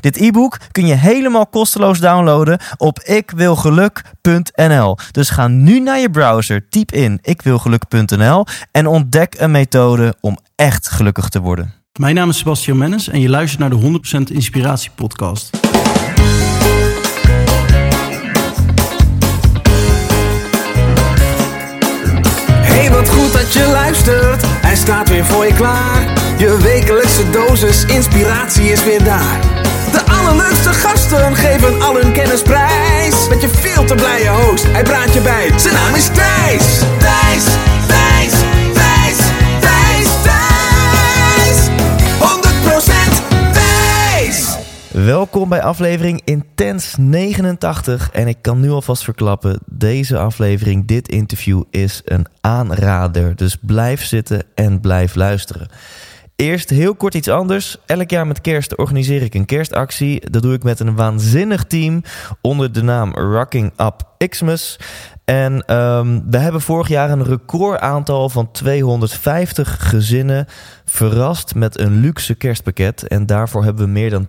[0.00, 4.96] Dit e-book kun je helemaal kosteloos downloaden op ikwilgeluk.nl.
[5.10, 10.88] Dus ga nu naar je browser, typ in ikwilgeluk.nl en ontdek een methode om echt
[10.88, 11.74] gelukkig te worden.
[11.98, 14.00] Mijn naam is Sebastian Mennis en je luistert naar de
[14.30, 15.50] 100% Inspiratie Podcast.
[22.62, 24.42] Hey, wat goed dat je luistert.
[24.46, 26.12] Hij staat weer voor je klaar.
[26.38, 29.65] Je wekelijkse dosis inspiratie is weer daar.
[29.92, 33.28] De allerleukste gasten geven al hun kennis prijs.
[33.28, 35.58] Met je veel te blije host, hij praat je bij.
[35.58, 36.78] Zijn naam is Thijs.
[36.98, 37.44] Thijs,
[37.86, 38.32] Thijs,
[38.72, 39.16] Thijs,
[39.60, 41.68] Thijs, Thijs.
[42.18, 44.56] 100% Thijs.
[44.90, 48.10] Welkom bij aflevering Intens 89.
[48.12, 53.36] En ik kan nu alvast verklappen: deze aflevering, dit interview is een aanrader.
[53.36, 55.68] Dus blijf zitten en blijf luisteren.
[56.36, 57.76] Eerst heel kort iets anders.
[57.86, 60.30] Elk jaar met kerst organiseer ik een kerstactie.
[60.30, 62.02] Dat doe ik met een waanzinnig team
[62.40, 64.78] onder de naam Rocking Up Xmas.
[65.24, 70.46] En ehm, we hebben vorig jaar een record aantal van 250 gezinnen
[70.84, 73.08] verrast met een luxe kerstpakket.
[73.08, 74.28] En daarvoor hebben we meer dan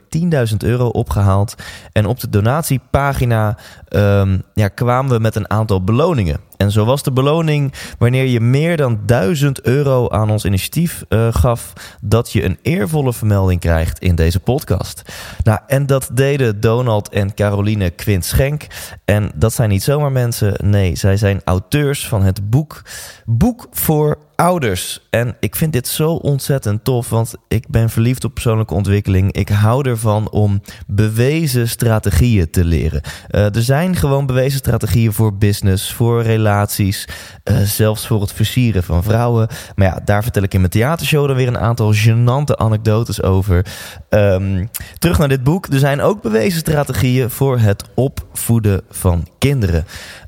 [0.49, 1.55] 10.000 euro opgehaald.
[1.91, 6.46] En op de donatiepagina ehm, ja, kwamen we met een aantal beloningen.
[6.57, 11.27] En zo was de beloning wanneer je meer dan 1000 euro aan ons initiatief eh,
[11.31, 15.01] gaf, dat je een eervolle vermelding krijgt in deze podcast.
[15.43, 18.67] Nou, en dat deden Donald en Caroline Quint Schenk.
[19.05, 22.83] En dat zijn niet zomaar mensen, nee, zij zijn auteurs van het boek
[23.25, 25.07] Boek voor ouders.
[25.09, 29.31] En ik vind dit zo ontzettend tof, want ik ben verliefd op persoonlijke ontwikkeling.
[29.31, 33.01] Ik hou ervan om bewezen strategieën te leren.
[33.31, 37.07] Uh, er zijn gewoon bewezen strategieën voor business, voor relaties,
[37.43, 39.47] uh, zelfs voor het versieren van vrouwen.
[39.75, 43.65] Maar ja, daar vertel ik in mijn theatershow dan weer een aantal gênante anekdotes over.
[44.09, 44.69] Um,
[44.99, 45.65] terug naar dit boek.
[45.65, 49.85] Er zijn ook bewezen strategieën voor het opvoeden van kinderen.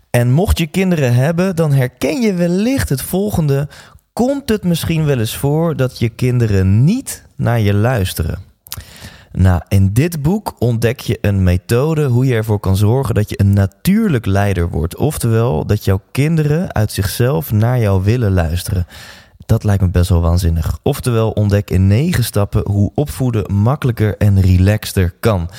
[0.09, 3.67] En mocht je kinderen hebben, dan herken je wellicht het volgende
[4.13, 8.47] komt het misschien wel eens voor dat je kinderen niet naar je luisteren.
[9.31, 13.39] Nou, in dit boek ontdek je een methode hoe je ervoor kan zorgen dat je
[13.39, 14.95] een natuurlijk leider wordt.
[14.95, 18.87] Oftewel, dat jouw kinderen uit zichzelf naar jou willen luisteren.
[19.45, 20.79] Dat lijkt me best wel waanzinnig.
[20.83, 25.49] Oftewel, ontdek in negen stappen hoe opvoeden makkelijker en relaxter kan.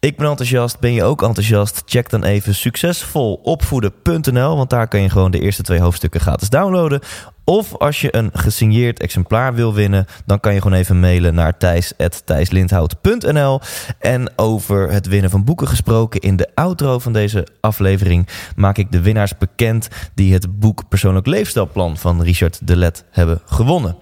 [0.00, 0.80] Ik ben enthousiast.
[0.80, 1.82] Ben je ook enthousiast?
[1.84, 7.00] Check dan even succesvolopvoeden.nl, want daar kan je gewoon de eerste twee hoofdstukken gratis downloaden.
[7.48, 11.56] Of als je een gesigneerd exemplaar wil winnen, dan kan je gewoon even mailen naar
[11.56, 13.60] thijs.thijslindhout.nl.
[13.98, 18.92] En over het winnen van boeken gesproken, in de outro van deze aflevering maak ik
[18.92, 23.96] de winnaars bekend die het boek Persoonlijk Leefstijlplan van Richard Delet hebben gewonnen.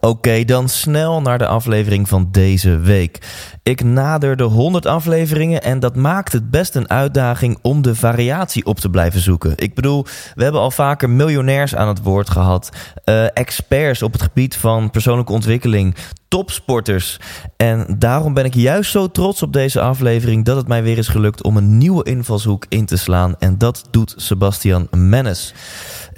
[0.00, 3.18] Oké, dan snel naar de aflevering van deze week.
[3.62, 8.64] Ik nader de 100 afleveringen en dat maakt het best een uitdaging om de variatie
[8.64, 9.52] op te blijven zoeken.
[9.56, 10.04] Ik bedoel,
[10.34, 12.68] we hebben al vaker miljonairs aan het woord gehad,
[13.04, 15.94] uh, experts op het gebied van persoonlijke ontwikkeling,
[16.28, 17.20] topsporters.
[17.56, 21.08] En daarom ben ik juist zo trots op deze aflevering dat het mij weer is
[21.08, 23.34] gelukt om een nieuwe invalshoek in te slaan.
[23.38, 25.54] En dat doet Sebastian Mennes.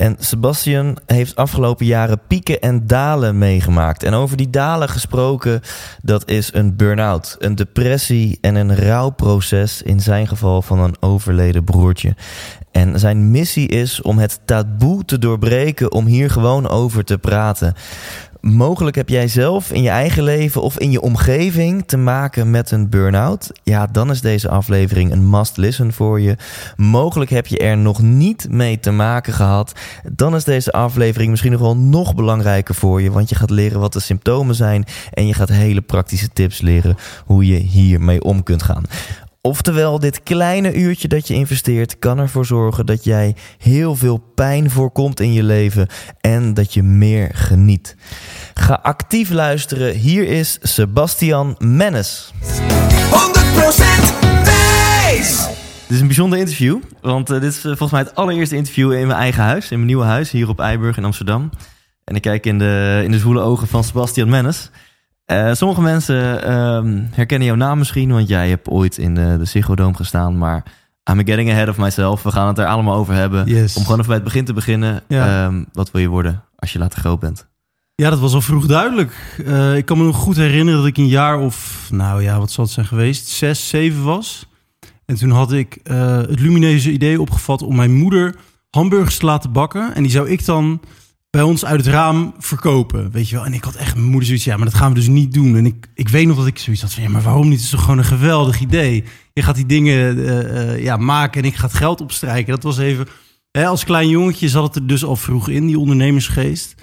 [0.02, 4.02] En Sebastian heeft afgelopen jaren pieken en dalen meegemaakt.
[4.02, 5.60] En over die dalen gesproken,
[6.02, 11.64] dat is een burn-out, een depressie en een rouwproces in zijn geval van een overleden
[11.64, 12.14] broertje.
[12.70, 17.74] En zijn missie is om het taboe te doorbreken om hier gewoon over te praten.
[18.42, 22.70] Mogelijk heb jij zelf in je eigen leven of in je omgeving te maken met
[22.70, 23.50] een burn-out.
[23.62, 26.36] Ja, dan is deze aflevering een must listen voor je.
[26.77, 29.72] Mogelijk heb je er nog niet mee te maken gehad.
[30.12, 33.10] Dan is deze aflevering misschien nog wel nog belangrijker voor je.
[33.10, 34.84] Want je gaat leren wat de symptomen zijn.
[35.12, 38.84] En je gaat hele praktische tips leren hoe je hiermee om kunt gaan.
[39.44, 44.71] Oftewel, dit kleine uurtje dat je investeert kan ervoor zorgen dat jij heel veel pijn
[44.71, 45.86] voorkomt in je leven
[46.21, 47.97] en dat je meer geniet.
[48.54, 49.94] Ga actief luisteren.
[49.94, 52.33] Hier is Sebastian Mennes.
[52.41, 52.42] 100%
[54.44, 55.47] Thijs.
[55.86, 58.92] Dit is een bijzonder interview, want uh, dit is uh, volgens mij het allereerste interview
[58.92, 61.50] in mijn eigen huis, in mijn nieuwe huis hier op Eiburg in Amsterdam.
[62.04, 64.71] En ik kijk in de, in de zwoele ogen van Sebastian Mennes.
[65.32, 69.44] Eh, sommige mensen ehm, herkennen jouw naam misschien, want jij hebt ooit in de, de
[69.44, 70.38] Ziggo Dome gestaan.
[70.38, 70.62] Maar
[71.10, 72.22] I'm getting ahead of myself.
[72.22, 73.46] We gaan het er allemaal over hebben.
[73.46, 73.76] Yes.
[73.76, 75.02] Om gewoon even bij het begin te beginnen.
[75.08, 75.44] Ja.
[75.44, 77.46] Ehm, wat wil je worden als je later groot bent?
[77.94, 79.42] Ja, dat was al vroeg duidelijk.
[79.46, 82.50] Eh, ik kan me nog goed herinneren dat ik een jaar of, nou ja, wat
[82.50, 83.28] zal het zijn geweest?
[83.28, 84.46] Zes, zeven was.
[85.04, 88.34] En toen had ik eh, het lumineuze idee opgevat om mijn moeder
[88.70, 89.94] hamburgers te laten bakken.
[89.94, 90.80] En die zou ik dan
[91.32, 93.44] bij ons uit het raam verkopen, weet je wel.
[93.44, 95.56] En ik had echt mijn moeder zoiets, ja, maar dat gaan we dus niet doen.
[95.56, 97.54] En ik, ik weet nog dat ik zoiets had van, ja, maar waarom niet?
[97.54, 99.04] Het is toch gewoon een geweldig idee.
[99.32, 102.52] Je gaat die dingen eh, eh, ja, maken en ik ga het geld opstrijken.
[102.54, 103.06] Dat was even,
[103.50, 106.74] hè, als klein jongetje zat het er dus al vroeg in, die ondernemersgeest.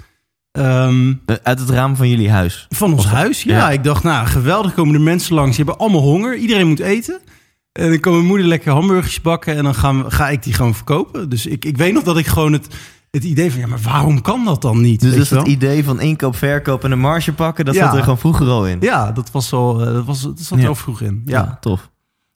[0.52, 2.66] Ehm, Eh, uit het raam van jullie huis.
[2.68, 3.56] van ons Of- huis, ja.
[3.56, 3.70] ja.
[3.70, 5.56] Ik dacht, nou, geweldig komen er mensen langs.
[5.56, 6.36] Die hebben allemaal honger.
[6.36, 7.20] Iedereen moet eten.
[7.72, 9.56] En dan kan mijn moeder lekker hamburgers bakken.
[9.56, 11.28] En dan gaan we, ga ik die gewoon verkopen.
[11.28, 12.66] Dus ik, ik weet nog dat ik gewoon het,
[13.10, 13.60] het idee van...
[13.60, 15.00] Ja, maar waarom kan dat dan niet?
[15.00, 17.84] Dus, dus het idee van inkoop, verkoop en een marge pakken, dat Ja.
[17.86, 18.76] zat er gewoon vroeger al in.
[18.80, 20.68] Ja, dat was al, eh, dat, was, dat zat er Ja.
[20.68, 21.22] al vroeg in.
[21.24, 21.56] Ja, Ja.
[21.60, 21.90] tof.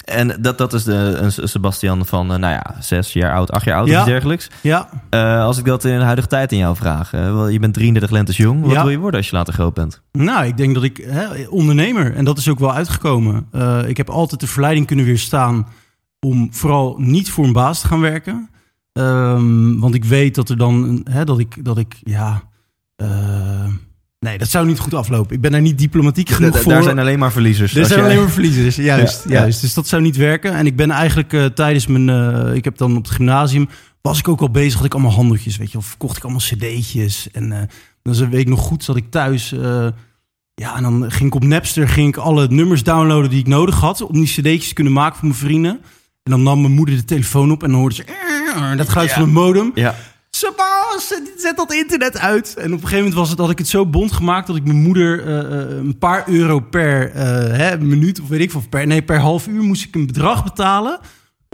[0.04, 3.64] En dat, dat is de, een Sebastian van, eh, nou ja, zes jaar oud, acht
[3.64, 4.50] jaar oud of iets dergelijks.
[4.60, 7.10] Ja, Eh, als ik dat in de huidige tijd in jou vraag.
[7.10, 8.62] wel, je bent 33 lentes jong.
[8.62, 8.82] Wat Ja.
[8.82, 10.02] wil je worden als je later groot bent?
[10.12, 13.46] nou, ik denk dat ik hè, ondernemer, en dat is ook wel uitgekomen.
[13.52, 15.66] Eh, ik heb altijd de verleiding kunnen weerstaan
[16.20, 18.48] om vooral niet voor een baas te gaan werken.
[18.94, 22.42] Ehm, want ik weet dat er dan, hè, dat ik, dat ik, ja,
[22.96, 23.66] eh,
[24.18, 25.34] nee, dat zou niet goed aflopen.
[25.34, 26.72] Ik ben daar niet diplomatiek genoeg Da- voor.
[26.72, 27.74] Daar zijn alleen maar verliezers.
[27.74, 29.40] Er zijn alleen maar verliezers, juist, Ja, ja.
[29.40, 29.60] juist.
[29.60, 30.52] Dus dat zou niet werken.
[30.54, 32.08] En ik ben eigenlijk eh, tijdens mijn...
[32.08, 33.68] eh, ik heb dan op het gymnasium...
[34.00, 35.78] was ik ook al bezig, had ik allemaal handeltjes, weet je.
[35.78, 37.30] Of verkocht ik allemaal cd'tjes.
[37.32, 37.68] En
[38.02, 39.50] dan is een week nog goed, zat ik thuis...
[40.54, 43.80] ja, en dan ging ik op Napster ging ik alle nummers downloaden die ik nodig
[43.80, 44.00] had...
[44.00, 45.80] om die cd'tjes te kunnen maken voor mijn vrienden.
[46.24, 48.04] En dan nam mijn moeder de telefoon op en dan hoorde ze...
[48.04, 49.14] "Eh, dat geluid Ja.
[49.14, 49.70] van een modem.
[49.74, 49.94] Ja.
[50.30, 52.54] Sebas, zet dat internet uit.
[52.56, 54.64] En op een gegeven moment was het, had ik het zo bond gemaakt dat ik
[54.64, 57.24] mijn moeder eh, eh, een paar euro per eh,
[57.56, 60.06] hè, minuut of weet ik veel, of per, nee, per half uur moest ik een
[60.06, 60.98] bedrag betalen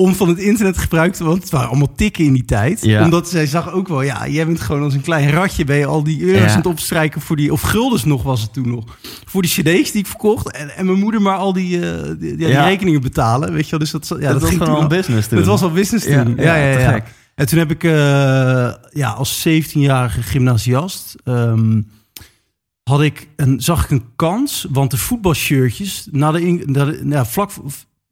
[0.00, 2.84] om van het internet gebruik te, want het waren allemaal tikken in die tijd.
[2.84, 3.04] Ja.
[3.04, 5.86] Omdat zij zag ook wel, ja, jij bent gewoon als een klein ratje, ben je
[5.86, 6.50] al die euro's Ja.
[6.50, 9.90] aan het opstrijken voor die, of guldens nog was het toen nog, voor die cd's
[9.90, 10.50] die ik verkocht.
[10.52, 12.64] En, en mijn moeder maar al die, eh, die, ja, die Ja.
[12.66, 13.78] rekeningen betalen, weet je wel.
[13.78, 15.38] Dus dat, ja, dat, dat, ging toen al business toen.
[15.38, 16.34] het was al business toen.
[16.36, 17.04] ja, Ja, ja.
[17.34, 17.90] En toen heb ik eh,
[18.92, 21.14] ja, als 17-jarige gymnasiast...
[21.24, 21.80] ehm,
[22.82, 26.08] had ik een, zag ik een kans, want de voetbalshirtjes...
[26.10, 27.64] Na de, na de, ja, vlak, voor-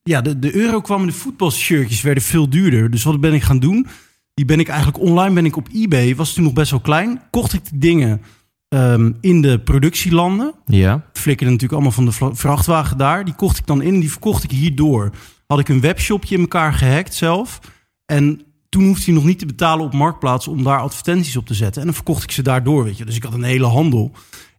[0.08, 2.90] ja, de, de euro kwam en de voetbalshirtjes werden veel duurder.
[2.90, 3.86] Dus wat ben ik gaan doen?
[4.34, 7.20] Die ben ik eigenlijk online, ben ik op eBay, was toen nog best wel klein.
[7.30, 8.20] Kocht ik die dingen
[8.68, 11.04] ehm, in de productielanden Ja.
[11.12, 13.24] flikkerde natuurlijk allemaal van de vrachtwagen daar.
[13.24, 15.10] Die kocht ik dan in en die verkocht ik hierdoor.
[15.46, 17.58] Had ik een webshopje in elkaar gehackt zelf.
[18.06, 21.54] En toen hoefde hij nog niet te betalen op Marktplaats om daar advertenties op te
[21.54, 21.80] zetten.
[21.80, 23.04] En dan verkocht ik ze daardoor, weet je.
[23.04, 24.12] Dus ik had een hele handel.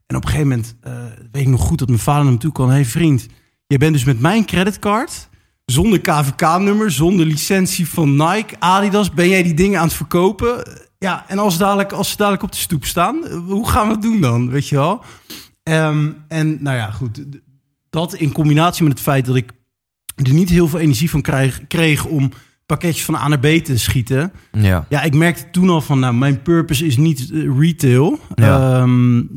[0.07, 0.93] En op een gegeven moment eh,
[1.31, 2.67] weet ik nog goed dat mijn vader naar me toe kwam.
[2.67, 3.27] Hé hey vriend,
[3.67, 5.29] jij bent dus met mijn creditcard,
[5.71, 10.63] zonder KVK-nummer, zonder licentie van Nike, Adidas, ben jij die dingen aan het verkopen?
[10.99, 13.93] Ja, en als, dadelijk, als ze dadelijk op de stoep staan, eh, hoe gaan we
[13.93, 15.03] het doen dan, weet je wel?
[15.63, 17.25] Ehm, en nou ja, goed.
[17.89, 19.51] Dat in combinatie met het feit dat ik
[20.15, 22.31] er niet heel veel energie van krijg, kreeg om
[22.65, 24.31] pakketjes van A naar B te schieten.
[24.51, 24.85] Ja.
[24.89, 28.19] Ja, ik merkte toen al van, nou, mijn purpose is niet eh, retail.
[28.35, 28.45] Ja.
[28.45, 28.85] Ja.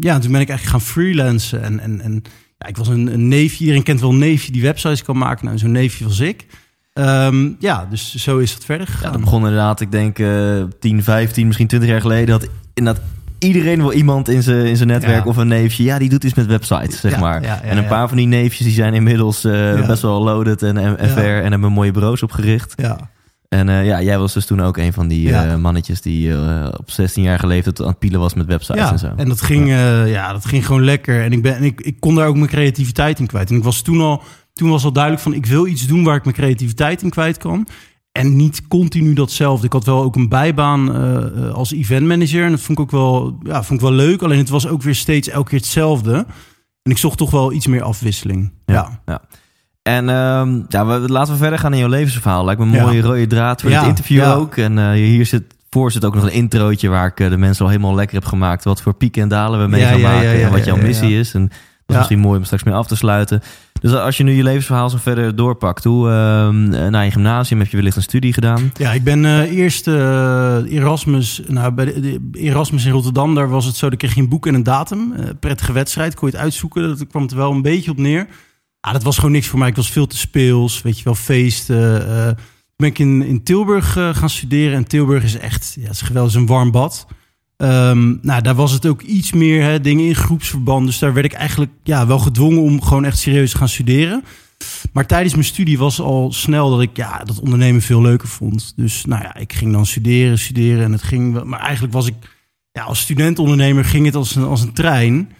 [0.01, 1.63] ja, toen ben ik eigenlijk gaan freelancen.
[1.63, 2.23] En, en, en
[2.63, 5.45] ja, ik was een, een neefje, iedereen kent wel een neefje die websites kan maken.
[5.45, 6.47] Nou, zo'n neefje was ik.
[6.93, 11.03] Ehm, ja, dus zo is het verder Ja, dat begon inderdaad, ik denk eh 10,
[11.03, 12.27] 15, misschien 20 jaar geleden.
[12.27, 13.03] Dat inderdaad
[13.39, 15.31] iedereen wel iemand in zijn in zijn netwerk Ja.
[15.31, 15.83] of een neefje.
[15.83, 17.43] Ja, die doet iets met websites, zeg Ja, maar.
[17.43, 20.77] ja, en een paar van die neefjes die zijn inmiddels eh, best wel loaded en,
[20.77, 21.17] en, en.
[21.43, 22.73] En hebben mooie bureaus opgericht.
[22.77, 23.11] ja.
[23.53, 25.47] En eh, ja, jij was dus toen ook een van die Ja.
[25.47, 28.93] eh, mannetjes die eh, op 16 jaar leeftijd aan het pielen was met websites Ja,
[28.93, 29.13] en zo.
[29.17, 30.05] en dat ging, ja.
[30.05, 31.23] ja, dat ging gewoon lekker.
[31.23, 33.51] En ik, ben, en ik, ik kon daar ook mijn creativiteit in kwijt.
[33.51, 36.17] En ik was toen al, toen was al duidelijk van, ik wil iets doen waar
[36.17, 37.67] ik mijn creativiteit in kwijt kan.
[38.13, 39.67] En niet continu datzelfde.
[39.67, 40.95] Ik had wel ook een bijbaan
[41.53, 42.45] als eventmanager.
[42.45, 44.23] En dat vond ik ook wel, ja, vond ik wel leuk.
[44.23, 46.15] Alleen het was ook weer steeds elke keer hetzelfde.
[46.83, 48.53] En ik zocht toch wel iets meer afwisseling.
[48.67, 49.23] Ja, Ja.
[49.83, 52.45] En ehm, ja, we, laten we verder gaan in jouw levensverhaal.
[52.45, 52.83] Lijkt me een Ja.
[52.85, 54.33] mooie rode draad voor Ja, het interview ja.
[54.35, 54.57] ook.
[54.57, 57.65] En eh, hier zit, voor zit ook nog een introotje waar ik eh, de mensen
[57.65, 58.65] al helemaal lekker heb gemaakt.
[58.65, 61.35] Wat voor pieken en dalen we mee gaan maken en wat jouw missie is.
[61.35, 61.53] En dat
[61.87, 63.41] is misschien mooi om straks mee af te sluiten.
[63.81, 65.85] Dus als je nu je levensverhaal zo verder doorpakt.
[65.85, 68.73] Hoe, ehm, eh, na je gymnasium heb je wellicht een studie gedaan.
[68.75, 73.65] Ja, ik ben eh, eerst Erasmus, nou, bij de, de Erasmus in Rotterdam, daar was
[73.65, 75.13] het zo, dat kreeg je een boek en een datum.
[75.41, 76.89] Prettige wedstrijd, kon je het uitzoeken.
[76.89, 78.27] Dat kwam het er wel een beetje op neer.
[78.83, 79.69] Ah, dat was gewoon niks voor mij.
[79.69, 82.07] Ik was veel te speels, weet je wel, feesten.
[82.37, 84.77] Toen ben ik in, in Tilburg eh, gaan studeren.
[84.77, 87.07] En Tilburg is echt, ja, is geweldig, een warm bad.
[87.57, 90.87] Ehm, nou, daar was het ook iets meer hè, dingen in groepsverband.
[90.87, 94.25] Dus daar werd ik eigenlijk ja, wel gedwongen om gewoon echt serieus te gaan studeren.
[94.93, 98.73] Maar tijdens mijn studie was al snel dat ik ja, dat ondernemen veel leuker vond.
[98.77, 101.45] Dus nou ja, ik ging dan studeren, studeren en het ging.
[101.45, 102.15] Maar eigenlijk was ik
[102.73, 105.33] ja, als studentondernemer ging het als een, als een trein.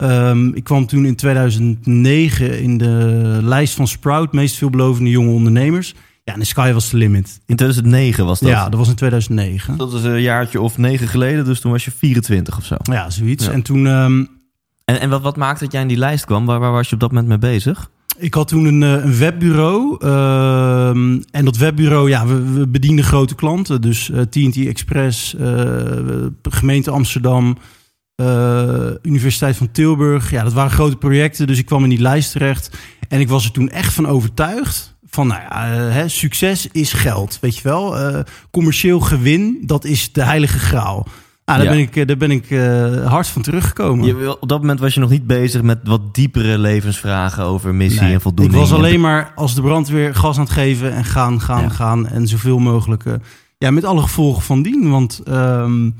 [0.00, 5.94] Ehm, ik kwam toen in 2009 in de lijst van Sprout, meest veelbelovende jonge ondernemers.
[6.24, 7.40] Ja, en de sky was the limit.
[7.46, 8.48] In 2009 was dat.
[8.48, 9.76] Ja, dat was in 2009.
[9.76, 12.76] Dat is een jaartje of negen geleden, dus toen was je 24 of zo.
[12.82, 13.44] Ja, zoiets.
[13.44, 13.52] Ja.
[13.52, 14.24] En toen, ehm,
[14.84, 16.46] En, en wat, wat maakte dat jij in die lijst kwam?
[16.46, 17.90] Waar, waar was je op dat moment mee bezig?
[18.18, 19.96] ik had toen een, eh, een webbureau.
[20.00, 23.80] ehm, en dat webbureau, ja, we, we bedienden grote klanten.
[23.80, 25.64] Dus eh, TNT Express, eh,
[26.42, 27.62] gemeente Amsterdam, eh,
[29.02, 30.30] Universiteit van Tilburg.
[30.30, 31.46] Ja, dat waren grote projecten.
[31.46, 32.70] Dus ik kwam in die lijst terecht.
[33.08, 34.94] En ik was er toen echt van overtuigd.
[35.06, 37.98] Van, nou ja, eh, hè, succes is geld, weet je wel.
[37.98, 41.06] Eh, commercieel gewin, dat is de heilige graal.
[41.44, 41.70] Nou, daar Ja.
[41.74, 44.06] ben ik, eh, daar ben ik eh, hard van teruggekomen.
[44.06, 48.00] Je, op dat moment was je nog niet bezig met wat diepere levensvragen over missie
[48.02, 48.54] Nee, en voldoening.
[48.54, 51.62] Ik was En- alleen maar als de brandweer gas aan het geven en gaan, gaan,
[51.62, 51.68] Ja.
[51.68, 52.06] gaan.
[52.08, 53.04] En zoveel mogelijk.
[53.06, 53.12] eh,
[53.58, 54.90] ja, met alle gevolgen van dien.
[54.90, 55.90] Want ehm,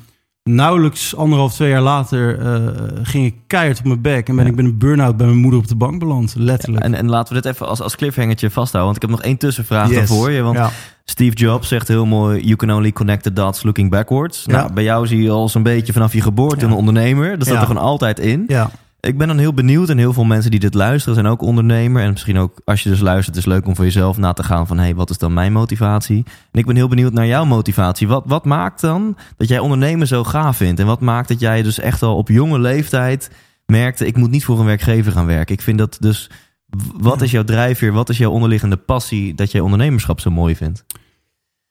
[0.55, 2.57] nauwelijks anderhalf, twee jaar later eh,
[3.03, 4.29] ging ik keihard op mijn bek.
[4.29, 4.51] En ben Ja.
[4.51, 6.35] ik met een burn-out bij mijn moeder op de bank beland.
[6.39, 6.85] Letterlijk.
[6.85, 8.93] En, en laten we dit even als, als cliffhangertje vasthouden.
[8.93, 9.97] Want ik heb nog één tussenvraag Yes.
[9.97, 10.43] dan voor je.
[10.43, 10.71] Want ja.
[11.05, 12.41] Steve Jobs zegt heel mooi...
[12.43, 14.47] You can only connect the dots looking backwards.
[14.47, 17.39] Nou, bij jou zie je al zo'n beetje vanaf je geboorte een ondernemer.
[17.39, 18.45] Dat staat er gewoon altijd in.
[18.47, 18.71] ja.
[19.01, 22.03] Ik ben dan heel benieuwd en heel veel mensen die dit luisteren zijn ook ondernemer.
[22.03, 24.43] En misschien ook als je dus luistert, is het leuk om voor jezelf na te
[24.43, 26.25] gaan van hé, hey, wat is dan mijn motivatie?
[26.51, 28.09] En ik ben heel benieuwd naar jouw motivatie.
[28.09, 30.81] Wat, wat maakt dan dat jij ondernemen zo gaaf vindt?
[30.81, 33.31] En wat maakt dat jij dus echt al op jonge leeftijd
[33.67, 35.55] merkte, ik moet niet voor een werkgever gaan werken.
[35.55, 36.31] Ik vind dat dus,
[36.93, 37.93] wat is jouw drijfveer?
[37.93, 40.85] Wat is jouw onderliggende passie dat jij ondernemerschap zo mooi vindt?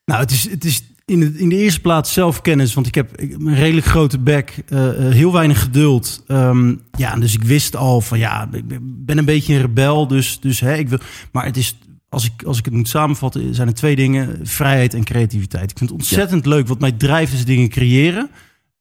[0.05, 2.73] Nou, het is, het is in, de, in de eerste plaats zelfkennis.
[2.73, 6.23] Want ik heb, een redelijk grote bek, eh, eh, heel weinig geduld.
[6.27, 8.63] Ehm, ja, dus ik wist al van ja, ik
[9.05, 10.07] ben een beetje een rebel.
[10.07, 10.99] Dus, dus hè, ik wil.
[11.31, 11.77] Maar het is,
[12.09, 15.71] als ik, als ik het moet samenvatten, zijn er twee dingen: vrijheid en creativiteit.
[15.71, 16.67] Ik vind het ontzettend leuk.
[16.67, 18.29] Wat mij drijft is dingen creëren.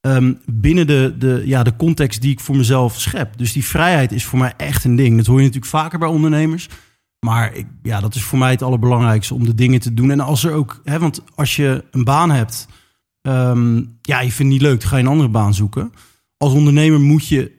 [0.00, 3.38] ehm, binnen de, de, ja, de context die ik voor mezelf schep.
[3.38, 5.16] Dus die vrijheid is voor mij echt een ding.
[5.16, 6.68] Dat hoor je natuurlijk vaker bij ondernemers.
[7.20, 10.10] Maar ik, ja, dat is voor mij het allerbelangrijkste om de dingen te doen.
[10.10, 12.68] En als er ook, hè, want als je een baan hebt,
[13.22, 15.92] ehm, ja, je vindt het niet leuk, ga je een andere baan zoeken.
[16.37, 17.52] Als ondernemer moet je,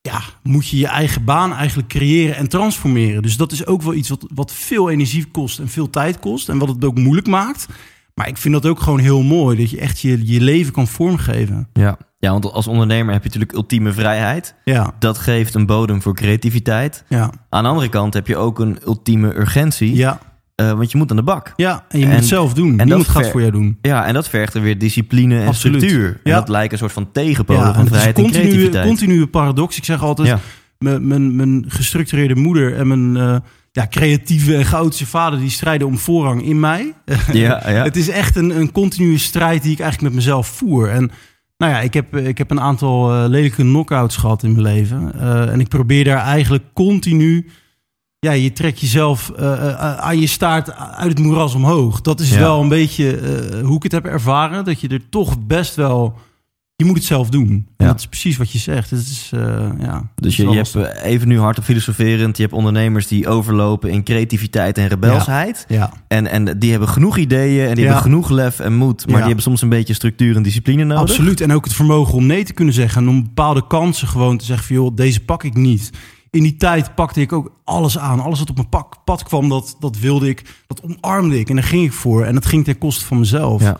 [0.00, 3.22] ja, moet je je eigen baan eigenlijk creëren en transformeren.
[3.22, 6.48] Dus dat is ook wel iets wat, wat veel energie kost en veel tijd kost.
[6.48, 7.66] En wat het ook moeilijk maakt.
[8.14, 10.86] Maar ik vind dat ook gewoon heel mooi, dat je echt je, je leven kan
[10.86, 11.68] vormgeven.
[11.72, 11.98] Ja.
[12.26, 14.54] Ja, want als ondernemer heb je natuurlijk ultieme vrijheid.
[14.64, 17.04] Ja, Dat geeft een bodem voor creativiteit.
[17.08, 19.94] ja, Aan de andere kant heb je ook een ultieme urgentie.
[19.94, 20.18] ja.
[20.54, 21.52] eh, want je moet aan de bak.
[21.56, 22.68] Ja, en je moet het zelf doen.
[22.68, 23.78] en Niemand dat gaat voor jou doen.
[23.82, 25.82] Ja, en dat vergt er weer discipline en Absoluut.
[25.82, 26.08] structuur.
[26.08, 26.38] En Ja.
[26.38, 28.86] dat lijkt een soort van tegenpolen Ja, van vrijheid een en continue, creativiteit.
[28.86, 29.76] continue paradox.
[29.76, 30.38] Ik zeg altijd, Ja.
[30.78, 33.36] mijn, mijn, mijn gestructureerde moeder en mijn eh,
[33.72, 35.38] ja, creatieve en chaotische vader...
[35.38, 36.94] die strijden om voorrang in mij.
[37.32, 37.82] Ja, ja.
[37.90, 40.88] Het is echt een, een continue strijd die ik eigenlijk met mezelf voer.
[40.90, 41.10] En
[41.56, 45.12] nou ja, ik heb, ik heb een aantal eh, lelijke knock-outs gehad in mijn leven.
[45.20, 47.50] Eh, en ik probeer daar eigenlijk continu...
[48.18, 52.00] Ja, je trekt jezelf eh, eh, aan je staart uit het moeras omhoog.
[52.00, 52.38] Dat is Ja.
[52.38, 54.64] wel een beetje eh, hoe ik het heb ervaren.
[54.64, 56.18] Dat je er toch best wel...
[56.76, 57.48] Je moet het zelf doen.
[57.48, 57.86] En Ja.
[57.86, 58.90] dat is precies wat je zegt.
[58.90, 62.36] Het is, eh, ja, Dus je, je hebt eh, even nu hardop filosoferend.
[62.36, 65.64] Je hebt ondernemers die overlopen in creativiteit en rebelsheid.
[65.68, 67.92] Ja, En, en die hebben genoeg ideeën en die Ja.
[67.92, 69.06] hebben genoeg lef en moed.
[69.06, 71.02] Maar die hebben soms een beetje structuur en discipline nodig.
[71.02, 71.40] absoluut.
[71.40, 73.02] En ook het vermogen om nee te kunnen zeggen.
[73.02, 74.76] En om bepaalde kansen gewoon te zeggen van...
[74.76, 75.90] joh, deze pak ik niet.
[76.30, 78.20] In die tijd pakte ik ook alles aan.
[78.20, 80.42] Alles wat op mijn pak, pad kwam, dat, dat wilde ik.
[80.66, 81.48] Dat omarmde ik.
[81.48, 82.24] En daar ging ik voor.
[82.24, 83.62] En dat ging ten koste van mezelf.
[83.62, 83.76] Ja.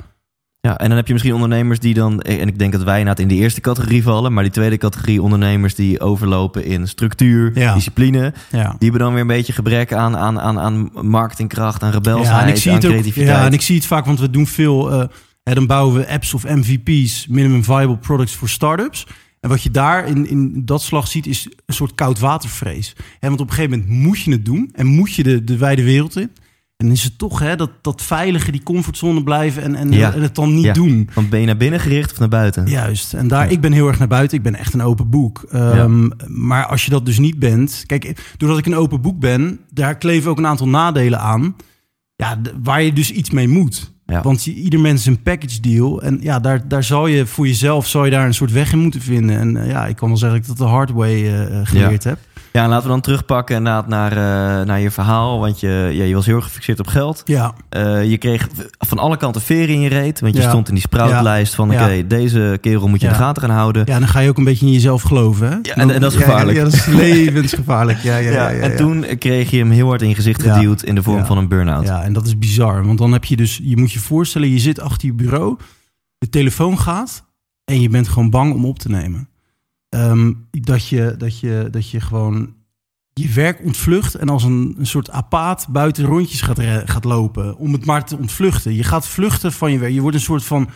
[0.61, 3.23] Ja, en dan heb je misschien ondernemers die dan, en ik denk dat wij inderdaad
[3.23, 7.75] in de eerste categorie vallen, maar die tweede categorie ondernemers die overlopen in structuur, Ja.
[7.75, 8.63] discipline, Ja.
[8.69, 12.43] die hebben dan weer een beetje gebrek aan, aan, aan, aan marketingkracht, aan rebelsheid, ja,
[12.43, 13.29] en ik zie aan het ook, creativiteit.
[13.37, 14.93] ja, en ik zie het vaak, want we doen veel.
[14.93, 15.09] eh,
[15.43, 19.07] hè, dan bouwen we apps of MVP's, minimum viable products voor startups.
[19.41, 22.97] En wat je daar in, in dat slag ziet, is een soort koudwatervrees.
[23.19, 25.57] Hè, want op een gegeven moment moet je het doen en moet je de, de
[25.57, 26.31] wijde wereld in.
[26.77, 30.13] En is het toch hè, dat, dat veilige, die comfortzone blijven en, en, Ja.
[30.13, 30.73] en het dan niet Ja.
[30.73, 31.09] doen.
[31.15, 32.67] Want ben je naar binnen gericht of naar buiten?
[32.67, 33.15] Juist.
[33.15, 34.37] En daar, ik ben heel erg naar buiten.
[34.37, 35.43] Ik ben echt een open boek.
[35.51, 37.85] Ehm, Maar als je dat dus niet bent.
[37.87, 41.57] Kijk, doordat ik een open boek ben, daar kleven ook een aantal nadelen aan.
[42.17, 43.95] Ja, waar je dus iets mee moet.
[44.23, 46.03] Want je, ieder mens is een package deal.
[46.03, 48.79] En ja, daar, daar zal je voor jezelf zal je daar een soort weg in
[48.79, 49.39] moeten vinden.
[49.39, 51.67] En eh, ja, ik kan wel zeggen dat ik dat de hard way eh, eh,
[51.67, 52.19] geleerd heb.
[52.57, 55.39] Ja, en laten we dan terugpakken inderdaad naar, eh, naar je verhaal.
[55.41, 57.23] Want je, ja, je was heel erg gefixeerd op geld.
[57.25, 58.49] Ja, Eh, je kreeg
[58.79, 60.21] van alle kanten veren in je reet.
[60.21, 60.49] Want je Ja.
[60.49, 61.73] stond in die sproutlijst van...
[61.73, 63.83] oké, deze kerel moet je in de gaten gaan houden.
[63.87, 65.49] ja, dan ga je ook een beetje in jezelf geloven.
[65.49, 65.57] Hè?
[65.63, 66.57] Ja, en- en dat is gevaarlijk.
[66.59, 67.99] Ja, dat is levensgevaarlijk.
[67.99, 70.83] Ja, ja, ja, ja, en toen kreeg je hem heel hard in je gezicht geduwd...
[70.83, 71.85] in de vorm van een burn-out.
[71.87, 72.87] Ja, en dat is bizar.
[72.87, 75.57] Want dan heb je dus, je moet je voorstellen, je zit achter je bureau,
[76.19, 77.25] de telefoon gaat
[77.65, 79.29] en je bent gewoon bang om op te nemen.
[79.89, 82.55] Ehm, dat, je, dat, je, dat je gewoon
[83.13, 87.57] je werk ontvlucht en als een, een soort apaat buiten rondjes gaat, gaat lopen.
[87.57, 88.75] Om het maar te ontvluchten.
[88.75, 89.93] Je gaat vluchten van je werk.
[89.93, 90.69] Je wordt een soort van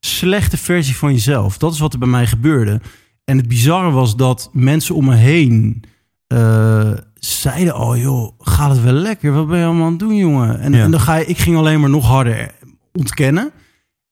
[0.00, 1.58] slechte versie van jezelf.
[1.58, 2.80] Dat is wat er bij mij gebeurde.
[3.24, 5.82] En het bizarre was dat mensen om me heen
[6.26, 9.32] eh, zeiden: Oh joh, gaat het wel lekker?
[9.32, 10.60] Wat ben je allemaal aan het doen, jongen?
[10.60, 10.82] En, Ja.
[10.82, 12.50] en dan ga je, ik ging alleen maar nog harder
[12.92, 13.50] ontkennen.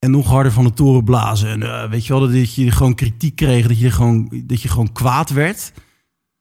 [0.03, 1.49] En nog harder van de toren blazen.
[1.49, 4.69] En eh, weet je wel, dat je gewoon kritiek kreeg, dat je gewoon, dat je
[4.69, 5.73] gewoon kwaad werd.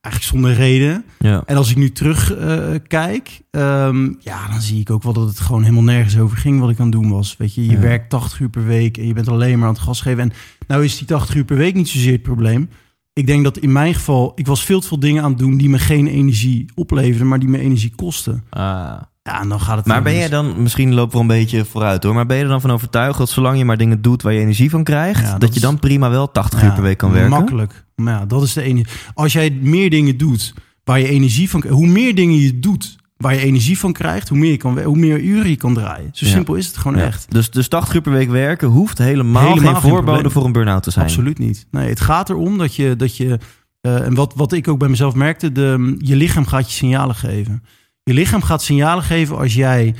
[0.00, 1.04] Eigenlijk zonder reden.
[1.18, 1.42] Ja.
[1.46, 5.40] En als ik nu terugkijk, kijk, ehm, ja, dan zie ik ook wel dat het
[5.40, 7.36] gewoon helemaal nergens over ging wat ik aan het doen was.
[7.36, 7.78] Weet je, je Ja.
[7.78, 10.22] werkt 80 uur per week en je bent alleen maar aan het gas geven.
[10.22, 10.32] En
[10.66, 12.68] nou is die 80 uur per week niet zozeer het probleem.
[13.12, 15.56] Ik denk dat in mijn geval, ik was veel te veel dingen aan het doen
[15.56, 18.44] die me geen energie opleverden, maar die me energie kosten.
[18.50, 19.00] Ah.
[19.22, 19.86] Ja, en dan gaat het.
[19.86, 22.48] Maar ben jij dan, misschien lopen we een beetje vooruit hoor, maar ben je er
[22.48, 25.30] dan van overtuigd dat zolang je maar dingen doet waar je energie van krijgt, Ja,
[25.30, 27.30] dat, dat je dan prima wel 80 uur per week kan werken?
[27.30, 27.84] Makkelijk.
[27.96, 28.90] Maar ja, dat is de enige.
[29.14, 33.34] Als jij meer dingen doet waar je energie van Hoe meer dingen je doet waar
[33.34, 36.08] je energie van krijgt, hoe meer, je kan, hoe meer uren je kan draaien.
[36.12, 36.32] Zo Ja.
[36.32, 37.04] simpel is het gewoon Ja.
[37.04, 37.26] echt.
[37.30, 40.82] Dus, dus 80 uur per week werken hoeft helemaal, Helemaal geen voorbode voor een burn-out
[40.82, 41.04] te zijn.
[41.06, 41.66] Absoluut niet.
[41.70, 42.96] Nee, het gaat erom dat je.
[42.96, 43.38] Dat je
[43.80, 47.14] eh, en wat, wat ik ook bij mezelf merkte, de, je lichaam gaat je signalen
[47.14, 47.62] geven.
[48.02, 49.94] Je lichaam gaat signalen geven als jij.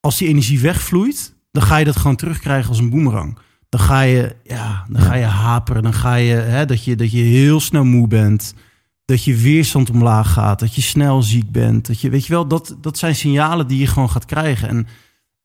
[0.00, 3.38] Als die energie wegvloeit, dan ga je dat gewoon terugkrijgen als een boemerang.
[3.68, 5.82] Dan ga je, ja, dan ga je haperen.
[5.82, 8.54] Dan ga je, hè, dat je, dat je heel snel moe bent.
[9.04, 10.58] Dat je weerstand omlaag gaat.
[10.58, 11.86] Dat je snel ziek bent.
[11.86, 14.68] Dat je, weet je wel, dat, dat zijn signalen die je gewoon gaat krijgen.
[14.68, 14.86] En,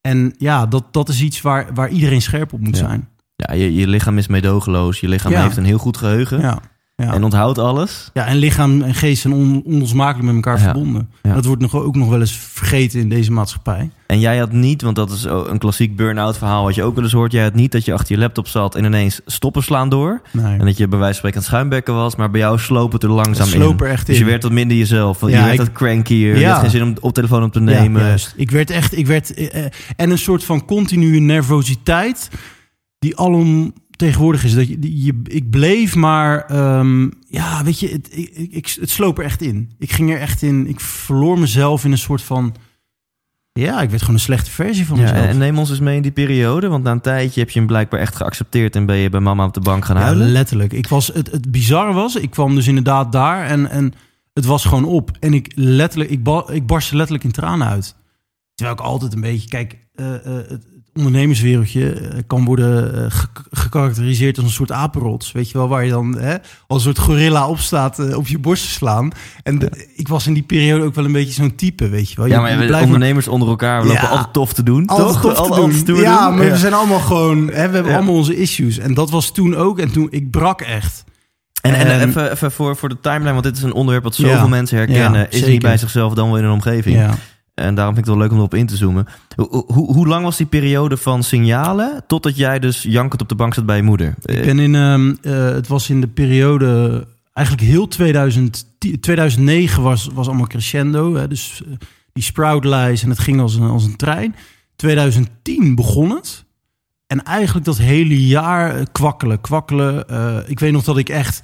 [0.02, 2.86] en ja, dat, dat is iets waar, waar iedereen scherp op moet Ja.
[2.88, 3.10] zijn.
[3.36, 5.44] Ja, je, je lichaam is meedogenloos, je lichaam Ja.
[5.44, 6.60] heeft een heel goed geheugen Ja.
[7.02, 7.14] Ja.
[7.14, 8.10] en onthoudt alles.
[8.14, 10.64] Ja, en lichaam en geest zijn on, onlosmakelijk met elkaar Ja.
[10.64, 11.10] verbonden.
[11.22, 11.34] Ja.
[11.34, 13.90] Dat wordt nog, ook nog wel eens vergeten in deze maatschappij.
[14.08, 17.04] En jij had niet, want dat is een klassiek burn-out verhaal wat je ook wel
[17.04, 19.90] eens hoort, jij had niet dat je achter je laptop zat en ineens stoppen slaan
[19.90, 20.22] door.
[20.32, 20.58] Nee.
[20.60, 22.92] En dat je bij wijze van spreken aan het schuimbekken was, maar bij jou sloop
[22.92, 24.24] het er langzaam Het sloop er echt Dus in.
[24.26, 25.20] je werd wat minder jezelf.
[25.20, 26.38] je werd ik- wat crankier.
[26.38, 28.02] Je had geen zin om op telefoon op te nemen.
[28.02, 28.34] juist.
[28.36, 32.30] Ik werd echt, ik werd, eh, eh, en een soort van continue nervositeit
[33.00, 34.54] die alom tegenwoordig is.
[34.54, 38.10] Dat je, je, ik bleef maar, ehm, ja, weet je, het,
[38.52, 39.72] ik, het sloop er echt in.
[39.80, 42.56] Ik ging er echt in, ik verloor mezelf in een soort van,
[43.52, 45.26] ja, ik werd gewoon een slechte versie van Ja, mezelf.
[45.26, 46.68] en neem ons eens mee in die periode.
[46.68, 48.76] Want na een tijdje heb je hem blijkbaar echt geaccepteerd...
[48.76, 50.32] en ben je bij mama op de bank gaan Ja, huilen.
[50.32, 50.74] letterlijk.
[50.74, 53.94] Ik was, het, het bizarre was, ik kwam dus inderdaad daar en, en
[54.34, 55.12] het was gewoon op.
[55.20, 57.96] En ik letterlijk, ik, ba, ik barstte letterlijk in tranen uit.
[58.56, 63.28] Terwijl ik altijd een beetje, kijk, eh, eh, het ondernemerswereldje eh, kan worden eh, ge-
[63.52, 65.32] gekarakteriseerd als een soort apenrots.
[65.32, 66.36] Weet je wel, waar je dan hè,
[66.68, 69.12] als een soort gorilla opstaat eh, op je borst te slaan.
[69.44, 72.16] En de- ik was in die periode ook wel een beetje zo'n type, weet je
[72.16, 72.26] wel.
[72.26, 74.10] Je- Ja, maar je we- blijft maar- ondernemers onder elkaar we lopen Ja.
[74.10, 74.88] altijd tof te doen.
[74.88, 75.22] altijd toch?
[75.22, 75.96] tof te Altijd- doen.
[75.96, 76.38] altijd ja, doen.
[76.38, 77.96] maar we zijn allemaal gewoon, hè, we hebben Ja.
[77.98, 78.78] allemaal onze issues.
[78.78, 79.80] En dat was toen ook.
[79.80, 81.04] En toen, ik brak echt.
[81.62, 84.32] En, en even, even voor, voor de timeline, want dit is een onderwerp wat zoveel
[84.36, 84.48] Ja.
[84.48, 85.20] mensen herkennen.
[85.20, 86.96] Ja, is niet bij zichzelf, dan wel in een omgeving.
[87.62, 89.08] En daarom vind ik het wel leuk om erop in te zoomen.
[89.36, 93.36] Hoe, hoe, hoe lang was die periode van signalen totdat jij dus jankend op de
[93.36, 94.16] bank zat bij je moeder?
[94.22, 100.10] Ik ben in, ehm, eh, het was in de periode, eigenlijk heel 2010, 2009 was,
[100.14, 101.16] was allemaal crescendo.
[101.16, 101.74] Hè, dus eh,
[102.14, 104.36] die sproutlijst en het ging als een, als een trein.
[104.76, 106.46] 2010 begon het.
[107.08, 110.08] En eigenlijk dat hele jaar eh, kwakkelen, kwakkelen.
[110.08, 111.42] Eh, ik weet nog dat ik echt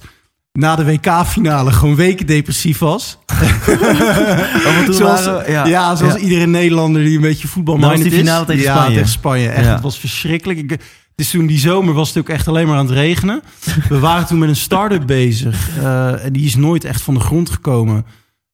[0.52, 3.18] na de WK-finale gewoon weken depressief was.
[4.84, 5.96] Toen zoals, waren- ja, ja.
[5.96, 6.18] zoals Ja.
[6.20, 8.94] iedere Nederlander die een beetje voetbal was die finale tegen ja, Spanje.
[8.94, 9.48] tegen Spanje.
[9.48, 10.58] Echt, het was verschrikkelijk.
[10.58, 10.80] Ik,
[11.14, 13.42] dus toen die zomer was het ook echt alleen maar aan het regenen.
[13.88, 15.68] We waren toen met een start-up bezig.
[15.78, 18.04] eh, en die is nooit echt van de grond gekomen.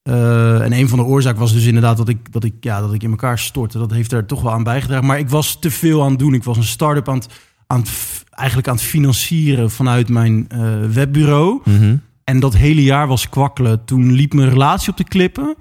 [0.02, 2.92] Eh, en een van de oorzaken was dus inderdaad dat ik, dat, ik, ja, dat
[2.94, 3.78] ik in elkaar stortte.
[3.78, 5.06] Dat heeft er toch wel aan bijgedragen.
[5.06, 6.34] Maar ik was te veel aan het doen.
[6.34, 7.26] Ik was een start-up aan het,
[7.66, 11.60] aan het, eigenlijk aan het financieren vanuit mijn eh, webbureau.
[11.64, 11.96] Mhm.
[12.24, 13.84] En dat hele jaar was kwakkelen.
[13.84, 15.54] Toen liep mijn relatie op de klippen.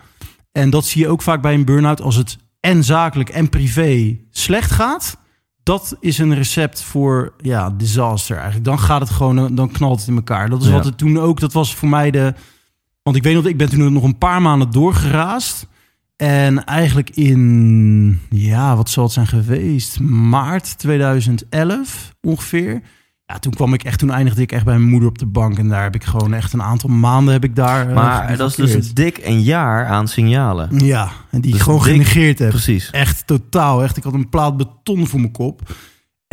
[0.52, 2.02] En dat zie je ook vaak bij een burn-out.
[2.02, 5.18] Als het en zakelijk en privé slecht gaat.
[5.64, 8.66] Dat is een recept voor ja, disaster eigenlijk.
[8.66, 10.50] Dan gaat het gewoon, dan knalt het in elkaar.
[10.50, 10.74] Dat is Ja.
[10.74, 12.34] wat het toen ook, dat was voor mij de...
[13.04, 15.68] Want ik weet nog, ik ben toen nog een paar maanden doorgeraasd.
[16.16, 20.00] En eigenlijk in, ja, wat zal het zijn geweest?
[20.00, 22.82] Maart 2011 ongeveer.
[23.26, 25.58] Ja, toen kwam ik echt, toen eindigde ik echt bij mijn moeder op de bank.
[25.58, 27.88] En daar heb ik gewoon echt een aantal maanden heb ik daar.
[27.90, 30.80] eh, Maar dat is dus een dik een jaar aan signalen.
[30.86, 32.50] Ja, en die ik Dus gewoon dik- genegeerd heb.
[32.50, 32.90] Precies.
[32.92, 33.84] Echt totaal.
[33.84, 35.62] Echt, ik had een plaat beton voor mijn kop.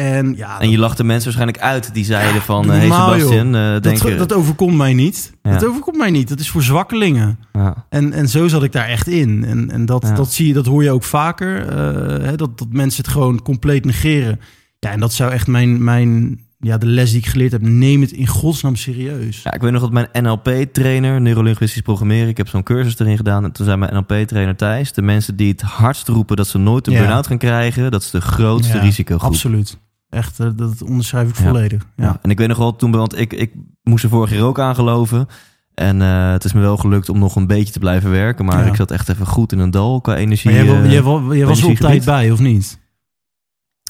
[0.00, 2.68] En ja, En je lachte mensen waarschijnlijk uit die zeiden van...
[2.70, 5.32] hey normaal, Sebastian, eh, denk dat, dat overkomt mij niet.
[5.42, 5.50] Ja.
[5.52, 6.28] Dat overkomt mij niet.
[6.28, 7.38] Dat is voor zwakkelingen.
[7.52, 7.86] Ja.
[7.88, 9.44] En, en zo zat ik daar echt in.
[9.44, 11.66] En, en dat, dat zie je, dat hoor je ook vaker.
[11.68, 14.40] eh, hè, dat, dat mensen het gewoon compleet negeren.
[14.78, 17.62] Ja, en dat zou echt mijn, mijn ja, de les die ik geleerd heb.
[17.62, 19.42] Neem het in godsnaam serieus.
[19.42, 23.44] Ja, ik weet nog dat mijn NLP-trainer, neurolinguistisch programmeren, ik heb zo'n cursus erin gedaan.
[23.44, 26.86] En toen zei mijn NLP-trainer Thijs: de mensen die het hardst roepen dat ze nooit
[26.86, 26.98] een Ja.
[26.98, 29.30] burn-out gaan krijgen, dat is de grootste Ja, risicogroep.
[29.30, 29.78] Absoluut.
[30.11, 31.87] Echt, eh, dat onderschrijf ik volledig.
[31.96, 32.05] Ja.
[32.05, 32.18] Ja.
[32.23, 34.75] En ik weet nog wel toen, want ik, ik moest er vorig jaar ook aan
[34.75, 35.27] geloven.
[35.75, 38.44] En eh, het is me wel gelukt om nog een beetje te blijven werken.
[38.44, 38.66] Maar Ja.
[38.70, 40.51] ik zat echt even goed in een dal qua energie.
[40.55, 42.79] Maar jij, eh, jij, wa- jij was er op tijd bij, of niet?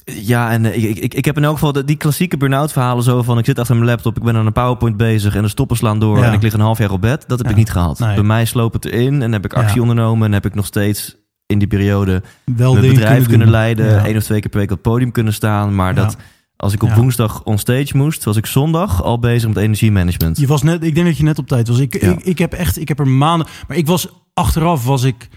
[0.03, 3.21] Ja, en ik, ik, ik heb in elk geval de- die klassieke burn-out verhalen zo
[3.23, 3.37] van...
[3.37, 5.35] ik zit achter mijn laptop, ik ben aan een PowerPoint bezig...
[5.35, 6.23] en de stoppen slaan door Ja.
[6.23, 7.23] en ik lig een half jaar op bed.
[7.27, 7.51] Dat heb Ja.
[7.53, 7.99] ik niet gehad.
[7.99, 8.13] Nee.
[8.15, 10.27] Bij mij sloop het erin en heb ik actie ondernomen...
[10.27, 11.15] en heb ik nog steeds
[11.51, 12.21] in die periode
[12.55, 13.85] Wel mijn bedrijf kunnen, leiden...
[13.85, 14.05] Ja.
[14.05, 15.75] één of twee keer per week op het podium kunnen staan.
[15.75, 16.01] Maar Ja.
[16.01, 16.17] dat
[16.57, 16.95] als ik op Ja.
[16.95, 18.23] woensdag on stage moest...
[18.23, 20.37] was ik zondag al bezig met energiemanagement.
[20.37, 21.79] Je was net, ik denk dat je net op tijd was.
[21.79, 23.47] Ik, ik, ik heb echt, ik heb er maanden.
[23.67, 25.27] Maar ik was achteraf was ik.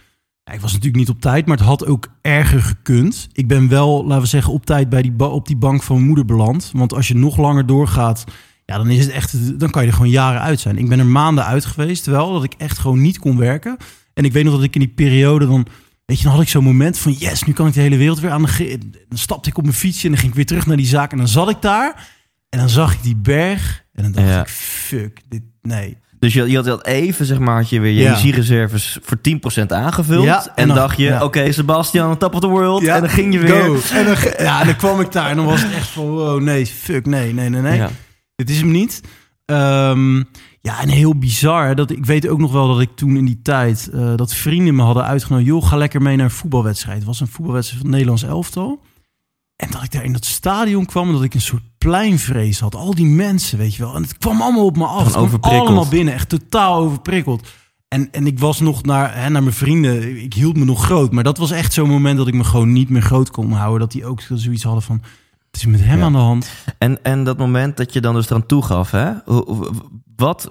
[0.53, 3.29] ik was natuurlijk niet op tijd, maar het had ook erger gekund.
[3.33, 6.25] Ik ben wel, laten we zeggen, op tijd bij die op die bank van moeder
[6.25, 6.71] beland.
[6.75, 8.25] Want als je nog langer doorgaat,
[8.65, 9.61] ja, dan is het echt.
[9.61, 10.79] Dan kan je er gewoon jaren uit zijn.
[10.79, 13.77] Ik ben er maanden uit geweest, wel dat ik echt gewoon niet kon werken.
[14.15, 15.67] En ik weet nog dat ik in die periode dan.
[16.05, 18.21] Weet je, dan had ik zo'n moment van yes, nu kan ik de hele wereld
[18.21, 18.79] weer aan de.
[19.09, 21.13] Dan stapte ik op mijn fietsje en dan ging ik weer terug naar die zaak.
[21.13, 22.09] En dan zat ik daar
[22.49, 23.85] en dan zag ik die berg.
[23.93, 24.41] En dan dacht Ja.
[24.41, 25.97] ik, fuck, dit, nee.
[26.19, 28.09] Dus je, je had even, zeg maar, had je weer je Ja.
[28.11, 30.25] energiereserves voor 10% aangevuld.
[30.25, 31.25] Ja, en, en dan- dacht je, ja.
[31.25, 32.85] oké, Sebastian, top of the world.
[32.85, 33.49] en dan ging je weer.
[33.63, 33.79] Go.
[33.93, 36.41] En dan, ja, en dan kwam ik daar en dan was het echt van, wow,
[36.43, 37.83] nee, fuck, nee, nee, nee, nee.
[38.37, 39.01] Dit is hem niet.
[39.45, 40.23] Ehm,
[40.65, 41.75] ja, en heel bizar.
[41.75, 43.89] Dat, ik weet ook nog wel dat ik toen in die tijd...
[43.93, 45.49] eh, dat vrienden me hadden uitgenodigd...
[45.49, 46.97] joh, ga lekker mee naar een voetbalwedstrijd.
[46.97, 48.81] Het was een voetbalwedstrijd van het Nederlands elftal.
[49.57, 51.07] En dat ik daar in dat stadion kwam...
[51.07, 52.75] en dat ik een soort pleinvrees had.
[52.75, 53.95] Al die mensen, weet je wel.
[53.95, 55.05] En het kwam allemaal op me af.
[55.05, 56.15] Het kwam allemaal binnen.
[56.15, 57.49] Echt totaal overprikkeld.
[57.89, 60.23] En, en ik was nog naar, hè, naar mijn vrienden...
[60.23, 61.13] Ik hield me nog groot.
[61.13, 62.17] Maar dat was echt zo'n moment...
[62.17, 63.81] dat ik me gewoon niet meer groot kon houden.
[63.81, 65.03] Dat die ook zoiets hadden van...
[65.51, 66.05] Het is met hem Ja.
[66.05, 66.51] aan de hand.
[66.79, 69.13] En, en dat moment dat je dan dus eraan toegaf, hè?
[70.17, 70.51] Wat,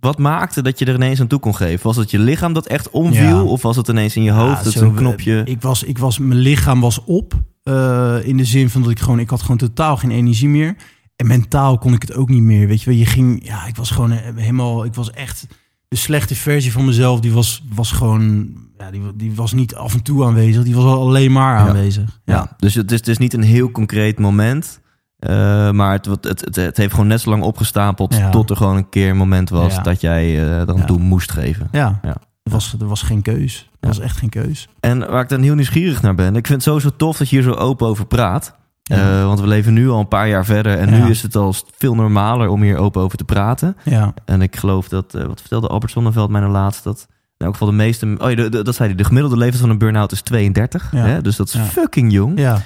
[0.00, 1.86] wat maakte dat je er ineens aan toe kon geven?
[1.86, 3.22] Was het je lichaam dat echt omviel?
[3.22, 3.42] Ja.
[3.42, 4.58] Of was het ineens in je hoofd?
[4.58, 5.42] Ja, dat zo, een knopje...
[5.44, 7.34] Ik was, ik was, mijn lichaam was op.
[7.62, 10.76] eh, in de zin van dat ik gewoon, ik had gewoon totaal geen energie meer.
[11.16, 12.66] En mentaal kon ik het ook niet meer.
[12.68, 15.46] Weet je wel, je ging, ja, ik was gewoon eh, helemaal, ik was echt
[15.88, 17.20] de slechte versie van mezelf.
[17.20, 20.64] Die was, was gewoon, ja, die, die was niet af en toe aanwezig.
[20.64, 22.20] Die was alleen maar aanwezig.
[22.24, 22.34] Ja.
[22.34, 22.54] ja.
[22.56, 24.80] Dus het is, het is niet een heel concreet moment.
[25.18, 28.14] Eh, maar het, het, het, het heeft gewoon net zo lang opgestapeld...
[28.14, 28.30] Ja.
[28.30, 29.74] tot er gewoon een keer een moment was...
[29.74, 29.82] Ja.
[29.82, 30.64] dat jij Ja.
[30.86, 31.68] toe moest geven.
[31.72, 31.98] Ja.
[32.02, 32.16] Ja.
[32.42, 33.68] Er, was, er was geen keus.
[33.80, 34.68] Er was echt geen keus.
[34.80, 36.36] En waar ik dan heel nieuwsgierig naar ben...
[36.36, 38.56] ik vind het sowieso tof dat je hier zo open over praat...
[38.82, 41.54] Eh, want we leven nu al een paar jaar verder en nu is het al
[41.76, 43.76] veel normaler om hier open over te praten.
[43.84, 44.14] Ja.
[44.24, 47.68] En ik geloof dat, wat vertelde Albert Zonneveld mij nou laatst, dat in elk geval
[47.68, 50.88] de meeste, oh ja, dat zei hij, de gemiddelde leeftijd van een burn-out is 32.
[50.92, 50.98] Ja.
[50.98, 51.22] Hè?
[51.22, 52.38] Dus dat is fucking jong.
[52.38, 52.62] ja.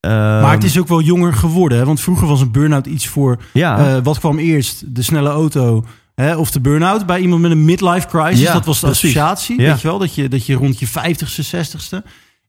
[0.00, 1.78] Ehm, Maar het is ook wel jonger geworden.
[1.78, 1.84] Hè?
[1.84, 4.94] Want vroeger was een burn-out iets voor ja, Eh, wat kwam eerst?
[4.94, 5.84] De snelle auto
[6.14, 8.40] hè, of de burn-out bij iemand met een midlife crisis?
[8.40, 9.04] Ja, dat was de precies.
[9.16, 9.70] associatie, Ja.
[9.70, 9.98] weet je wel?
[9.98, 12.02] Dat je, dat je rond je 50ste, 60ste.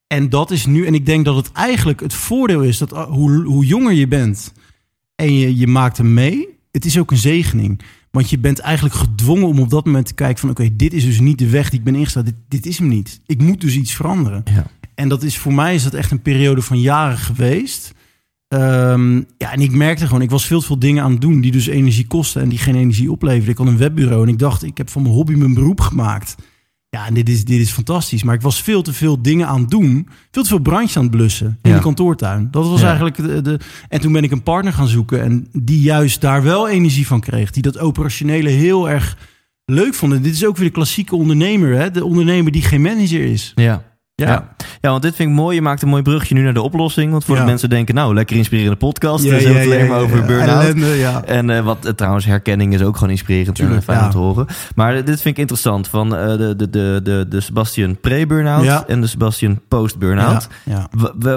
[0.08, 3.04] En dat is nu, en ik denk dat het eigenlijk het voordeel is dat uh,
[3.04, 4.54] hoe, hoe jonger je bent
[5.16, 7.82] en je, je maakt hem mee, het is ook een zegening.
[8.12, 11.06] Want je bent eigenlijk gedwongen om op dat moment te kijken van oké, dit is
[11.06, 12.26] dus niet de weg die ik ben ingesteld.
[12.26, 13.20] Dit, dit is hem niet.
[13.26, 14.44] Ik moet dus iets veranderen.
[14.54, 14.66] Ja.
[15.02, 17.92] En dat is voor mij is dat echt een periode van jaren geweest.
[18.48, 21.42] Ehm, ja, en ik merkte gewoon, ik was veel te veel dingen aan het doen
[21.42, 23.50] die dus energie kosten en die geen energie opleverden.
[23.50, 26.36] Ik had een webbureau en ik dacht, ik heb van mijn hobby mijn beroep gemaakt.
[26.90, 28.24] Ja, en dit is, dit is fantastisch.
[28.24, 30.08] Maar ik was veel te veel dingen aan het doen.
[30.32, 31.76] Veel te veel brandjes aan het blussen in Ja.
[31.76, 32.48] de kantoortuin.
[32.52, 32.86] Dat was Ja.
[32.86, 33.60] eigenlijk de, de...
[33.90, 37.20] En toen ben ik een partner gaan zoeken en die juist daar wel energie van
[37.20, 37.52] kreeg.
[37.52, 39.18] Die dat operationele heel erg
[39.66, 40.14] leuk vond.
[40.14, 41.92] En dit is ook weer de klassieke ondernemer, hè?
[41.92, 43.52] De ondernemer die geen manager is.
[43.56, 43.90] ja.
[44.16, 44.48] Ja.
[44.82, 45.56] ja, want dit vind ik mooi.
[45.56, 47.12] Je maakt een mooi brugje nu naar de oplossing.
[47.12, 47.42] Want voor Ja.
[47.42, 49.24] de mensen denken, nou, lekker inspirerende podcast.
[49.24, 51.24] Ja, dus hebben het alleen maar over burn-out.
[51.26, 54.18] En eh, wat eh, trouwens, herkenning is ook gewoon inspirerend en Tuurlijk, fijn om te
[54.18, 54.46] horen.
[54.76, 55.88] Maar eh, dit vind ik interessant.
[55.88, 60.48] Van eh, de, de, de, de, de Sebastian pre-burnout en de Sebastian post-burnout.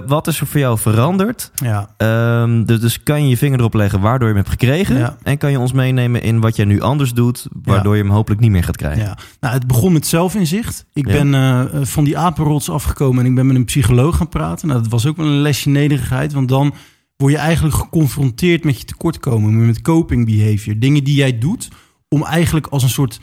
[0.06, 1.50] Wat is er voor jou veranderd?
[1.54, 1.88] ja.
[1.96, 5.16] Ehm, dus, dus kan je je vinger erop leggen waardoor je hem hebt gekregen.
[5.22, 8.40] En kan je ons meenemen in wat jij nu anders doet, waardoor je hem hopelijk
[8.40, 9.02] niet meer gaat krijgen.
[9.04, 10.84] Ja, nou, het begon met zelfinzicht.
[10.92, 12.18] Ik ben eh, van die
[12.68, 14.68] afgekomen en ik ben met een psycholoog gaan praten.
[14.68, 16.74] Nou, dat was ook wel een lesje nederigheid, want dan
[17.16, 20.78] word je eigenlijk geconfronteerd met je tekortkomen, met coping behavior.
[20.78, 21.68] Dingen die jij doet
[22.08, 23.20] om eigenlijk als een soort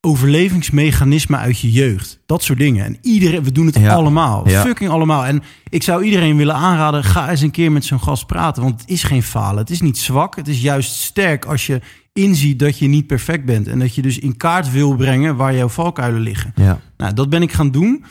[0.00, 2.20] overlevingsmechanisme uit je jeugd.
[2.26, 2.84] Dat soort dingen.
[2.84, 3.94] En iedereen, we doen het Ja.
[3.94, 4.48] allemaal.
[4.48, 4.62] Ja.
[4.62, 5.24] Fucking allemaal.
[5.26, 8.62] En ik zou iedereen willen aanraden, ga eens een keer met zo'n gast praten.
[8.62, 9.58] Want het is geen falen.
[9.58, 10.36] Het is niet zwak.
[10.36, 11.80] Het is juist sterk als je
[12.12, 13.68] inziet dat je niet perfect bent.
[13.68, 16.52] En dat je dus in kaart wil brengen waar jouw valkuilen liggen.
[16.56, 16.80] Ja.
[16.96, 18.04] Nou, dat ben ik gaan doen.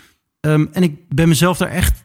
[0.46, 2.04] Ehm, en ik ben mezelf daar echt.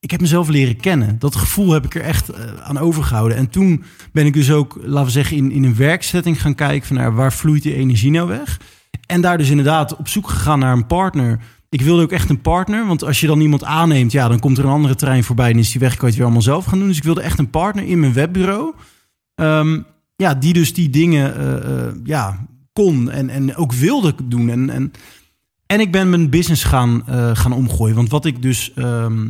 [0.00, 1.18] Ik heb mezelf leren kennen.
[1.18, 3.36] Dat gevoel heb ik er echt eh, aan overgehouden.
[3.36, 6.86] En toen ben ik dus ook, laten we zeggen, in, in een werksetting gaan kijken
[6.86, 8.60] van nou, waar vloeit die energie nou weg.
[9.06, 11.40] En daar dus inderdaad op zoek gegaan naar een partner.
[11.68, 14.58] Ik wilde ook echt een partner, want als je dan iemand aanneemt, ja, dan komt
[14.58, 16.64] er een andere trein voorbij en is die weg, kan je het weer allemaal zelf
[16.64, 16.88] gaan doen.
[16.88, 18.74] Dus ik wilde echt een partner in mijn webbureau.
[19.34, 19.80] Ehm,
[20.16, 24.50] ja, die dus die dingen eh, eh, ja, kon en, en ook wilde doen.
[24.50, 24.92] En, en,
[25.70, 27.94] en ik ben mijn business gaan, eh, gaan omgooien.
[27.94, 28.72] Want wat ik dus.
[28.74, 29.26] ehm,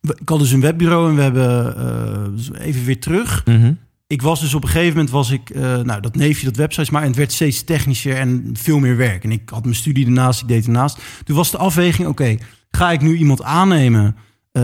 [0.00, 3.42] ik had dus een webbureau en we hebben eh, dus even weer terug.
[3.44, 3.72] Mhm.
[4.06, 6.90] Ik was dus op een gegeven moment was ik, eh, nou dat neefje, dat websites,
[6.90, 9.24] maar en het werd steeds technischer en veel meer werk.
[9.24, 10.98] En ik had mijn studie ernaast, ik deed ernaast.
[11.24, 12.36] Toen was de afweging, oké,
[12.70, 14.16] ga ik nu iemand aannemen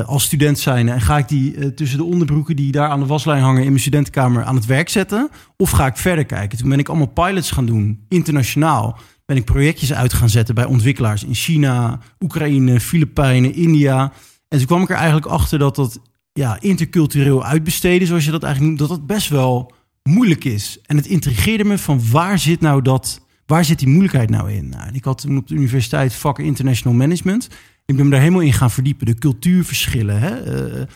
[0.06, 3.42] als student zijn en ga ik die tussen de onderbroeken die daar aan de waslijn
[3.42, 5.30] hangen in mijn studentenkamer aan het werk zetten?
[5.56, 6.58] Of ga ik verder kijken?
[6.58, 8.98] Toen ben ik allemaal pilots gaan doen, internationaal.
[9.30, 14.12] Ben ik projectjes uit gaan zetten bij ontwikkelaars in China, Oekraïne, Filipijnen, India.
[14.48, 16.00] En toen kwam ik er eigenlijk achter dat dat
[16.32, 20.78] ja, intercultureel uitbesteden, zoals je dat eigenlijk noemt, dat dat best wel moeilijk is.
[20.86, 24.68] En het intrigeerde me van waar zit nou dat, waar zit die moeilijkheid nou in?
[24.68, 27.48] Nou, ik had toen op de universiteit vak International Management.
[27.84, 29.06] Ik ben me daar helemaal in gaan verdiepen.
[29.06, 30.36] De cultuurverschillen, hè?
[30.36, 30.86] eh,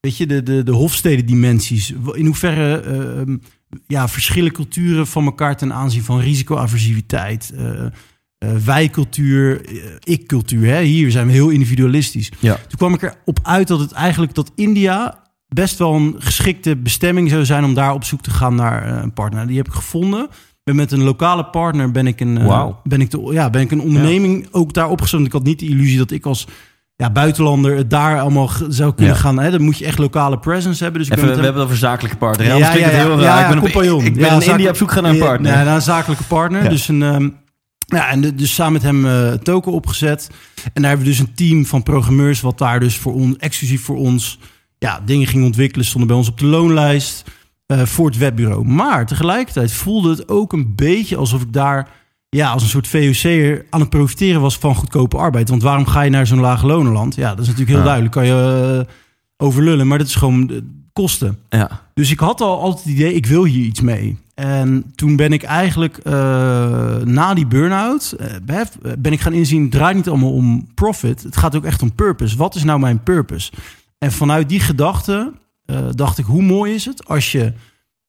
[0.00, 1.92] weet je, de, de, de hofstedendimensies.
[2.12, 3.34] In hoeverre eh,
[3.86, 7.86] ja, verschillen culturen van elkaar ten aanzien van risicoaversiviteit, eh
[8.42, 10.66] eh, wij-cultuur, eh, ik-cultuur.
[10.66, 10.82] Hè?
[10.82, 12.30] Hier zijn we heel individualistisch.
[12.38, 12.54] Ja.
[12.54, 17.30] Toen kwam ik erop uit dat het eigenlijk dat India best wel een geschikte bestemming
[17.30, 19.46] zou zijn om daar op zoek te gaan naar een partner.
[19.46, 20.28] Die heb ik gevonden.
[20.64, 22.34] Ben met een lokale partner ben ik een,
[22.82, 25.12] ben ik de, ja, ben ik een onderneming ook daar opgezet.
[25.12, 26.46] Want Ik had niet de illusie dat ik als
[27.02, 29.20] ja, buitenlander het daar allemaal zou kunnen Ja.
[29.20, 29.38] gaan.
[29.38, 29.50] Hè?
[29.50, 31.00] Dan moet je echt lokale presence hebben.
[31.02, 32.46] Dus ik Even, ben we hebben het over zakelijke partner.
[32.46, 33.20] Ja, Ja, heel Ja, raar.
[33.20, 33.94] ja, ik ben, compagnon.
[33.98, 35.52] op, ik ben in India op zoek gaan naar een partner.
[35.52, 36.68] Ja, naar een zakelijke partner.
[36.68, 37.28] Dus, een, ehm,
[37.86, 40.28] ja, en de- dus samen met hem eh token opgezet.
[40.64, 42.40] En daar hebben we dus een team van programmeurs...
[42.40, 44.38] wat daar dus voor ons, exclusief voor ons...
[44.78, 45.86] Ja, dingen ging ontwikkelen.
[45.86, 47.24] Stonden bij ons op de loonlijst
[47.66, 48.64] eh, voor het webbureau.
[48.64, 51.88] Maar tegelijkertijd voelde het ook een beetje alsof ik daar...
[52.36, 55.48] Ja, als een soort VOC'er aan het profiteren was van goedkope arbeid.
[55.48, 57.14] Want waarom ga je naar zo'n lage lonenland?
[57.14, 57.84] Ja, dat is natuurlijk heel Ja.
[57.84, 58.14] duidelijk.
[58.14, 58.94] Kan je eh,
[59.46, 60.56] overlullen, maar dat is gewoon eh,
[60.92, 61.38] kosten.
[61.48, 61.80] Ja.
[61.94, 64.18] Dus ik had al altijd het idee, ik wil hier iets mee.
[64.34, 66.12] En toen ben ik eigenlijk eh,
[67.04, 68.16] na die burn-out,
[68.98, 71.22] ben ik gaan inzien, het draait niet allemaal om profit.
[71.22, 72.36] Het gaat ook echt om purpose.
[72.36, 73.52] Wat is nou mijn purpose?
[73.98, 75.32] En vanuit die gedachte
[75.94, 77.52] dacht ik, hoe mooi is het als je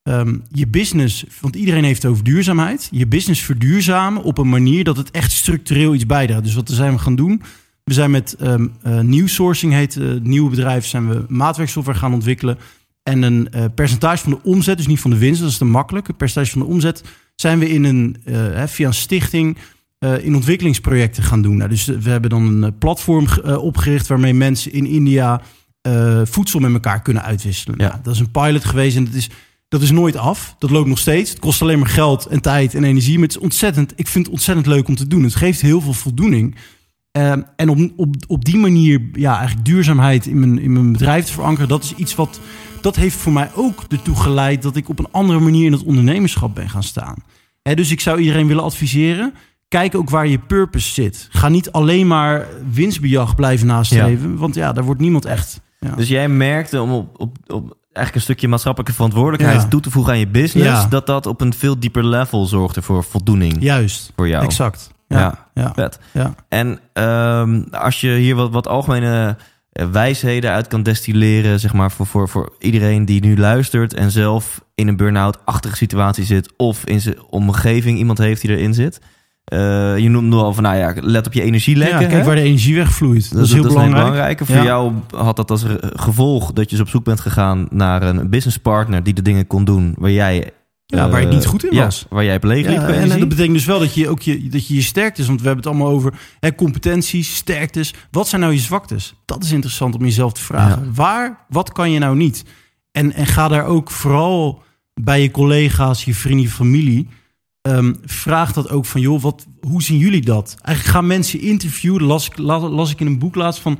[0.04, 4.84] ehm, je business, want iedereen heeft het over duurzaamheid, je business verduurzamen op een manier
[4.84, 6.44] dat het echt structureel iets bijdraagt.
[6.44, 7.42] Dus wat zijn we gaan doen?
[7.84, 8.54] We zijn met eh,
[9.00, 12.58] New Sourcing, heet eh, het nieuwe bedrijf, zijn we maatwerksoftware gaan ontwikkelen.
[13.02, 15.64] En een eh, percentage van de omzet, dus niet van de winst, dat is te
[15.64, 16.08] makkelijk.
[16.08, 18.16] Een percentage van de omzet zijn we in een,
[18.66, 19.56] via een stichting
[20.22, 21.56] in ontwikkelingsprojecten gaan doen.
[21.56, 25.40] Nou, dus we hebben dan een platform ge- opgericht waarmee mensen in India
[26.24, 27.78] voedsel met elkaar kunnen uitwisselen.
[27.78, 27.88] Ja.
[27.88, 29.30] Nou, dat is een pilot geweest en dat is,
[29.74, 30.54] dat is nooit af.
[30.58, 31.30] Dat loopt nog steeds.
[31.30, 33.14] Het kost alleen maar geld en tijd en energie.
[33.14, 35.22] Maar het is ontzettend, ik vind het ontzettend leuk om te doen.
[35.22, 36.56] Het geeft heel veel voldoening.
[37.10, 41.24] Ehm, en op, op, op die manier ja, eigenlijk duurzaamheid in mijn, in mijn bedrijf
[41.24, 42.40] te verankeren, dat is iets wat.
[42.80, 45.84] Dat heeft voor mij ook ertoe geleid dat ik op een andere manier in het
[45.84, 47.16] ondernemerschap ben gaan staan.
[47.62, 49.34] Hè, dus ik zou iedereen willen adviseren.
[49.68, 51.28] Kijk ook waar je purpose zit.
[51.30, 54.36] Ga niet alleen maar winstbejag blijven nastreven.
[54.36, 55.60] Want ja, daar wordt niemand echt.
[55.80, 55.94] Ja.
[55.94, 59.68] Dus jij merkte om op, op, op eigenlijk een stukje maatschappelijke verantwoordelijkheid Ja.
[59.68, 60.86] toe te voegen aan je business, Ja.
[60.88, 64.44] dat dat op een veel dieper level zorgde voor voldoening Juist, voor jou.
[64.44, 64.92] exact.
[65.08, 65.48] Ja.
[65.54, 65.98] Ja, Vet.
[66.12, 66.34] ja.
[66.48, 69.36] En ehm, als je hier wat, wat algemene
[69.72, 74.10] eh, wijsheden uit kan destilleren, zeg maar, voor, voor, voor iedereen die nu luistert en
[74.10, 79.00] zelf in een burn-out-achtige situatie zit, of in zijn omgeving iemand heeft die erin zit.
[79.44, 81.76] Eh, je noemt nu al van, nou ja, let op je energie.
[81.76, 82.24] Ja, kijk hè?
[82.24, 83.32] waar de energie wegvloeit.
[83.32, 83.94] Dat, is heel belangrijk.
[83.94, 84.44] belangrijke.
[84.44, 84.62] Voor Ja.
[84.64, 89.02] jou had dat als gevolg dat je dus op zoek bent gegaan naar een businesspartner
[89.02, 90.50] die de dingen kon doen waar jij...
[90.86, 92.06] Ja, waar je eh, niet goed in ja, was.
[92.10, 94.48] waar jij op leeg liep Ja, en dat betekent dus wel dat je ook je,
[94.48, 97.94] dat je, je sterktes, want we hebben het allemaal over hè, competenties, sterktes.
[98.10, 99.14] Wat zijn nou je zwaktes?
[99.24, 100.94] Dat is interessant om jezelf te vragen.
[100.94, 102.44] Waar, wat kan je nou niet?
[102.92, 104.62] En, en ga daar ook vooral
[104.94, 107.08] bij je collega's, je vrienden, je familie.
[107.64, 110.56] Ehm, vraag dat ook van, joh, wat, hoe zien jullie dat?
[110.62, 113.78] Eigenlijk gaan mensen interviewen, las ik, la- las ik in een boek laatst van...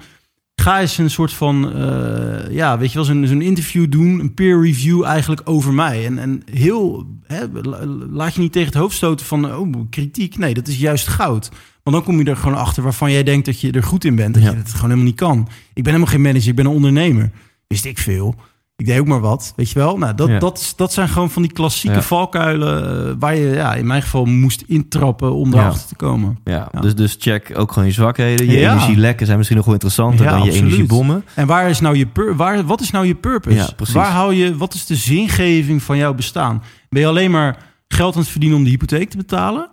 [0.62, 4.35] Ga eens een soort van, eh, ja, weet je wel, zo'n zo'n interview doen, een
[4.35, 6.07] peer review eigenlijk over mij.
[6.07, 10.38] En, en heel, hè, la- laat je niet tegen het hoofd stoten van, oh, kritiek.
[10.38, 11.49] Nee, dat is juist goud.
[11.83, 14.14] Want dan kom je er gewoon achter waarvan jij denkt dat je er goed in
[14.14, 14.35] bent.
[14.35, 14.51] Dat Ja.
[14.51, 15.49] je het gewoon helemaal niet kan.
[15.75, 17.31] Ik ben helemaal geen manager, ik ben een ondernemer.
[17.66, 18.35] Wist ik veel.
[18.77, 19.99] Ik deed ook maar wat, weet je wel.
[19.99, 20.39] Nou, dat, Ja.
[20.39, 22.03] dat, dat zijn gewoon van die klassieke Ja.
[22.03, 23.07] valkuilen...
[23.09, 25.59] eh, waar je ja, in mijn geval moest intrappen om Ja.
[25.61, 26.39] erachter te komen.
[26.45, 26.69] Ja.
[26.81, 28.47] Dus, dus check ook gewoon je zwakheden.
[28.47, 31.25] Je energielekken zijn misschien nog wel interessanter dan je energiebommen.
[31.35, 33.75] En waar is nou je pur waar, wat is nou je purpose?
[33.93, 36.63] Waar hou je, wat is de zingeving van jouw bestaan?
[36.89, 37.57] Ben je alleen maar
[37.89, 39.69] geld aan het verdienen om de hypotheek te betalen?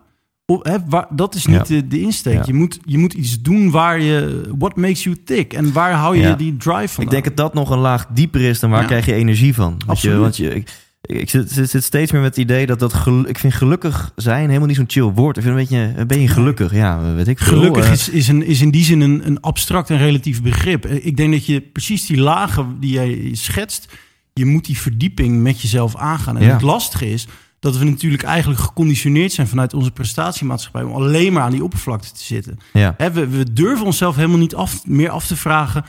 [0.57, 1.75] Of, hè, waar, dat is niet Ja.
[1.75, 2.33] de, de insteek.
[2.33, 2.43] Ja.
[2.45, 4.49] Je, moet, je moet iets doen waar je...
[4.57, 5.53] What makes you tick?
[5.53, 6.33] En waar hou je Ja.
[6.33, 7.03] die drive van?
[7.03, 9.75] Ik denk dat dat nog een laag dieper is dan waar krijg je energie van.
[9.77, 10.17] Je, Absoluut.
[10.19, 10.69] want je, ik,
[11.01, 14.11] ik zit, zit, zit steeds meer met het idee dat dat gelu- ik vind gelukkig
[14.15, 15.37] zijn helemaal niet zo'n chill woord.
[15.37, 16.73] Ik vind een beetje, ben je gelukkig?
[16.73, 17.57] Ja, weet ik veel.
[17.57, 20.85] Gelukkig Eh, is, is, een, is in die zin een, een abstract en relatief begrip.
[20.85, 23.93] Eh, Ik denk dat je precies die lagen die jij schetst,
[24.33, 26.37] je moet die verdieping met jezelf aangaan.
[26.37, 27.27] En het lastige is
[27.61, 32.11] dat we natuurlijk eigenlijk geconditioneerd zijn vanuit onze prestatiemaatschappij om alleen maar aan die oppervlakte
[32.11, 32.57] te zitten.
[32.73, 32.95] ja.
[32.97, 35.85] We, we durven onszelf helemaal niet af, meer af te vragen.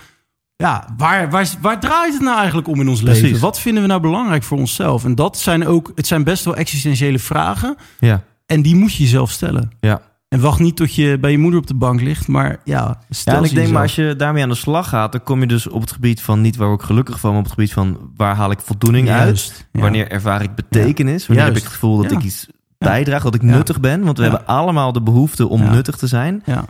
[0.56, 3.40] Ja, waar, waar, waar draait het nou eigenlijk om in ons leven?
[3.40, 5.04] Wat vinden we nou belangrijk voor onszelf?
[5.04, 7.76] En dat zijn ook, het zijn best wel existentiële vragen.
[7.98, 9.70] ja, En die moet je jezelf stellen.
[9.80, 10.10] ja.
[10.32, 13.32] En wacht niet tot je bij je moeder op de bank ligt, maar ja, stel
[13.32, 15.46] Ja, en ik denk, maar als je daarmee aan de slag gaat, dan kom je
[15.46, 17.72] dus op het gebied van niet waar word ik gelukkig van, maar op het gebied
[17.72, 19.66] van waar haal ik voldoening uit?
[19.72, 19.80] Ja.
[19.80, 21.26] Wanneer ervaar ik betekenis?
[21.26, 24.04] Wanneer heb ik het gevoel dat ik iets bijdraag, dat ik nuttig ben?
[24.04, 26.42] Want we hebben allemaal de behoefte om nuttig te zijn.
[26.44, 26.64] Ja,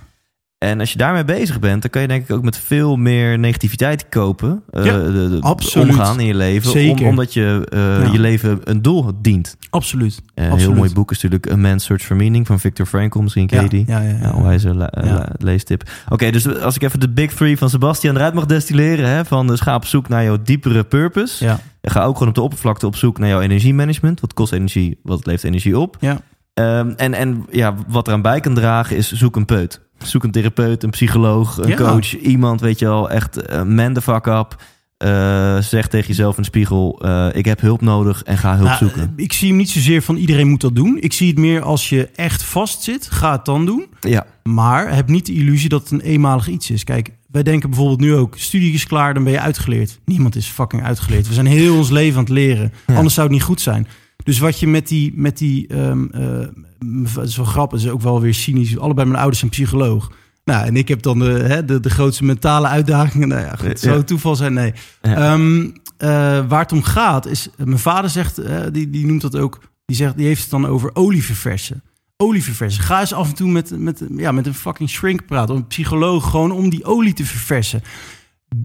[0.62, 3.38] En als je daarmee bezig bent, dan kan je denk ik ook met veel meer
[3.38, 4.62] negativiteit kopen.
[4.70, 5.88] eh, Ja, de, de- absoluut.
[5.88, 6.70] Omgaan in je leven.
[6.70, 7.02] Zeker.
[7.02, 8.12] Om, omdat je eh, Ja.
[8.12, 9.56] je leven een doel dient.
[9.70, 10.22] absoluut.
[10.34, 10.66] Een Absoluut.
[10.66, 13.18] heel mooi boek is natuurlijk A Man's Search for Meaning van Viktor Frankl.
[13.20, 13.84] Misschien ken je Ja, die.
[13.86, 14.18] ja, ja, ja.
[14.22, 15.02] Ja, onwijze le- Ja.
[15.14, 15.82] le- leestip.
[16.08, 19.08] Oké, dus als ik even de big three van Sebastian eruit mag destilleren.
[19.08, 21.44] Hè, van dus ga op zoek naar jouw diepere purpose.
[21.44, 24.20] Ja, Ga ook gewoon op de oppervlakte op zoek naar jouw energiemanagement.
[24.20, 25.96] Wat kost energie, wat levert energie op?
[26.00, 26.20] ja.
[26.54, 29.80] Ehm, en, en ja, wat eraan bij kan dragen is zoek een peut.
[30.04, 31.76] Zoek een therapeut, een psycholoog, een Ja.
[31.76, 32.16] coach.
[32.18, 34.56] Iemand, weet je wel, echt eh, man the fuck up.
[34.96, 38.66] Eh, zeg tegen jezelf in de spiegel, eh, ik heb hulp nodig en ga hulp
[38.66, 39.12] Nou, zoeken.
[39.16, 40.96] ik zie hem niet zozeer van iedereen moet dat doen.
[41.00, 43.86] Ik zie het meer als je echt vastzit, ga het dan doen.
[44.00, 46.84] Ja, Maar heb niet de illusie dat het een eenmalig iets is.
[46.84, 49.98] Kijk, wij denken bijvoorbeeld nu ook, studie is klaar, dan ben je uitgeleerd.
[50.04, 51.28] Niemand is fucking uitgeleerd.
[51.28, 52.72] We zijn heel ons leven aan het leren.
[52.86, 52.94] Ja.
[52.94, 53.86] Anders zou het niet goed zijn.
[54.24, 58.20] Dus wat je met die, met die het is wel grappig, het is ook wel
[58.20, 58.78] weer cynisch.
[58.78, 60.12] Allebei mijn ouders zijn psycholoog.
[60.44, 63.28] Nou, en ik heb dan de, hè, de, de grootste mentale uitdagingen.
[63.28, 64.02] Nou ja, goed, het zou Ja.
[64.02, 64.72] toeval zijn, nee.
[65.02, 65.32] Ja.
[65.32, 66.08] Ehm, eh,
[66.48, 69.96] waar het om gaat is, mijn vader zegt, eh, die, die noemt dat ook, die,
[69.96, 71.82] zegt, die heeft het dan over olieverversen.
[72.16, 72.82] Olieverversen.
[72.82, 76.30] Ga eens af en toe met, met, ja, met een fucking shrink praten, een psycholoog,
[76.30, 77.82] gewoon om die olie te verversen.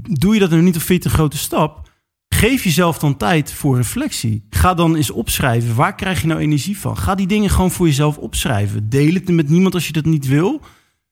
[0.01, 1.89] Doe je dat nu niet of vind je het een grote stap?
[2.29, 4.45] Geef jezelf dan tijd voor reflectie.
[4.49, 5.75] Ga dan eens opschrijven.
[5.75, 6.97] Waar krijg je nou energie van?
[6.97, 8.89] Ga die dingen gewoon voor jezelf opschrijven.
[8.89, 10.61] Deel het met niemand als je dat niet wil.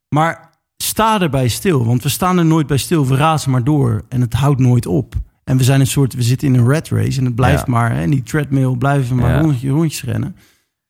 [0.10, 1.86] Maar sta erbij stil.
[1.86, 3.08] Want we staan er nooit bij stil.
[3.08, 4.06] We razen maar door.
[4.10, 5.15] En het houdt nooit op.
[5.43, 7.19] En we zijn een soort, we zitten in een rat race.
[7.19, 7.71] En het blijft Ja.
[7.71, 9.39] maar, hè, die treadmill blijven maar Ja.
[9.41, 10.36] rondje, rondjes rennen.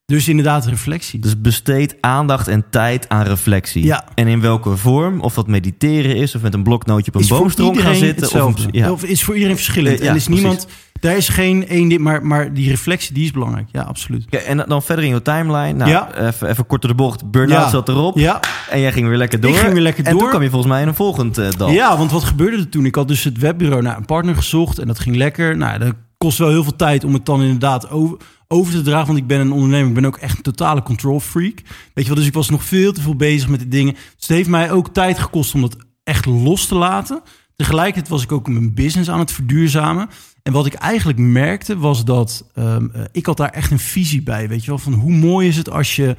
[0.06, 1.20] Dus inderdaad reflectie.
[1.20, 3.84] dus besteed aandacht en tijd aan reflectie.
[3.84, 4.06] Ja.
[4.15, 7.80] En in welke vorm, of dat mediteren is, of met een bloknootje op een boomstronk
[7.80, 8.46] gaan zitten.
[8.46, 8.91] Of een, ja.
[8.91, 9.98] Of is voor iedereen verschillend.
[10.00, 10.41] Eh, ja, en is precies.
[10.41, 10.68] niemand,
[11.00, 13.68] daar is geen één ding, maar, maar die reflectie die is belangrijk.
[13.72, 14.26] Ja, absoluut.
[14.26, 15.74] Oké, en dan verder in je timeline.
[15.74, 16.15] Nou, Ja.
[16.28, 17.32] even, even kort door de bocht.
[17.32, 17.70] Burn-out Ja.
[17.70, 18.18] zat erop.
[18.18, 18.39] Ja,
[18.70, 19.52] En jij ging weer lekker door.
[19.52, 20.20] Ik ging weer lekker En door.
[20.20, 21.70] toen kwam je volgens mij in een volgend eh, dal.
[21.70, 22.86] Ja, want wat gebeurde er toen?
[22.86, 25.58] Ik had dus het webbureau naar een partner gezocht en dat ging lekker.
[25.58, 29.08] Nou, dat kost wel heel veel tijd om het dan inderdaad over, over te dragen.
[29.08, 31.62] Want ik ben een ondernemer, ik ben ook echt een totale control freak.
[31.94, 33.94] Weet je wel, dus ik was nog veel te veel bezig met die dingen.
[33.94, 37.22] Dus het heeft mij ook tijd gekost om dat echt los te laten.
[37.56, 40.10] Tegelijkertijd was ik ook mijn business aan het verduurzamen.
[40.44, 44.24] En wat ik eigenlijk merkte was dat ehm, eh, ik had daar echt een visie
[44.24, 44.48] bij.
[44.48, 46.16] Weet je wel, van hoe mooi is het als je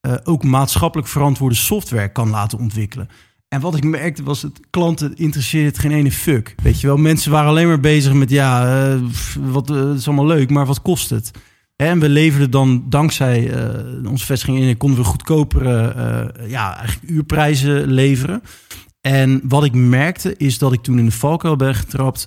[0.00, 3.08] eh, ook maatschappelijk verantwoorde software kan laten ontwikkelen.
[3.48, 6.54] En wat ik merkte was, het klanten interesseerde het geen ene fuck.
[6.62, 9.00] Weet je wel, mensen waren alleen maar bezig met, ja, eh,
[9.40, 11.30] wat, is allemaal leuk, maar wat kost het?
[11.80, 17.10] En we leverden dan, dankzij eh, onze vestiging in, konden we goedkopere, eh, ja, eigenlijk
[17.10, 18.42] uurprijzen leveren.
[19.00, 22.26] En wat ik merkte is dat ik toen in de valkuil ben getrapt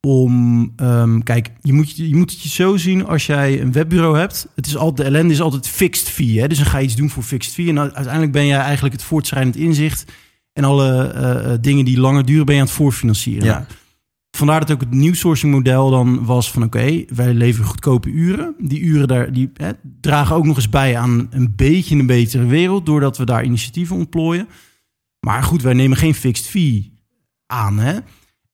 [0.00, 4.18] om, ehm, kijk, je moet, je moet het je zo zien als jij een webbureau
[4.18, 4.48] hebt.
[4.54, 6.40] Het is altijd, de ellende is altijd fixed fee.
[6.40, 6.48] Hè?
[6.48, 7.68] Dus dan ga je iets doen voor fixed fee.
[7.68, 10.12] En uiteindelijk ben jij eigenlijk het voortschrijdend inzicht
[10.52, 13.44] en alle eh, dingen die langer duren ben je aan het voorfinancieren.
[13.44, 13.66] Ja.
[14.30, 18.54] Vandaar dat ook het nieuw sourcing model dan was van oké, wij leveren goedkope uren.
[18.58, 19.70] Die uren daar, die hè,
[20.00, 23.96] dragen ook nog eens bij aan een beetje een betere wereld, doordat we daar initiatieven
[23.96, 24.48] ontplooien.
[25.26, 26.98] Maar goed, wij nemen geen fixed fee
[27.46, 27.78] aan.
[27.78, 27.98] Hè?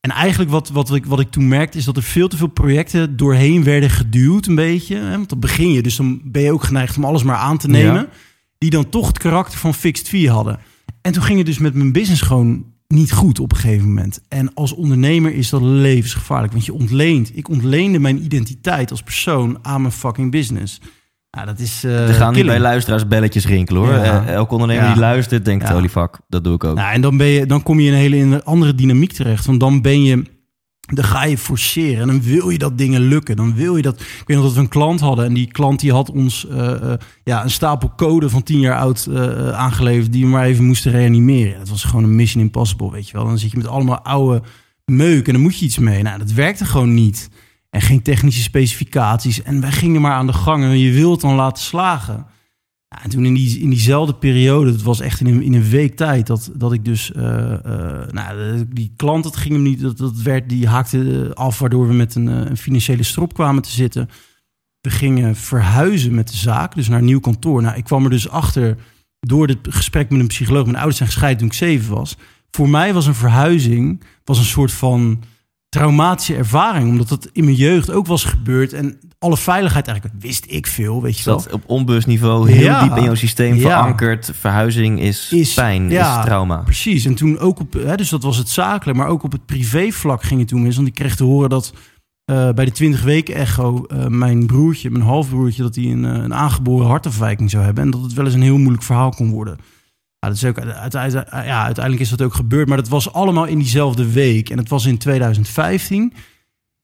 [0.01, 2.47] En eigenlijk wat, wat, ik, wat ik toen merkte is dat er veel te veel
[2.47, 4.97] projecten doorheen werden geduwd een beetje.
[4.97, 5.11] Hè?
[5.11, 7.69] Want dan begin je, dus dan ben je ook geneigd om alles maar aan te
[7.69, 7.95] nemen.
[7.95, 8.09] Ja.
[8.59, 10.59] Die dan toch het karakter van fixed fee hadden.
[11.01, 14.21] En toen ging het dus met mijn business gewoon niet goed op een gegeven moment.
[14.29, 16.53] En als ondernemer is dat levensgevaarlijk.
[16.53, 20.81] Want je ontleent, ik ontleende mijn identiteit als persoon aan mijn fucking business.
[21.31, 21.85] Nou, dat is.
[21.85, 22.49] Er gaan killing.
[22.51, 23.93] bij luisteraars belletjes rinkelen hoor.
[23.93, 24.25] Ja.
[24.27, 24.91] Eh, elke ondernemer Ja.
[24.93, 25.73] die luistert denkt, Ja.
[25.73, 26.77] holy fuck, dat doe ik ook.
[26.77, 29.47] Nou, en dan, ben je, dan kom je in een hele andere dynamiek terecht.
[29.47, 30.23] Want dan ben je.
[30.87, 33.37] Dan ga je forceren en dan wil je dat dingen lukken.
[33.37, 34.01] Dan wil je dat.
[34.01, 35.25] Ik weet nog dat we een klant hadden.
[35.25, 38.79] En die klant die had ons eh, eh, ja, een stapel code van 10 jaar
[38.79, 40.13] oud eh, aangeleverd.
[40.13, 41.59] Die we maar even moesten reanimeren.
[41.59, 43.27] Dat was gewoon een mission impossible, weet je wel.
[43.27, 44.43] Dan zit je met allemaal oude
[44.85, 46.03] meuk en dan moet je iets mee.
[46.03, 47.31] Nou, dat werkte gewoon niet.
[47.71, 49.43] En geen technische specificaties.
[49.43, 50.65] En wij gingen maar aan de gang.
[50.65, 52.27] En je wilt dan laten slagen.
[52.89, 56.27] En toen in, in diezelfde periode, het was echt in een, in een week tijd,
[56.27, 60.17] dat, dat ik dus, eh, eh, nou, die klant, dat ging hem niet, dat, dat
[60.17, 64.09] werd, die haakte eh, af, waardoor we met een, een financiële strop kwamen te zitten.
[64.81, 67.63] We gingen verhuizen met de zaak, dus naar een nieuw kantoor.
[67.63, 68.77] Nou, ik kwam er dus achter
[69.21, 70.65] door het gesprek met een psycholoog.
[70.65, 72.17] Mijn ouders zijn gescheiden toen ik zeven was.
[72.51, 75.23] Voor mij was een verhuizing was een soort van
[75.69, 78.73] traumatische ervaring, omdat dat in mijn jeugd ook was gebeurd.
[78.73, 81.37] En alle veiligheid eigenlijk wist ik veel, weet je wel.
[81.37, 82.83] dat op onbewustniveau heel Ja.
[82.83, 83.61] diep in jouw systeem Ja.
[83.61, 84.31] verankerd.
[84.39, 86.19] Verhuizing is, Is- pijn, ja.
[86.19, 86.57] is trauma.
[86.57, 87.05] Precies.
[87.05, 90.23] En toen ook op, hè, dus dat was het zakelijk, maar ook op het privévlak
[90.23, 90.77] ging het toen mis.
[90.77, 91.73] Want ik kreeg te horen dat
[92.25, 96.13] eh, bij de 20 weken echo eh, mijn broertje, mijn halfbroertje, dat hij een, eh,
[96.23, 97.85] een aangeboren hartafwijking zou hebben.
[97.85, 99.59] En dat het wel eens een heel moeilijk verhaal kon worden.
[100.27, 103.45] Ja, dat is ook, uiteindelijk, ja, uiteindelijk is dat ook gebeurd, maar dat was allemaal
[103.45, 104.51] in diezelfde week.
[104.51, 106.13] En het was in 2015.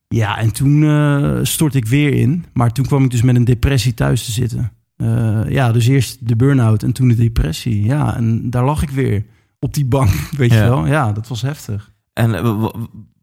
[0.08, 2.44] Ja, en toen eh stort ik weer in.
[2.52, 4.72] Maar toen kwam ik dus met een depressie thuis te zitten.
[4.96, 7.84] Eh, ja, dus eerst de burn-out en toen de depressie.
[7.84, 9.24] Ja, en daar lag ik weer
[9.58, 10.86] op die bank, weet je wel.
[10.86, 11.92] Ja, dat was heftig.
[12.12, 12.68] En eh,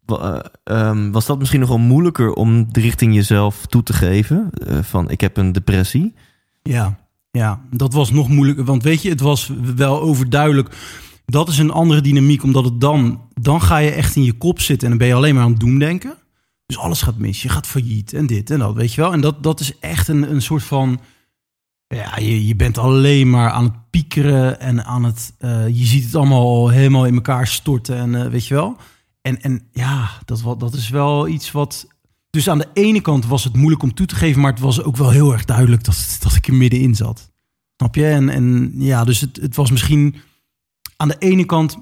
[0.06, 4.50] eh, ehm, was dat misschien nog wel moeilijker om de richting jezelf toe te geven?
[4.66, 6.14] Eh, van ik heb een depressie.
[6.62, 6.98] Ja,
[7.30, 8.64] ja, dat was nog moeilijker.
[8.64, 10.76] Want weet je, het was wel overduidelijk.
[11.26, 13.28] Dat is een andere dynamiek, omdat het dan...
[13.40, 15.50] Dan ga je echt in je kop zitten en dan ben je alleen maar aan
[15.50, 16.14] het doen denken.
[16.66, 17.42] Dus alles gaat mis.
[17.42, 19.12] Je gaat failliet en dit en dat, weet je wel.
[19.12, 21.00] En dat, dat is echt een, een soort van...
[21.86, 25.34] Ja, je, je bent alleen maar aan het piekeren en aan het...
[25.38, 28.76] eh, je ziet het allemaal al helemaal in elkaar storten en eh, weet je wel.
[29.22, 31.86] En, en ja, dat, dat is wel iets wat...
[32.30, 34.82] Dus aan de ene kant was het moeilijk om toe te geven, maar het was
[34.82, 37.30] ook wel heel erg duidelijk dat, dat ik er middenin zat.
[37.76, 38.06] Snap je?
[38.06, 40.14] En, en ja, dus het, het was misschien
[40.96, 41.76] aan de ene kant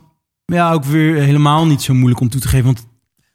[0.44, 2.64] ja, ook weer helemaal niet zo moeilijk om toe te geven.
[2.64, 2.86] Want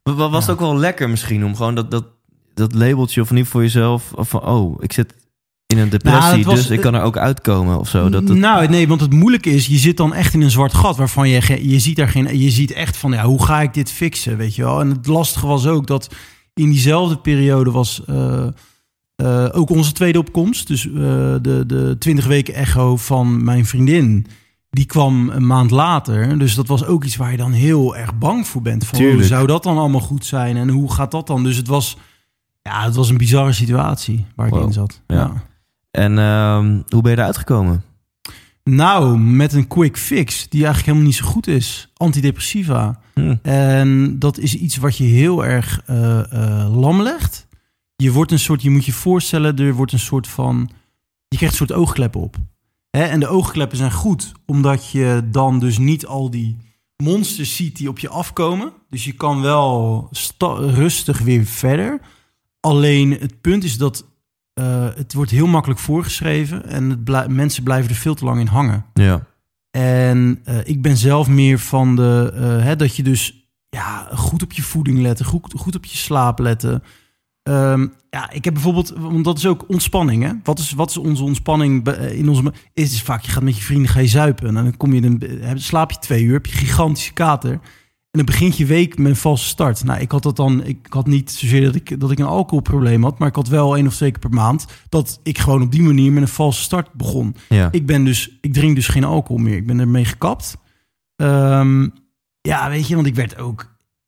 [0.03, 0.51] Wa- wa- Was Ja.
[0.51, 2.05] het ook wel lekker misschien om gewoon dat, dat,
[2.53, 5.13] dat labeltje of niet voor jezelf of van oh, ik zit
[5.67, 8.09] in een depressie, Nou, was- dus ik kan er ook uitkomen of zo.
[8.09, 10.73] Dat, dat, Nou, nee, want het moeilijke is, je zit dan echt in een zwart
[10.73, 13.73] gat waarvan je, je ziet daar geen, je ziet echt van, ja, hoe ga ik
[13.73, 14.79] dit fixen, weet je wel?
[14.79, 16.15] En het lastige was ook dat
[16.53, 18.47] in diezelfde periode was eh,
[19.15, 20.93] eh, ook onze tweede opkomst, dus eh,
[21.41, 24.27] de, de 20 weken echo van mijn vriendin,
[24.69, 26.39] die kwam een maand later.
[26.39, 28.85] Dus dat was ook iets waar je dan heel erg bang voor bent.
[28.85, 31.43] Van, hoe zou dat dan allemaal goed zijn en hoe gaat dat dan?
[31.43, 31.97] Dus het was,
[32.61, 35.01] ja, het was een bizarre situatie waar ik in zat.
[35.07, 35.15] Ja.
[35.15, 35.43] ja.
[35.91, 37.83] En ehm, hoe ben je eruit gekomen?
[38.63, 41.91] Nou, met een quick fix die eigenlijk helemaal niet zo goed is.
[41.93, 42.99] Antidepressiva.
[43.13, 43.35] Hm.
[43.41, 47.47] En dat is iets wat je heel erg eh, eh, lam legt.
[47.95, 50.69] Je wordt een soort, je moet je voorstellen, er wordt een soort van,
[51.27, 52.35] je krijgt een soort oogkleppen op.
[52.89, 53.03] Hè?
[53.03, 56.57] En de oogkleppen zijn goed, omdat je dan dus niet al die
[57.03, 58.73] monsters ziet die op je afkomen.
[58.89, 60.09] Dus je kan wel
[60.57, 61.99] rustig weer verder.
[62.59, 64.05] Alleen het punt is dat
[64.53, 68.47] eh, het wordt heel makkelijk voorgeschreven en het mensen blijven er veel te lang in
[68.47, 68.85] hangen.
[68.93, 69.25] Ja.
[69.71, 74.43] En eh, ik ben zelf meer van de, eh, hè, dat je dus ja, goed
[74.43, 76.83] op je voeding letten, goed, goed op je slaap letten.
[77.43, 80.23] Ehm, ja, ik heb bijvoorbeeld, want dat is ook ontspanning.
[80.23, 80.31] Hè?
[80.43, 82.53] Wat, is, wat is onze ontspanning in onze.
[82.73, 84.47] Is dus vaak, je gaat met je vrienden ga je zuipen.
[84.47, 87.59] En dan kom je, dan slaap je twee uur, heb je gigantische kater.
[88.13, 89.83] En dan begint je week met een valse start.
[89.83, 93.03] Nou, ik had dat dan, ik had niet zozeer dat ik, dat ik een alcoholprobleem
[93.03, 95.71] had, maar ik had wel één of twee keer per maand dat ik gewoon op
[95.71, 97.35] die manier met een valse start begon.
[97.49, 97.67] Ja.
[97.71, 99.55] Ik ben dus, ik drink dus geen alcohol meer.
[99.55, 100.57] Ik ben ermee gekapt.
[101.15, 101.87] Ehm,
[102.41, 103.61] ja, weet je, want ik werd ook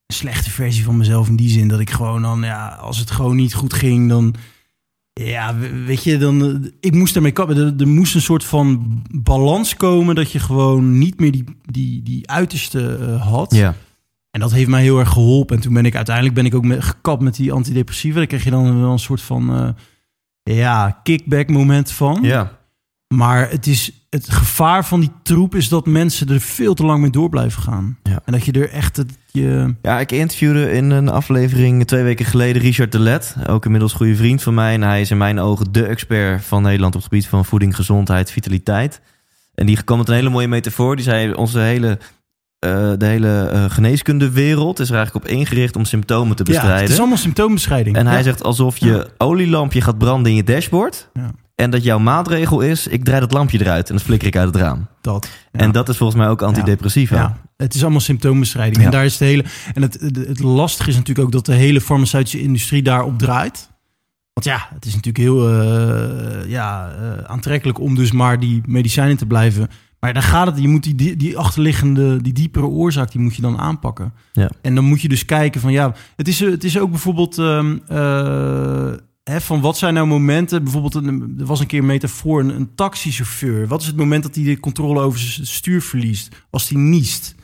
[0.06, 3.12] een slechte versie van mezelf in die zin dat ik gewoon dan, ja, als het
[3.12, 4.36] gewoon niet goed ging, dan,
[5.14, 7.58] ja, we- weet je, dan, ik moest ermee kappen.
[7.58, 12.04] Er, er moest een soort van balans komen dat je gewoon niet meer die, die,
[12.04, 13.54] die uiterste eh, had.
[13.56, 13.76] ja.
[14.36, 15.56] En dat heeft mij heel erg geholpen.
[15.56, 18.18] En toen ben ik uiteindelijk ben ik ook met, gekapt met die antidepressiva.
[18.18, 22.20] Daar kreeg je dan wel een soort van, eh, ja, kickback moment van.
[22.22, 22.52] Ja.
[23.08, 27.02] Maar het, is, het gevaar van die troep is dat mensen er veel te lang
[27.02, 27.98] mee door blijven gaan.
[28.04, 28.22] Ja.
[28.26, 28.98] En dat je er echt...
[28.98, 33.36] Het, je, Ja, ik interviewde in een aflevering twee weken geleden Richard de Let.
[33.48, 34.74] Ook inmiddels goede vriend van mij.
[34.74, 37.76] En hij is in mijn ogen de expert van Nederland op het gebied van voeding,
[37.76, 39.02] gezondheid, vitaliteit.
[39.54, 40.96] En die kwam met een hele mooie metafoor.
[40.96, 42.00] Die zei, onze hele,
[42.66, 46.82] eh, de hele eh, geneeskundewereld is er eigenlijk op ingericht om symptomen te ja, bestrijden.
[46.82, 47.96] het is allemaal symptoombescheiding.
[47.96, 48.24] En hij Ja.
[48.24, 51.10] zegt alsof je olielampje gaat branden in je dashboard.
[51.14, 51.32] Ja.
[51.56, 54.48] En dat jouw maatregel is, ik draai dat lampje eruit en dat flikker ik uit
[54.48, 54.88] het raam.
[55.02, 55.30] dat.
[55.52, 55.60] Ja.
[55.60, 57.16] En dat is volgens mij ook antidepressiva.
[57.16, 58.78] Ja, het is allemaal symptoombestrijding.
[58.78, 58.84] Ja.
[58.86, 59.44] En daar is de hele.
[59.74, 63.70] En het, het, lastige is natuurlijk ook dat de hele farmaceutische industrie daarop draait.
[64.34, 66.92] Want ja, het is natuurlijk heel eh, ja,
[67.28, 69.70] aantrekkelijk om dus maar die medicijnen te blijven.
[70.06, 73.42] Maar dan gaat het, je moet die, die, achterliggende, die diepere oorzaak, die moet je
[73.42, 74.14] dan aanpakken.
[74.34, 74.50] Ja.
[74.62, 77.78] En dan moet je dus kijken van ja, het is, het is ook bijvoorbeeld ehm,
[77.88, 78.92] eh,
[79.24, 82.50] hè, van wat zijn nou momenten, bijvoorbeeld een, er was een keer een metafoor, een,
[82.56, 83.68] een taxichauffeur.
[83.68, 86.36] Wat is het moment dat hij de controle over zijn stuur verliest?
[86.50, 87.36] Als hij niest.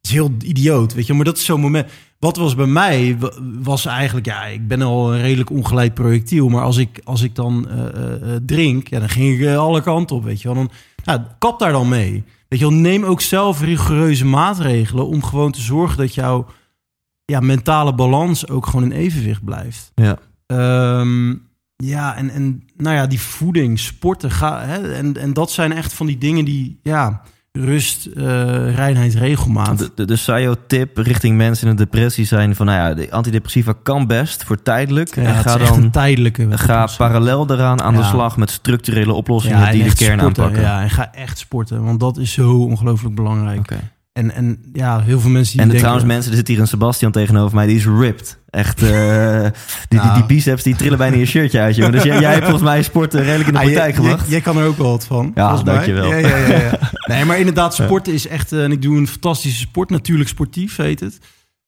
[0.00, 1.90] Het is heel idioot, weet je, maar dat is zo'n moment.
[2.18, 6.48] Wat was bij mij, wa- was eigenlijk, ja, ik ben al een redelijk ongeleid projectiel,
[6.48, 10.16] maar als ik, als ik dan eh, eh, drink, ja, dan ging ik alle kanten
[10.16, 10.56] op, weet je wel.
[10.56, 10.70] Dan,
[11.04, 12.24] nou, kap daar dan mee.
[12.48, 16.46] Weet je wel, neem ook zelf rigoureuze maatregelen om gewoon te zorgen dat jouw
[17.24, 19.92] ja, mentale balans ook gewoon in evenwicht blijft.
[19.94, 20.18] Ja.
[20.46, 21.34] Ehm,
[21.76, 25.92] ja, en, en nou ja, die voeding, sporten, ga, hè, en, en dat zijn echt
[25.92, 27.22] van die dingen die, ja,
[27.52, 29.78] rust, eh, reinheid, regelmaat.
[29.78, 32.66] De, de, de SAIO-tip richting mensen in een depressie zijn van...
[32.66, 35.14] nou ja, de antidepressiva kan best voor tijdelijk.
[35.14, 38.36] Ja, en ga dan tijdelijke ga parallel daaraan aan de slag...
[38.36, 40.42] met structurele oplossingen Ja, die de kern sporten.
[40.42, 40.62] aanpakken.
[40.62, 43.72] Ja, en ga echt sporten, want dat is zo ongelooflijk belangrijk.
[44.12, 45.78] En, en ja, heel veel mensen die En denken...
[45.86, 48.38] trouwens, mensen, er zit hier een Sebastian tegenover mij, die is ripped.
[48.50, 49.50] Echt, eh, die,
[49.88, 50.14] die, Nou.
[50.14, 51.92] die biceps die trillen bijna in je shirtje uit, jongen.
[51.92, 54.30] Dus jij, jij hebt volgens mij sport eh, redelijk in de Ah, praktijk gebracht.
[54.30, 55.32] Jij, kan er ook wel wat van.
[55.34, 56.08] Ja, dankjewel.
[56.08, 56.78] Ja, ja, ja, ja.
[57.14, 58.52] Nee, maar inderdaad, sporten is echt...
[58.52, 61.18] eh, en ik doe een fantastische sport, natuurlijk sportief heet het.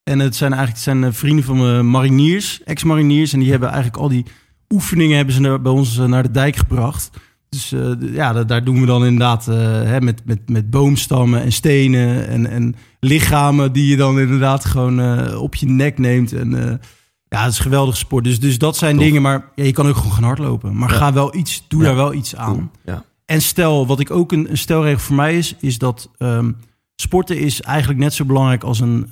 [0.03, 3.33] En het zijn eigenlijk het zijn, vrienden van me, mariniers, ex-mariniers.
[3.33, 4.25] En die hebben eigenlijk al die
[4.69, 7.09] oefeningen hebben ze naar- bij ons naar de dijk gebracht.
[7.53, 11.41] Dus eh, ja, da- daar doen we dan inderdaad eh, hè, met, met, met boomstammen
[11.41, 16.33] en stenen en, en lichamen die je dan inderdaad gewoon eh, op je nek neemt.
[16.33, 16.49] En
[17.27, 18.23] ja, het is een geweldige sport.
[18.23, 19.03] Dus, dus dat zijn Tof.
[19.03, 20.77] dingen, maar ja, je kan ook gewoon gaan hardlopen.
[20.77, 20.95] Maar Ja.
[20.97, 21.85] ga wel iets, doe Ja.
[21.87, 22.71] daar wel iets aan.
[23.25, 26.51] En stel, wat ik ook een, een stelregel voor mij is, is dat ehm,
[26.95, 29.07] sporten is eigenlijk net zo belangrijk als een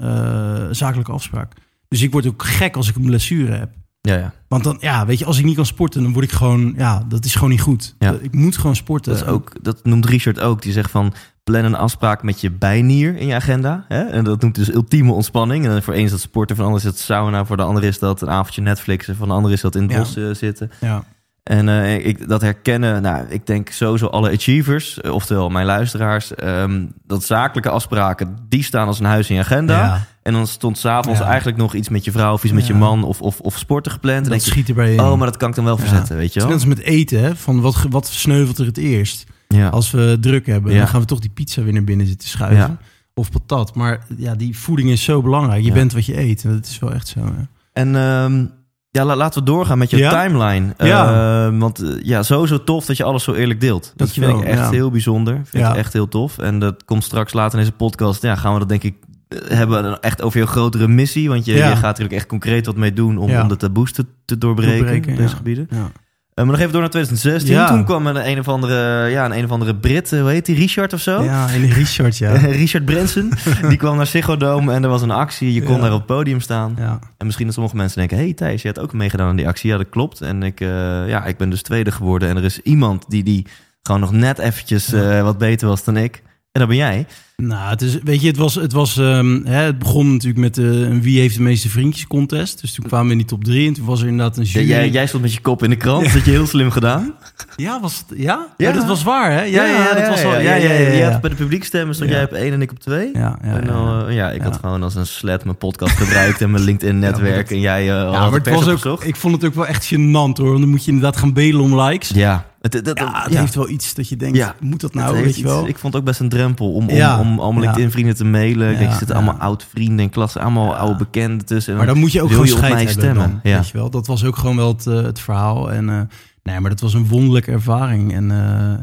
[0.72, 1.54] zakelijke afspraak.
[1.88, 3.70] Dus ik word ook gek als ik een blessure heb.
[4.02, 4.34] Ja, ja.
[4.48, 7.04] Want dan, ja, weet je, als ik niet kan sporten, dan word ik gewoon, ja,
[7.08, 7.96] dat is gewoon niet goed.
[8.00, 8.16] Ja.
[8.22, 9.12] Ik moet gewoon sporten.
[9.14, 10.62] Dat, is ook, dat noemt Richard ook.
[10.62, 13.86] Die zegt van, plan een afspraak met je bijnier in je agenda.
[13.88, 14.04] Hè?
[14.04, 15.66] En dat noemt dus ultieme ontspanning.
[15.68, 17.46] En voor een is dat sporten, voor de ander is dat sauna.
[17.46, 19.16] Voor de ander is dat een avondje Netflixen.
[19.16, 19.98] Voor de ander is dat in het Ja.
[19.98, 20.72] bos eh, zitten.
[20.82, 21.04] Ja.
[21.44, 26.36] En eh, ik, dat herkennen, nou, ik denk sowieso alle achievers, eh, oftewel mijn luisteraars,
[26.36, 29.78] ehm, dat zakelijke afspraken, die staan als een huis in je agenda.
[29.84, 31.26] Ja, En dan stond s'avonds Ja.
[31.26, 33.92] eigenlijk nog iets met je vrouw of iets met je man of, of, of sporten
[33.92, 34.26] gepland.
[34.26, 35.00] En dat je, schiet erbij in.
[35.00, 36.68] oh, maar dat kan ik dan wel verzetten, weet je Het is wel?
[36.68, 37.36] net als met eten, hè?
[37.36, 39.26] Van wat, wat sneuvelt er het eerst?
[39.48, 39.68] Ja.
[39.70, 42.80] Als we druk hebben, dan gaan we toch die pizza weer naar binnen zitten schuiven.
[43.14, 43.76] Of patat.
[43.76, 45.64] Maar ja, die voeding is zo belangrijk.
[45.64, 46.44] Je bent wat je eet.
[46.44, 47.20] Dat is wel echt zo.
[47.20, 47.44] Hè?
[47.74, 48.46] En ehm,
[48.92, 50.24] ja, la- laten we doorgaan met je Ja?
[50.24, 50.74] timeline.
[50.78, 51.46] Ja.
[51.46, 53.94] Ehm, want eh, ja, sowieso tof dat je alles zo eerlijk deelt.
[53.96, 54.70] Dat vind ik echt ja.
[54.70, 55.34] heel bijzonder.
[55.44, 55.70] Vind Ja.
[55.72, 56.38] ik echt heel tof.
[56.38, 58.22] En dat komt straks later in deze podcast.
[58.22, 58.96] Ja, gaan we dat denk ik
[59.28, 61.30] eh, hebben echt over je grotere missie.
[61.30, 64.06] Want je, je gaat natuurlijk echt concreet wat mee doen om, om de taboes te,
[64.26, 65.68] te doorbreken, Doorbreken, op deze gebieden.
[65.70, 65.92] Ja.
[66.34, 67.54] Eh, maar nog even door naar 2016.
[67.54, 67.68] Ja.
[67.68, 70.46] Toen kwam er een of andere, ja, een, een of andere Brit, eh, hoe heet
[70.46, 71.24] die, Richard of zo?
[71.24, 72.32] Ja, Richard, ja.
[72.62, 73.34] Richard Branson.
[73.68, 75.54] die kwam naar Ziggo Dome en er was een actie.
[75.54, 75.82] Je kon Ja.
[75.82, 76.76] daar op het podium staan.
[76.78, 77.00] ja.
[77.18, 78.18] En misschien dat sommige mensen denken...
[78.18, 79.70] hey Thijs, je hebt ook meegedaan aan die actie.
[79.70, 80.22] Ja, dat klopt.
[80.22, 80.68] En ik, eh,
[81.08, 82.30] ja, ik ben dus tweede geworden.
[82.30, 83.46] En er is iemand die, die
[83.82, 84.90] gewoon nog net eventjes
[85.22, 86.22] wat beter was dan ik.
[86.52, 87.06] En dat ben jij.
[87.48, 90.56] Nou, het is, weet je, het was, het was, ehm, hè, het begon natuurlijk met
[90.56, 92.62] de een wie heeft de meeste vriendjes contest.
[92.62, 94.60] Dus toen kwamen we in die top drie en toen was er inderdaad een Ja,
[94.62, 96.04] jij, jij stond met je kop in de krant.
[96.04, 97.14] Dat had je heel slim gedaan.
[97.56, 98.48] Ja, was het, ja?
[98.58, 98.68] Ja.
[98.68, 98.74] ja?
[98.74, 99.42] dat was waar, hè?
[99.42, 101.20] Ja, ja, ja, dat was wel, ja, ja, ja.
[101.20, 103.10] Bij de publiekstemmen stond jij op één en ik op twee.
[103.14, 106.42] Ja, ja, en dan, eh, ja, ik had gewoon als een sled mijn podcast gebruikt
[106.42, 107.52] en mijn LinkedIn-netwerk.
[107.52, 109.08] En jij eh Ja, maar het was ook, opgezocht.
[109.08, 110.48] ik vond het ook wel echt gênant hoor.
[110.50, 112.10] Want dan moet je inderdaad gaan bedelen om likes.
[112.10, 113.40] Ja, het, het, het- het ja.
[113.40, 114.56] heeft wel iets dat je denkt, Ja.
[114.60, 115.68] moet dat nou, weet je wel?
[115.68, 117.31] Ik vond het ook best een drempel om, om, Ja.
[117.32, 117.68] Om allemaal Ja.
[117.68, 118.72] LinkedIn-vrienden te mailen.
[118.72, 120.74] Ja, er zitten allemaal oud-vrienden in klas, allemaal Ja.
[120.78, 121.72] oude bekenden tussen.
[121.72, 123.30] En Maar dan moet je ook gewoon je op mij stemmen.
[123.30, 123.58] dan, Ja.
[123.58, 123.90] weet je wel.
[123.90, 125.72] Dat was ook gewoon wel het, eh, het verhaal.
[125.72, 126.02] En eh,
[126.44, 128.14] nee, maar dat was een wonderlijke ervaring.
[128.14, 128.74] En eh,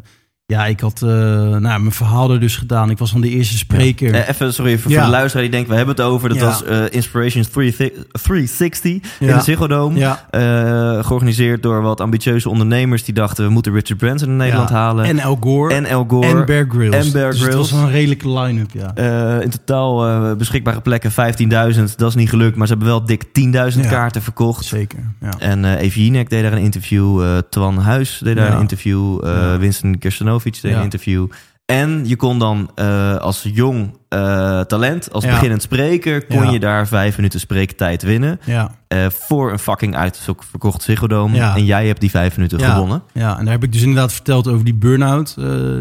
[0.53, 2.91] Ja, ik had uh, nou, mijn verhaal er dus gedaan.
[2.91, 4.15] Ik was dan de eerste spreker.
[4.15, 4.27] Ja.
[4.27, 5.05] even, sorry, voor, ja.
[5.05, 6.29] de luisteraar die denkt, we hebben het over.
[6.29, 7.45] Dat was uh, Inspiration
[8.13, 9.99] 360 in de Ziggo Dome.
[9.99, 10.11] Uh,
[11.05, 13.45] georganiseerd door wat ambitieuze ondernemers die dachten...
[13.45, 15.05] we moeten Richard Branson in Nederland halen.
[15.05, 15.75] En Al Gore.
[15.75, 16.27] En Al Gore.
[16.27, 17.07] En Bear Grylls.
[17.07, 17.71] En Bear dus Grylls.
[17.71, 19.41] het was een redelijke line-up, ja.
[19.41, 21.17] in totaal beschikbare plekken 15.000.
[21.97, 23.25] Dat is niet gelukt, maar ze hebben wel dik
[23.75, 24.65] 10.000 kaarten verkocht.
[24.65, 24.99] Zeker,
[25.39, 27.39] En Evie Jinek deed daar een interview.
[27.51, 29.25] Twan Huis deed daar een interview.
[29.59, 29.99] Winston
[30.43, 31.27] Kirstenovic deed een interview.
[31.65, 35.31] En je kon dan uh, als jong uh, talent, als ja.
[35.31, 36.51] beginnend spreker, kon ja.
[36.51, 38.41] je daar vijf minuten spreektijd winnen.
[38.45, 38.75] Ja.
[38.89, 41.41] Uh, voor een fucking uitverkocht Ziggo Dome.
[41.41, 43.03] En jij hebt die vijf minuten gewonnen.
[43.13, 45.35] Ja, en daar heb ik dus inderdaad verteld over die burn-out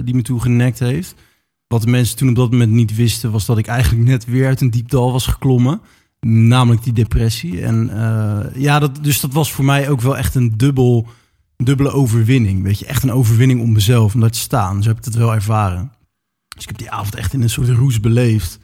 [0.06, 1.16] die me toen genekt heeft.
[1.68, 4.48] Wat de mensen toen op dat moment niet wisten, was dat ik eigenlijk net weer
[4.48, 5.82] uit een diep dal was geklommen.
[6.20, 7.62] Namelijk die depressie.
[7.62, 7.92] En
[8.56, 11.08] ja, dat, dus dat was voor mij ook wel echt een dubbel
[11.64, 12.64] dubbele overwinning.
[12.64, 14.84] Weet je, echt een overwinning om mezelf, om daar te staan.
[14.84, 15.92] Zo heb ik het wel ervaren.
[16.48, 18.60] Dus ik heb die avond echt in een soort roes beleefd.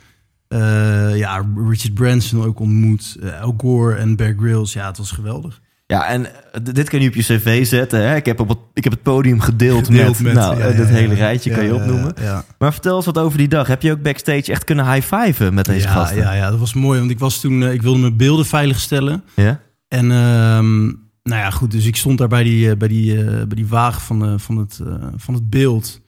[0.49, 3.17] Uh, ja, Richard Branson ook ontmoet.
[3.19, 4.73] Uh, Al Gore en Bear Grylls.
[4.73, 5.61] Ja, het was geweldig.
[5.85, 6.27] Ja, en
[6.73, 8.01] dit kan je op je cv zetten.
[8.01, 8.15] Hè?
[8.15, 10.87] Ik, heb op het, ik heb het podium gedeeld, gedeeld met, met, nou, ja, dat
[10.87, 12.15] ja, hele rijtje kan je opnoemen.
[12.57, 13.67] Maar vertel eens wat over die dag.
[13.67, 16.17] Heb je ook backstage echt kunnen high-fiven met deze gasten?
[16.17, 16.99] Ja, ja, dat was mooi.
[16.99, 19.23] Want ik was toen, uh, ik wilde mijn beelden veiligstellen.
[19.35, 19.59] Ja?
[19.87, 23.55] En um, nou ja, goed, dus ik stond daar bij die, bij die, uh, bij
[23.55, 26.01] die wagen van, uh, van, het, uh, van het beeld.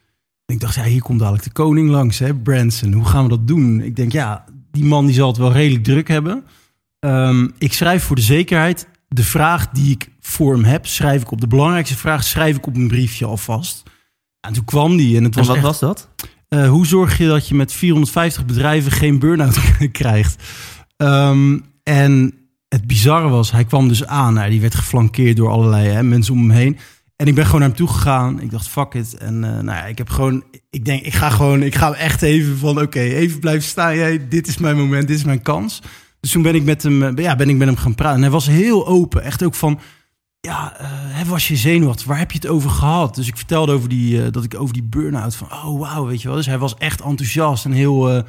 [0.46, 2.94] En ik dacht, ja, hier komt dadelijk de koning langs, hè, Branson.
[2.94, 3.82] Hoe gaan we dat doen?
[3.82, 6.44] Ik denk, ja, die man die zal het wel redelijk druk hebben.
[7.00, 11.32] Um, ik schrijf voor de zekerheid de vraag die ik voor hem heb, schrijf ik
[11.32, 11.42] op.
[11.42, 13.84] De belangrijkste vraag schrijf ik op een briefje alvast.
[14.40, 16.10] En toen kwam die en het was en wat echt, was dat?
[16.70, 19.60] Hoe zorg je dat je met 450 bedrijven geen burn-out
[19.92, 20.44] krijgt?
[20.98, 22.34] Um, en
[22.76, 24.34] het bizarre was, hij kwam dus aan.
[24.34, 26.78] Nou, die werd geflankeerd door allerlei hè, mensen om hem heen.
[27.16, 28.42] En ik ben gewoon naar hem toe gegaan.
[28.42, 29.18] Ik dacht, fuck it.
[29.18, 32.22] En uh, nou ja, ik heb gewoon, ik denk, ik ga gewoon, ik ga echt
[32.22, 33.96] even van, oké, even blijven staan.
[33.96, 35.82] Jij, dit is mijn moment, dit is mijn kans.
[36.20, 38.16] Dus toen ben ik met hem, ja, ben ik met hem gaan praten.
[38.16, 39.80] En hij was heel open, echt ook van,
[40.40, 40.78] ja,
[41.22, 42.06] uh, was je zenuwachtig?
[42.06, 43.16] Waar heb je het over gehad?
[43.16, 46.28] Dus ik vertelde over die, dat ik over die burn-out van, oh wauw, weet je
[46.28, 46.38] wel.
[46.38, 48.24] Dus hij was echt enthousiast en heel.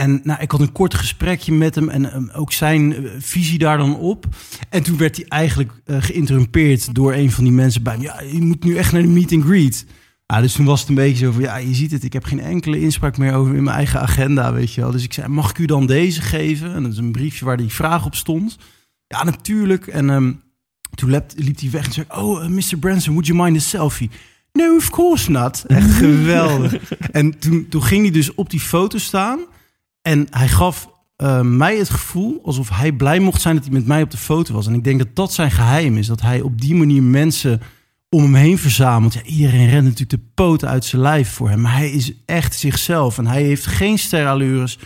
[0.00, 3.58] En nou, ik had een kort gesprekje met hem en um, ook zijn uh, visie
[3.58, 4.26] daar dan op.
[4.68, 8.02] En toen werd hij eigenlijk uh, geïnterrumpeerd door een van die mensen bij me.
[8.02, 9.86] Ja, je moet nu echt naar de meet and greet.
[10.26, 12.24] Ja, dus toen was het een beetje zo van, ja, je ziet het, ik heb
[12.24, 14.90] geen enkele inspraak meer over in mijn eigen agenda, weet je wel.
[14.90, 16.74] Dus ik zei, mag ik u dan deze geven?
[16.74, 18.58] En dat is een briefje waar die vraag op stond.
[19.06, 19.86] Ja, natuurlijk.
[19.86, 20.42] En um,
[20.94, 22.78] toen liep, liep hij weg en zei, oh, uh, Mr.
[22.78, 24.10] Branson, would you mind a selfie?
[24.52, 25.64] No, of course not.
[25.66, 26.74] Echt geweldig.
[27.12, 29.40] en toen, toen ging hij dus op die foto staan...
[30.02, 30.90] En hij gaf
[31.22, 34.16] uh, mij het gevoel alsof hij blij mocht zijn dat hij met mij op de
[34.16, 34.66] foto was.
[34.66, 36.06] En ik denk dat dat zijn geheim is.
[36.06, 37.60] Dat hij op die manier mensen
[38.08, 39.14] om hem heen verzamelt.
[39.14, 41.60] Ja, iedereen rent natuurlijk de poten uit zijn lijf voor hem.
[41.60, 43.18] Maar hij is echt zichzelf.
[43.18, 44.78] En hij heeft geen sterallures.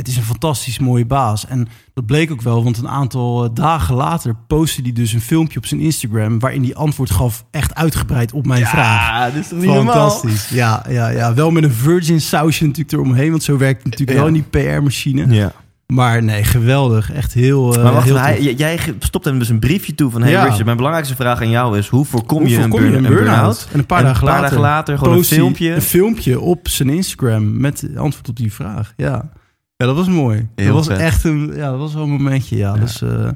[0.00, 1.46] Het is een fantastisch mooie baas.
[1.46, 5.58] En dat bleek ook wel, want een aantal dagen later postte hij dus een filmpje
[5.58, 6.38] op zijn Instagram.
[6.38, 9.08] waarin hij antwoord gaf, echt uitgebreid op mijn ja, vraag.
[9.08, 10.48] Ja, dat is toch niet Fantastisch.
[10.48, 14.18] Ja, ja, ja, wel met een virgin sausje natuurlijk eromheen, want zo werkt het natuurlijk
[14.18, 14.24] Ja.
[14.24, 15.34] wel in die PR-machine.
[15.34, 15.52] Ja.
[15.86, 17.12] Maar nee, geweldig.
[17.12, 17.76] Echt heel.
[17.76, 20.22] eh, Maar wacht, heel hij, jij stopt hem dus een briefje toe van...
[20.22, 20.44] Hey Ja.
[20.44, 21.88] Richard, mijn belangrijkste vraag aan jou is...
[21.88, 23.68] hoe voorkom Hoe je een, voorkom je burn- een een burn-out?
[23.72, 25.74] En een paar En dagen een paar later dagen later gewoon een filmpje.
[25.74, 28.92] Een filmpje op zijn Instagram met antwoord op die vraag.
[28.96, 29.28] Ja,
[29.80, 30.48] ja dat was mooi.
[30.54, 30.98] Heel dat was vet.
[30.98, 32.56] echt een, ja, dat was wel een momentje.
[32.56, 32.80] Ja, Ja.
[32.80, 33.28] dus eh,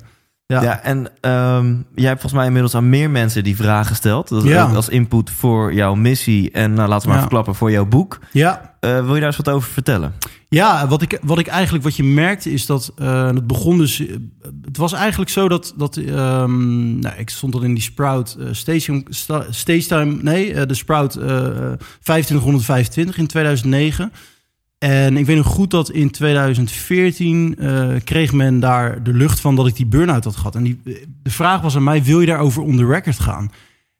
[0.47, 0.63] ja.
[0.63, 4.29] Ja, en ehm, jij hebt volgens mij inmiddels aan meer mensen die vragen gesteld.
[4.29, 4.63] Dat is Ja.
[4.69, 6.51] ook als input voor jouw missie.
[6.51, 7.21] En nou, laten we maar Ja.
[7.23, 8.19] verklappen voor jouw boek.
[8.33, 8.73] ja.
[8.81, 10.13] Eh, wil je daar eens wat over vertellen?
[10.49, 14.01] Ja, wat ik, wat ik eigenlijk, wat je merkte is dat uh, het begon dus.
[14.07, 14.15] eh,
[14.65, 18.49] Het was eigenlijk zo dat, dat ehm, nou, ik stond dan in die Sprout uh,
[18.53, 21.23] Station, sta, Stage Time, nee, de Sprout uh,
[22.03, 24.13] 2525 in 2009.
[24.85, 29.57] En ik weet nog goed dat in 2014 uh, kreeg men daar de lucht van
[29.57, 30.55] dat ik die burn-out had gehad.
[30.55, 30.80] En die,
[31.22, 33.51] de vraag was aan mij, wil je daarover on the record gaan?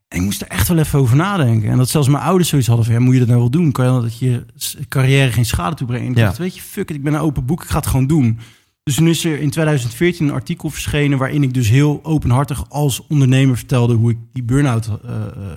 [0.09, 1.71] En ik moest er echt wel even over nadenken.
[1.71, 2.95] En dat zelfs mijn ouders zoiets hadden van...
[2.95, 3.73] Ja, moet je dat nou wel doen?
[3.73, 4.45] Kan je dat je
[4.89, 6.07] carrière geen schade toebrengen?
[6.07, 6.25] En ik Ja.
[6.25, 7.63] dacht, weet je, fuck it, ik ben een open boek.
[7.63, 8.39] Ik ga het gewoon doen.
[8.83, 11.19] Dus toen is er in 2014 een artikel verschenen...
[11.19, 13.95] waarin ik dus heel openhartig als ondernemer vertelde...
[13.95, 15.11] hoe ik die burn-out uh,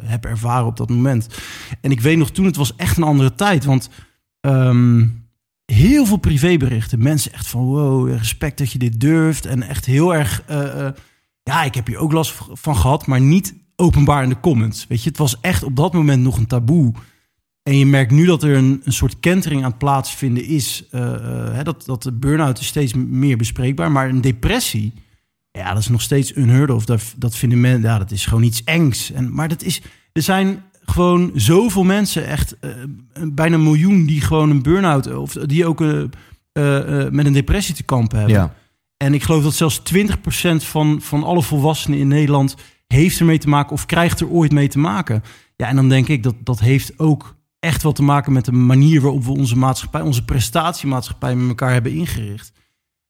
[0.03, 1.27] heb ervaren op dat moment.
[1.81, 3.65] En ik weet nog toen, het was echt een andere tijd.
[3.65, 3.89] Want
[4.41, 5.25] um,
[5.65, 7.03] heel veel privéberichten.
[7.03, 9.45] Mensen echt van, wow, respect dat je dit durft.
[9.45, 10.43] En echt heel erg...
[10.49, 10.89] Uh, uh,
[11.43, 14.87] ja, ik heb hier ook last van gehad, maar niet openbaar in de comments.
[14.87, 16.93] Weet je, het was echt op dat moment nog een taboe.
[17.63, 20.83] En je merkt nu dat er een, een soort kentering aan het plaatsvinden is.
[20.91, 21.01] Uh,
[21.53, 23.91] hè, dat, dat de burn-out steeds meer bespreekbaar.
[23.91, 24.93] Maar een depressie,
[25.51, 26.85] ja, dat is nog steeds unheard of.
[26.85, 29.11] Dat, dat vinden mensen, ja, dat is gewoon iets engs.
[29.11, 29.81] En, maar dat is,
[30.11, 32.71] er zijn gewoon zoveel mensen, echt eh,
[33.23, 36.01] bijna een miljoen, die gewoon een burn-out of die ook eh,
[36.51, 38.35] eh, met een depressie te kampen hebben.
[38.35, 38.53] Ja.
[38.97, 42.55] En ik geloof dat zelfs 20% van, van alle volwassenen in Nederland
[42.87, 45.23] heeft ermee te maken of krijgt er ooit mee te maken.
[45.55, 48.51] Ja, en dan denk ik dat dat heeft ook echt wel te maken met de
[48.51, 52.51] manier waarop we onze maatschappij, onze prestatiemaatschappij met elkaar hebben ingericht.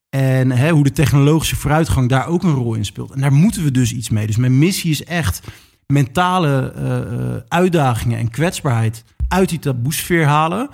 [0.08, 3.10] En hè, hoe de technologische vooruitgang daar ook een rol in speelt.
[3.10, 4.26] En daar moeten we dus iets mee.
[4.26, 5.40] Dus mijn missie is echt
[5.92, 10.68] mentale eh, eh, uitdagingen en kwetsbaarheid uit die taboesfeer halen.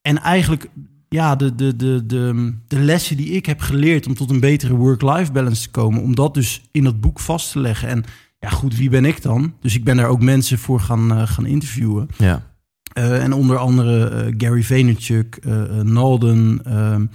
[0.00, 0.70] En eigenlijk
[1.08, 4.74] ja, de, de, de, de, de lessen die ik heb geleerd om tot een betere
[4.74, 7.88] work-life balance te komen, om dat dus in dat boek vast te leggen.
[7.88, 8.04] En
[8.38, 9.54] ja, goed, wie ben ik dan?
[9.60, 12.08] Dus ik ben daar ook mensen voor gaan, eh, gaan interviewen.
[12.16, 12.52] Ja.
[12.92, 15.44] En onder andere Gary Vaynerchuk,
[15.82, 17.06] Nalden, ehm,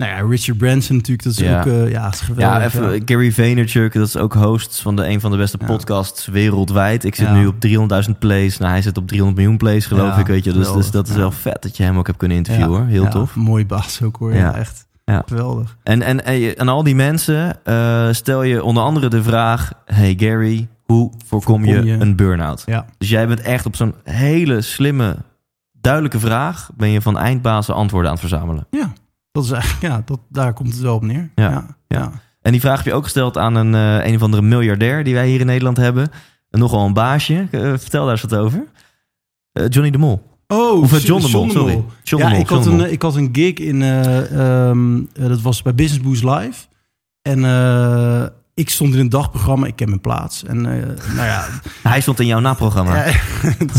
[0.00, 1.22] nou ja, Richard Branson natuurlijk.
[1.22, 1.58] Dat is Ja.
[1.60, 2.58] ook, eh, ja, is geweldig.
[2.58, 3.00] Ja, even ja.
[3.04, 7.04] Gary Vaynerchuk, dat is ook host van de, een van de beste podcasts wereldwijd.
[7.04, 8.58] Ik zit nu op 300.000 plays.
[8.58, 10.26] Nou, hij zit op 300 miljoen plays, geloof ik.
[10.26, 10.52] Weet je.
[10.52, 12.86] Dus, dus dat is wel vet dat je hem ook hebt kunnen interviewen.
[12.86, 13.34] Heel ja, tof.
[13.34, 14.34] Mooi baas ook hoor.
[14.34, 14.88] Ja, echt.
[15.04, 15.22] Ja.
[15.26, 15.76] Geweldig.
[15.82, 19.72] En, en, en aan al die mensen eh, stel je onder andere de vraag...
[19.84, 22.62] Hey Gary, hoe voorkom, je, je- een burn-out?
[22.66, 22.84] Ja.
[22.98, 25.16] Dus jij bent echt op zo'n hele slimme,
[25.80, 26.70] duidelijke vraag...
[26.76, 28.66] ben je van eindbazen antwoorden aan het verzamelen.
[28.70, 28.92] Ja,
[29.32, 31.30] dat is eigenlijk, ja, dat, daar komt het wel op neer.
[31.34, 31.76] Ja, ja.
[31.86, 32.12] ja.
[32.42, 35.04] En die vraag heb je ook gesteld aan een, eh, een of andere miljardair...
[35.04, 36.10] die wij hier in Nederland hebben.
[36.50, 37.48] En nogal een baasje.
[37.50, 38.66] Eh, vertel daar eens wat over.
[39.52, 40.28] Eh, Johnny de Mol.
[40.46, 41.84] Oh, Of John de Mol, sorry.
[42.02, 45.28] John ja, de Mol, ik, had een, ik had een gig in, eh, ehm, eh,
[45.28, 46.66] dat was bij Business Boost Live.
[47.22, 47.38] En
[48.54, 50.44] ik stond in een dagprogramma, ik ken mijn plaats.
[50.44, 51.48] En nou ja,
[51.82, 53.04] Hij stond in jouw naprogramma.
[53.06, 53.12] ja,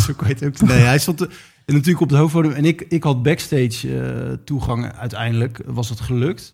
[0.05, 0.61] zo kan je het ook.
[0.61, 1.27] Nee, hij stond
[1.65, 2.53] eh, natuurlijk op het hoofdpodium.
[2.53, 4.91] En ik, ik had backstage eh, toegang.
[4.93, 6.53] Uiteindelijk was het gelukt.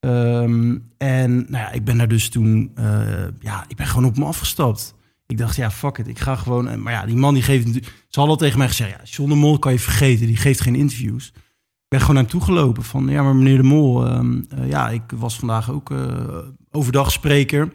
[0.00, 4.16] Ehm, en nou ja, ik ben daar dus toen, eh, ja, ik ben gewoon op
[4.18, 4.94] me afgestapt.
[5.26, 6.68] Ik dacht, ja, fuck it, ik ga gewoon.
[6.68, 7.80] en- Maar ja, die man die geeft, ze
[8.10, 11.26] hadden al tegen mij gezegd, ja, John Mol kan je vergeten, die geeft geen interviews.
[11.36, 14.88] Ik ben gewoon naar hem toegelopen van, ja, maar meneer de Mol, ehm, eh, ja,
[14.88, 16.38] ik was vandaag ook eh,
[16.70, 17.72] overdag spreker.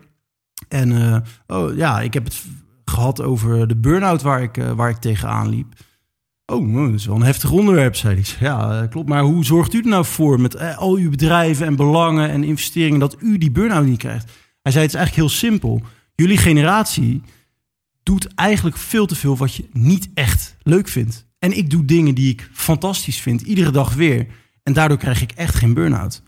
[0.68, 1.18] En eh,
[1.48, 2.44] oh ja, ik heb het
[2.86, 5.74] gehad over de burn-out waar ik, eh, waar ik tegenaan liep.
[6.46, 8.18] Oh, nou, dat is wel een heftig onderwerp, zei.
[8.18, 9.10] Ik Ja, eh, klopt.
[9.10, 12.44] Maar hoe zorgt u er nou voor met eh, al uw bedrijven en belangen en
[12.44, 14.32] investeringen dat u die burn-out niet krijgt?
[14.62, 15.82] Hij zei, het is eigenlijk heel simpel.
[16.16, 17.22] Jullie generatie
[18.04, 21.26] doet eigenlijk veel te veel wat je niet echt leuk vindt.
[21.40, 24.28] En ik doe dingen die ik fantastisch vind, iedere dag weer.
[24.64, 26.22] En daardoor krijg ik echt geen burn-out.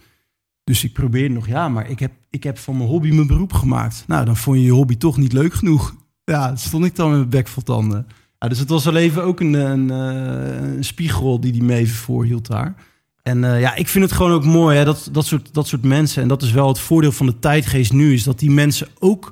[0.64, 3.54] Dus ik probeer nog, ja, maar ik heb, ik heb van mijn hobby mijn beroep
[3.54, 4.04] gemaakt.
[4.08, 5.96] Nou, dan vond je je hobby toch niet leuk genoeg.
[6.24, 8.08] Ja, stond ik dan met mijn bek vol tanden.
[8.40, 11.74] Ja, dus het was wel even ook een, een, eh, een spiegel die hij me
[11.76, 12.76] even voorhield daar.
[13.24, 15.84] En eh, ja, ik vind het gewoon ook mooi, hè, dat, dat, soort, dat soort
[15.84, 16.22] mensen.
[16.22, 19.32] En dat is wel het voordeel van de tijdgeest nu, is dat die mensen ook,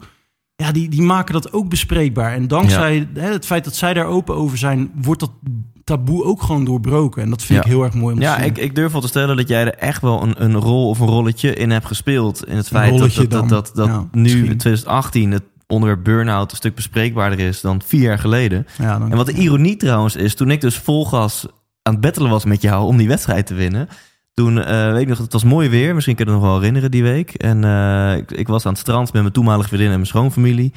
[0.56, 2.34] ja, die, die maken dat ook bespreekbaar.
[2.34, 5.32] En dankzij hè, het feit dat zij daar open over zijn, wordt dat
[5.84, 7.22] taboe ook gewoon doorbroken.
[7.24, 7.66] En dat vind Ja.
[7.66, 8.46] ik heel erg mooi om te Ja, zien.
[8.46, 11.00] ik, ik durf wel te stellen dat jij er echt wel een, een rol of
[11.00, 12.48] een rolletje in hebt gespeeld.
[12.48, 14.46] In het feit dat, dat, dat, dat, dat Ja, nu misschien.
[14.46, 18.68] in 2018 het onderwerp burn-out een stuk bespreekbaarder is dan vier jaar geleden.
[18.78, 21.46] ja, En wat de ironie trouwens is, toen ik dus vol gas
[21.82, 23.88] aan het battelen was met jou om die wedstrijd te winnen.
[24.34, 25.94] Toen, eh, weet ik nog, het was mooi weer.
[25.96, 27.34] Misschien kun je het nog wel herinneren die week.
[27.34, 30.74] En eh, ik, ik was aan het strand met mijn toenmalige vriendin en mijn schoonfamilie.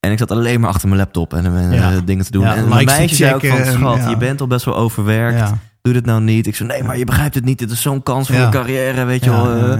[0.00, 2.00] En ik zat alleen maar achter mijn laptop en Ja.
[2.04, 2.42] dingen te doen.
[2.42, 5.52] Ja, en mijn meisje zei ook van, schat, je bent al best wel overwerkt.
[5.82, 6.46] Doe dit nou niet.
[6.46, 7.58] Ik zei, nee, maar je begrijpt het niet.
[7.58, 9.78] Dit is zo'n kans voor een carrière, weet je Ja, wel.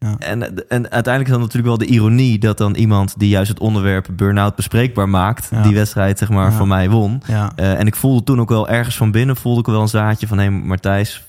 [0.00, 0.14] Ja.
[0.18, 3.60] En, en uiteindelijk is dan natuurlijk wel de ironie dat dan iemand die juist het
[3.60, 5.62] onderwerp burn-out bespreekbaar maakt, Ja.
[5.62, 6.56] die wedstrijd zeg maar Ja.
[6.56, 7.22] van mij won.
[7.56, 10.26] Eh, en ik voelde toen ook wel ergens van binnen, voelde ik wel een zaadje
[10.26, 11.24] van, hé hey, Martijs,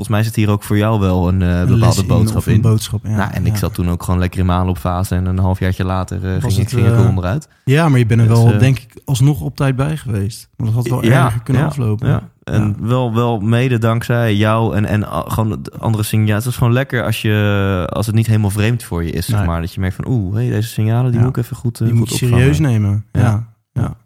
[0.00, 2.54] volgens mij zit hier ook voor jou wel een eh, bepaalde boodschap in.
[2.54, 3.16] Een boodschap, ja.
[3.16, 3.58] nou, en ik ja.
[3.58, 6.58] zat toen ook gewoon lekker in mijn aanloopfase en een halfjaartje later eh, ging, ik,
[6.58, 7.48] het, ging ik eh, onderuit.
[7.64, 10.48] Ja, maar je bent er Dus, wel, denk ik, alsnog op tijd bij geweest.
[10.56, 12.08] Want dat had wel erger kunnen aflopen.
[12.08, 12.28] Ja.
[12.42, 16.34] En wel, wel mede dankzij jou en, en gewoon de andere signalen.
[16.34, 19.44] Het is gewoon lekker als, je, als het niet helemaal vreemd voor je is, zeg
[19.46, 19.60] maar.
[19.60, 21.98] Dat je merkt van, oeh, hey, deze signalen die moet ik even goed, Die goed
[21.98, 23.04] moet je serieus nemen.
[23.12, 23.48] Ja.
[23.72, 23.96] Ja.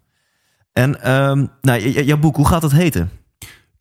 [0.73, 3.09] En ehm, nou, jouw boek, hoe gaat het heten?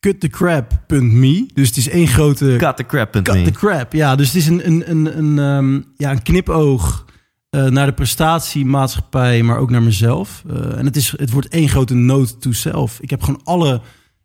[0.05, 1.47] Cutthecrap.me.
[1.55, 2.57] Dus het is één grote...
[2.59, 3.13] Cut the crap.
[3.13, 3.93] Cut the crap.
[3.93, 7.05] Ja, dus het is een, een, een, een, ehm, ja, een knipoog
[7.51, 10.45] eh, naar de prestatiemaatschappij, maar ook naar mezelf.
[10.49, 13.01] Eh, en het, is, het wordt één grote note to self.
[13.01, 13.81] Ik heb gewoon alle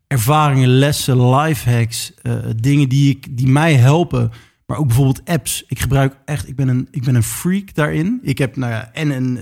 [0.08, 4.32] ervaringen, lessen, lifehacks, eh dingen die, ik, die mij helpen.
[4.66, 5.64] Maar ook bijvoorbeeld apps.
[5.68, 8.20] Ik gebruik echt, ik ben een, ik ben een freak daarin.
[8.22, 9.40] Ik heb nou ja, en een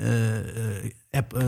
[1.11, 1.43] app,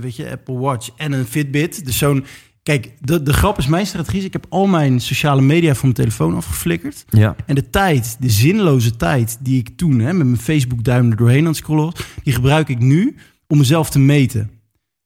[0.00, 1.84] weet je, Apple Watch en een Fitbit.
[1.84, 2.24] Dus zo'n,
[2.64, 4.18] kijk, de, de grap is mijn strategie.
[4.20, 7.04] is, Ik heb al mijn sociale media van mijn telefoon afgeflikkerd.
[7.08, 7.36] Ja.
[7.46, 11.40] En de tijd, de zinloze tijd die ik toen hè, met mijn Facebook-duim er doorheen
[11.40, 14.50] aan het scrollen was, die gebruik ik nu om mezelf te meten.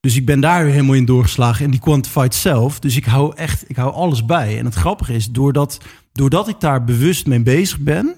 [0.00, 1.64] Dus ik ben daar weer helemaal in doorgeslagen.
[1.64, 2.80] En die quantified zelf.
[2.80, 4.58] Dus ik hou echt, ik hou alles bij.
[4.58, 5.80] En het grappige is, doordat,
[6.12, 8.16] doordat ik daar bewust mee bezig ben,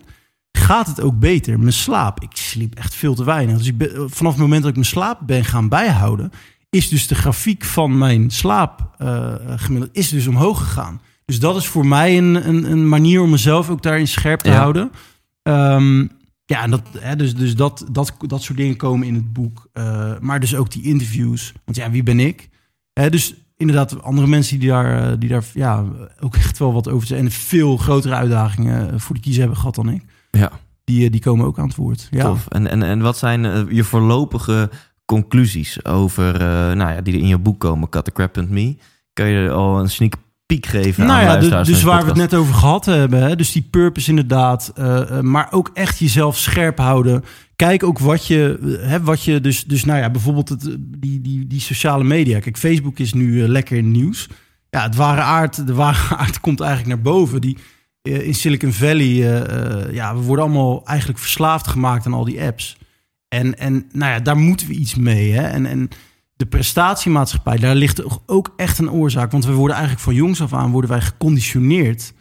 [0.52, 1.58] gaat het ook beter.
[1.58, 3.58] Mijn slaap, ik sliep echt veel te weinig.
[3.58, 6.30] Dus ik ben, vanaf het moment dat ik mijn slaap ben gaan bijhouden,
[6.70, 11.00] is dus de grafiek van mijn slaap eh, gemiddeld is dus omhoog gegaan.
[11.24, 14.50] Dus dat is voor mij een, een, een manier om mezelf ook daarin scherp te
[14.50, 14.56] Ja.
[14.56, 14.90] houden.
[15.42, 15.98] Ehm,
[16.44, 19.68] ja, en dat, hè, dus, dus dat, dat, dat soort dingen komen in het boek.
[19.72, 21.52] Eh, maar dus ook die interviews.
[21.64, 22.48] Want ja, wie ben ik?
[22.92, 25.84] Hè, dus inderdaad, andere mensen die daar, eh, die daar ja,
[26.20, 27.24] ook echt wel wat over zijn.
[27.24, 30.02] En veel grotere uitdagingen voor de kiezer hebben gehad dan ik.
[30.30, 30.50] Ja,
[30.84, 32.08] Die, die komen ook aan het woord.
[32.10, 32.24] Ja.
[32.24, 32.46] tof.
[32.48, 34.70] En, en, en wat zijn je voorlopige
[35.10, 38.76] conclusies over, eh, nou ja, die er in je boek komen, cutthecrap.me?
[39.12, 40.14] Kan je al een sneak
[40.46, 43.22] peek geven Nou aan ja, dus, dus waar we het net over gehad hebben.
[43.22, 43.36] Hè?
[43.36, 44.72] Dus die purpose inderdaad.
[44.74, 47.24] eh, eh, maar ook echt jezelf scherp houden.
[47.56, 51.46] Kijk ook wat je, hè, wat je dus, dus nou ja, bijvoorbeeld het, die, die,
[51.46, 52.38] die sociale media.
[52.38, 54.28] Kijk, Facebook is nu lekker in nieuws.
[54.70, 57.40] Ja, het ware aard, de ware aard komt eigenlijk naar boven.
[57.40, 57.58] Die,
[58.02, 59.14] in Silicon Valley,
[59.92, 62.76] ja, we worden allemaal eigenlijk verslaafd gemaakt aan al die apps.
[63.30, 65.32] En, en nou ja, daar moeten we iets mee.
[65.32, 65.42] Hè?
[65.42, 65.88] En, en
[66.36, 69.30] de prestatiemaatschappij, daar ligt ook echt een oorzaak.
[69.32, 72.12] Want we worden eigenlijk van jongs af aan worden wij geconditioneerd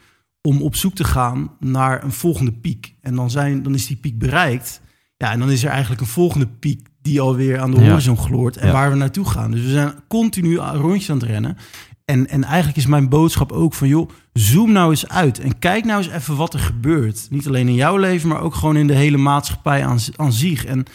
[0.41, 2.95] om op zoek te gaan naar een volgende piek.
[3.01, 4.81] En dan, zijn, dan is die piek bereikt.
[5.17, 7.89] Ja, en dan is er eigenlijk een volgende piek die alweer aan de Ja.
[7.89, 8.73] horizon gloort en Ja.
[8.73, 9.51] waar we naartoe gaan.
[9.51, 11.57] Dus we zijn continu rondjes aan het rennen.
[12.05, 14.09] En, en eigenlijk is mijn boodschap ook van, joh,
[14.39, 17.27] zoom nou eens uit en kijk nou eens even wat er gebeurt.
[17.29, 20.65] Niet alleen in jouw leven, maar ook gewoon in de hele maatschappij aan, aan zich.
[20.65, 20.85] En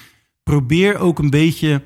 [0.43, 1.83] probeer ook een beetje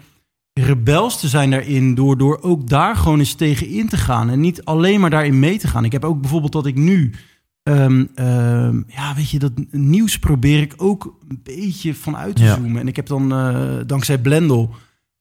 [0.53, 4.41] rebels te zijn daarin door, door ook daar gewoon eens tegen in te gaan en
[4.41, 5.85] niet alleen maar daarin mee te gaan.
[5.85, 7.15] Ik heb ook bijvoorbeeld dat ik nu,
[7.63, 12.55] ehm, ehm, ja, weet je, dat nieuws probeer ik ook een beetje vanuit te Ja.
[12.55, 12.81] zoomen.
[12.81, 14.75] En ik heb dan, eh, dankzij Blendel,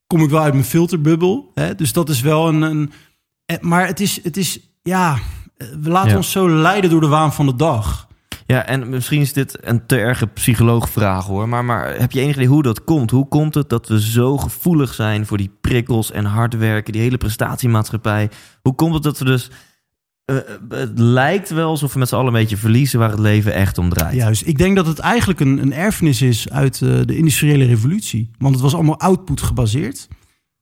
[0.07, 1.51] kom ik wel uit mijn filterbubbel.
[1.53, 1.75] Hè?
[1.75, 2.91] Dus dat is wel een, een
[3.45, 5.19] eh, maar het is, het is, ja,
[5.57, 6.15] we laten Ja.
[6.15, 8.07] ons zo leiden door de waan van de dag.
[8.45, 11.49] Ja, en misschien is dit een te erge psycholoogvraag hoor.
[11.49, 13.11] Maar, maar heb je enig idee hoe dat komt?
[13.11, 17.01] Hoe komt het dat we zo gevoelig zijn voor die prikkels en hard werken, die
[17.01, 18.29] hele prestatiemaatschappij?
[18.61, 19.49] Hoe komt het dat we dus.
[20.25, 20.35] eh,
[20.69, 23.77] het lijkt wel alsof we met z'n allen een beetje verliezen waar het leven echt
[23.77, 24.15] om draait.
[24.15, 28.31] Juist, ik denk dat het eigenlijk een, een erfenis is uit eh, de industriële revolutie.
[28.37, 30.07] Want het was allemaal output gebaseerd.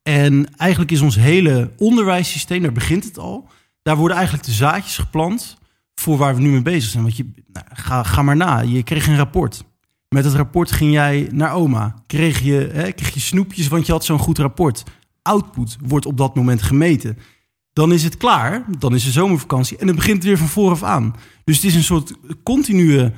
[0.02, 3.48] En eigenlijk is ons hele onderwijssysteem, daar begint het al.
[3.86, 5.58] Daar worden eigenlijk de zaadjes geplant
[5.96, 7.04] voor waar we nu mee bezig zijn.
[7.04, 9.64] Want je, nou, ga, ga maar na, je kreeg een rapport.
[10.10, 11.96] Met het rapport ging jij naar oma.
[12.08, 14.84] Kreeg je, hè, kreeg je snoepjes, want je had zo'n goed rapport.
[15.22, 17.18] Output wordt op dat moment gemeten.
[17.74, 20.84] Dan is het klaar, dan is de zomervakantie en dan begint het weer van vooraf
[20.84, 21.16] aan.
[21.44, 22.14] Dus het is een soort
[22.44, 23.12] continue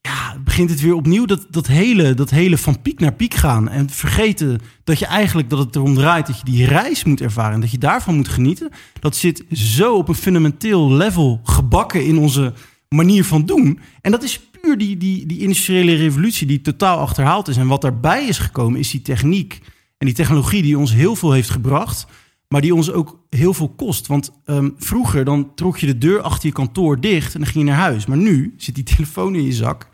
[0.00, 3.68] ja, begint het weer opnieuw dat, dat, hele, dat hele van piek naar piek gaan.
[3.68, 7.54] En vergeten dat je eigenlijk dat het erom draait dat je die reis moet ervaren.
[7.54, 8.70] En dat je daarvan moet genieten.
[9.00, 12.52] Dat zit zo op een fundamenteel level gebakken in onze
[12.88, 13.80] manier van doen.
[14.00, 17.56] En dat is puur die, die, die industriële revolutie die totaal achterhaald is.
[17.56, 19.60] En wat daarbij is gekomen is die techniek
[19.98, 22.06] en die technologie die ons heel veel heeft gebracht.
[22.48, 24.06] Maar die ons ook heel veel kost.
[24.06, 27.64] Want ehm, vroeger dan trok je de deur achter je kantoor dicht en dan ging
[27.64, 28.06] je naar huis.
[28.06, 29.88] Maar nu zit die telefoon in je zak.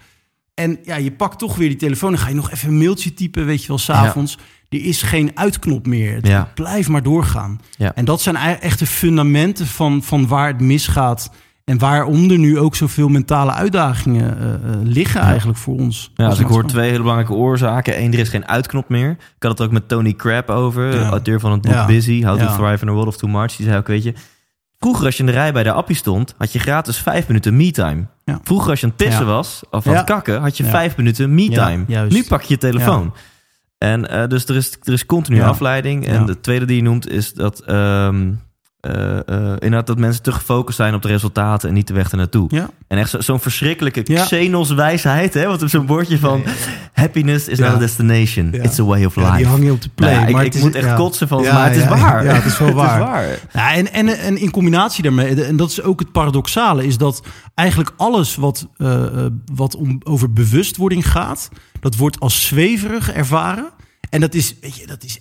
[0.55, 2.11] En ja, je pakt toch weer die telefoon.
[2.11, 4.39] Dan ga je nog even een mailtje typen, weet je wel, s'avonds.
[4.69, 6.15] Er is geen uitknop meer.
[6.15, 6.51] Het Ja.
[6.55, 7.61] blijft maar doorgaan.
[7.79, 7.95] Ja.
[7.95, 11.31] En dat zijn echt de fundamenten van, van waar het misgaat.
[11.65, 16.11] En waarom er nu ook zoveel mentale uitdagingen eh, eh, liggen eigenlijk voor ons.
[16.15, 18.01] Ja, dus ik hoor twee hele belangrijke oorzaken.
[18.03, 19.11] Eén, er is geen uitknop meer.
[19.11, 21.09] Ik had het ook met Tony Crab over, Ja.
[21.09, 21.87] auteur van het boek Ja.
[21.87, 22.47] Busy, How to.
[22.57, 23.57] Thrive in a World of Too Much.
[23.57, 24.15] Die zei ook, weet je,
[24.79, 27.57] vroeger als je in de rij bij de appie stond, had je gratis vijf minuten
[27.57, 28.07] me-time.
[28.43, 31.35] Vroeger als je aan het pissen was, of aan het kakken, had je vijf minuten
[31.35, 31.85] me-time.
[32.09, 33.15] Nu pak je je telefoon.
[33.79, 36.07] En eh, dus er is, er is continu afleiding.
[36.07, 38.33] En de tweede die je noemt is dat, ehm,
[38.85, 42.47] eh, inderdaad dat mensen te gefocust zijn op de resultaten en niet de weg ernaartoe.
[42.51, 44.25] Ja, En echt zo- zo'n verschrikkelijke Ja.
[44.25, 45.47] Xenos wijsheid, hè?
[45.47, 46.43] Want op zo'n bordje van
[46.93, 49.37] happiness is not a destination, it's a way of life.
[49.37, 50.15] die hang je op de play.
[50.15, 52.25] Nou ik maar ik is- moet echt kotsen van, Ja, maar het is waar.
[52.25, 52.99] Ja, het is wel waar.
[53.01, 53.39] is waar.
[53.53, 57.23] Ja, en, en, en in combinatie daarmee, en dat is ook het paradoxale, is dat
[57.55, 59.03] eigenlijk alles wat, eh,
[59.55, 61.49] wat om, over bewustwording gaat,
[61.81, 63.69] dat wordt als zweverig ervaren.
[64.11, 65.19] En dat is, weet je, dat is.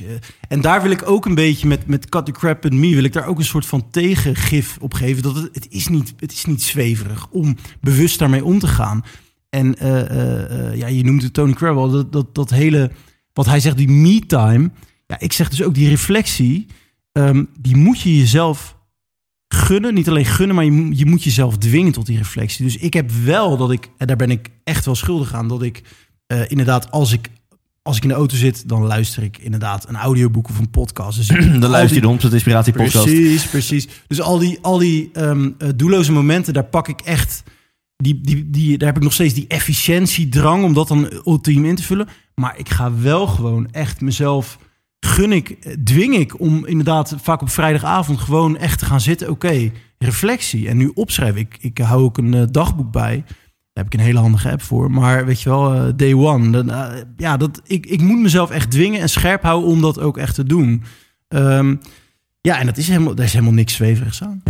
[0.00, 0.14] Eh,
[0.48, 3.04] En daar wil ik ook een beetje met, met Cut the Crap and Me, wil
[3.04, 5.22] ik daar ook een soort van tegengif op geven.
[5.22, 9.04] Dat het, het, is niet, het is niet zweverig om bewust daarmee om te gaan.
[9.48, 12.90] En eh, eh, ja, je noemt het Tony Crabbe, dat, dat, dat hele,
[13.32, 14.70] wat hij zegt, die me-time.
[15.06, 16.66] Ja, ik zeg dus ook die reflectie,
[17.12, 18.76] ehm, die moet je jezelf
[19.48, 19.94] gunnen.
[19.94, 22.64] Niet alleen gunnen, maar je, je moet jezelf dwingen tot die reflectie.
[22.64, 25.62] Dus ik heb wel dat ik, en daar ben ik echt wel schuldig aan, dat
[25.62, 25.82] ik
[26.48, 27.28] inderdaad als ik
[27.90, 31.16] als ik in de auto zit, dan luister ik inderdaad een audioboek of een podcast.
[31.16, 31.26] Dus
[31.60, 33.04] Dan luister je de 100% Inspiratie podcast.
[33.04, 33.88] Precies, precies.
[34.06, 35.36] Dus al die, al die eh,
[35.76, 37.42] doelloze momenten, daar pak ik echt...
[37.96, 41.74] Die, die, die, daar heb ik nog steeds die efficiëntiedrang om dat dan ultiem in
[41.74, 42.08] te vullen.
[42.34, 44.58] Maar ik ga wel gewoon echt mezelf...
[45.06, 49.30] Gun ik, eh, dwing ik om inderdaad vaak op vrijdagavond gewoon echt te gaan zitten.
[49.30, 50.68] Oké, reflectie.
[50.68, 51.40] En nu opschrijven.
[51.40, 53.24] Ik, ik hou ook een eh, dagboek bij.
[53.72, 54.90] Daar heb ik een hele handige app voor.
[54.90, 56.50] Maar weet je wel, eh, day one.
[56.50, 60.00] Dan, eh, ja, dat, ik, ik moet mezelf echt dwingen en scherp houden om dat
[60.00, 60.82] ook echt te doen.
[61.28, 61.76] Ehm,
[62.40, 64.42] ja, en dat is helemaal, daar is helemaal niks zweverigs aan.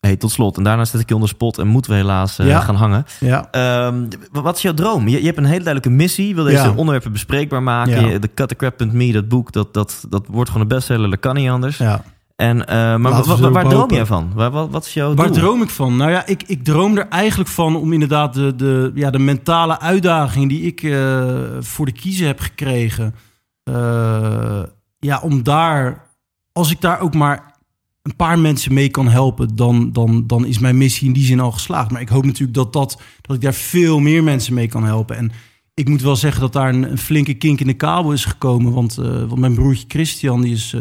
[0.00, 0.56] Hey, tot slot.
[0.56, 2.60] En daarna zet ik je onder spot en moeten we helaas eh, Ja.
[2.60, 3.04] gaan hangen.
[3.20, 5.08] Ja, Ehm, wat is jouw droom?
[5.08, 6.28] Je, je hebt een hele duidelijke missie.
[6.28, 6.72] Je wil deze Ja.
[6.74, 8.08] onderwerpen bespreekbaar maken.
[8.10, 8.18] Ja.
[8.18, 11.10] De cutthecrap.me, dat boek, dat, dat, dat wordt gewoon een bestseller.
[11.10, 11.76] Dat kan niet anders.
[11.78, 12.02] ja.
[12.36, 14.32] En, eh, maar waar droom jij van?
[14.34, 15.36] Waar, wat, wat is jouw Waar doel?
[15.36, 15.96] droom ik van?
[15.96, 19.80] Nou ja, ik, ik droom er eigenlijk van om inderdaad de, de, ja, de mentale
[19.80, 23.14] uitdaging die ik eh, voor de kiezer heb gekregen.
[23.62, 24.62] eh,
[24.98, 26.10] ja, om daar,
[26.52, 27.54] als ik daar ook maar
[28.02, 31.40] een paar mensen mee kan helpen, dan, dan, dan is mijn missie in die zin
[31.40, 31.90] al geslaagd.
[31.90, 35.16] Maar ik hoop natuurlijk dat, dat, dat ik daar veel meer mensen mee kan helpen.
[35.16, 35.32] En
[35.74, 38.72] ik moet wel zeggen dat daar een, een flinke kink in de kabel is gekomen.
[38.72, 40.76] Want, want mijn broertje Christian, die is.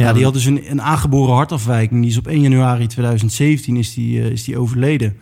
[0.00, 2.00] Ja, die had dus een, een aangeboren hartafwijking.
[2.00, 5.16] Die is op 1 januari 2017 is die, eh, is die overleden.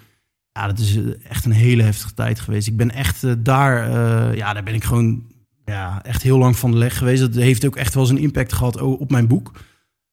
[0.53, 2.67] Ja, dat is eh, echt een hele heftige tijd geweest.
[2.69, 3.91] Ik ben echt eh, daar,
[4.37, 5.23] ja, daar ben ik gewoon
[5.65, 7.21] ja, echt heel lang van de leg geweest.
[7.21, 9.53] Dat heeft ook echt wel zijn impact gehad op mijn boek.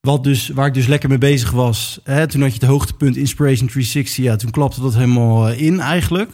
[0.01, 1.99] Wat dus, waar ik dus lekker mee bezig was.
[2.03, 4.23] Hè, toen had je het hoogtepunt Inspiration 360.
[4.23, 6.29] Ja, toen klapte dat helemaal in eigenlijk.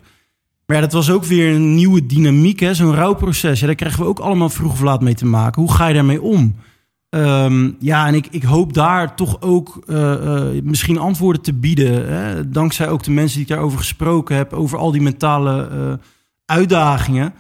[0.66, 2.60] Maar ja, dat was ook weer een nieuwe dynamiek.
[2.60, 3.60] hè, Zo'n rouwproces.
[3.60, 5.62] Ja, daar krijgen we ook allemaal vroeg of laat mee te maken.
[5.62, 6.56] Hoe ga je daarmee om?
[7.12, 12.14] Ehm, ja, en ik, ik hoop daar toch ook eh, eh, misschien antwoorden te bieden.
[12.14, 12.50] Hè?
[12.50, 14.54] Dankzij ook de mensen die ik daarover gesproken heb.
[14.54, 15.94] Over al die mentale eh,
[16.46, 17.34] uitdagingen.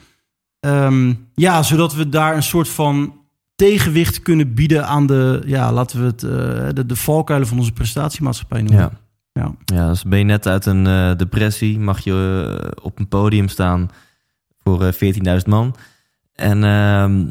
[0.59, 3.13] Ehm, ja, zodat we daar een soort van
[3.55, 6.19] tegenwicht kunnen bieden aan de, ja, laten we het,
[6.75, 8.79] de, de valkuilen van onze prestatiemaatschappij noemen.
[8.79, 8.91] Ja.
[9.33, 9.55] Ja.
[9.65, 13.89] Ja, dus ben je net uit een depressie, mag je op een podium staan
[14.63, 15.75] voor eh 14.000 man.
[16.41, 17.25] En ehm,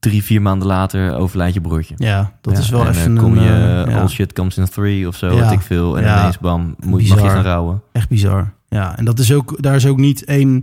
[0.00, 1.94] drie, vier maanden later overlijdt je broertje.
[1.96, 4.56] Ja, dat Ja, is wel en, eh, even kom een, je, eh, all shit comes
[4.56, 5.50] in three of zo, Ja.
[5.50, 5.98] ik veel.
[5.98, 6.20] En Ja.
[6.20, 7.82] ineens bam, moet, mag je gaan rouwen.
[7.92, 8.52] echt bizar.
[8.68, 10.62] Ja, en dat is ook, daar is ook niet één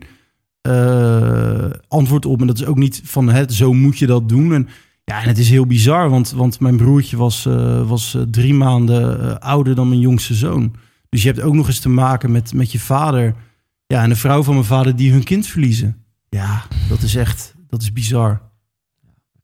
[0.62, 2.42] eh, antwoord op.
[2.42, 4.54] En dat is ook niet van, het zo moet je dat doen.
[4.54, 4.68] En
[5.04, 8.54] ja, en het is heel bizar, want, want mijn broertje was, eh, was eh, drie
[8.54, 10.76] maanden eh, ouder dan mijn jongste zoon.
[11.10, 13.36] Dus je hebt ook nog eens te maken met, met je vader.
[13.88, 15.96] Ja, en de vrouw van mijn vader die hun kind verliezen.
[16.30, 18.42] Ja, dat is echt, dat is bizar.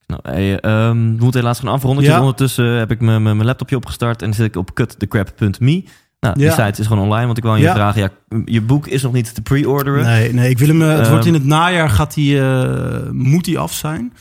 [0.07, 2.03] Nou, hey, ehm, we moeten helaas gaan afronden.
[2.03, 2.19] Ja.
[2.19, 5.83] Ondertussen heb ik mijn laptopje opgestart en zit ik op cutthecrap.me.
[6.19, 7.73] Nou, die site is gewoon online, want ik wou aan je Ja.
[7.73, 8.01] vragen.
[8.01, 8.09] Ja,
[8.45, 10.03] je boek is nog niet te pre-orderen.
[10.05, 10.81] Nee, nee, ik wil hem.
[10.81, 14.13] eh, het Ehm, wordt in het najaar gaat die, eh, moet die af zijn.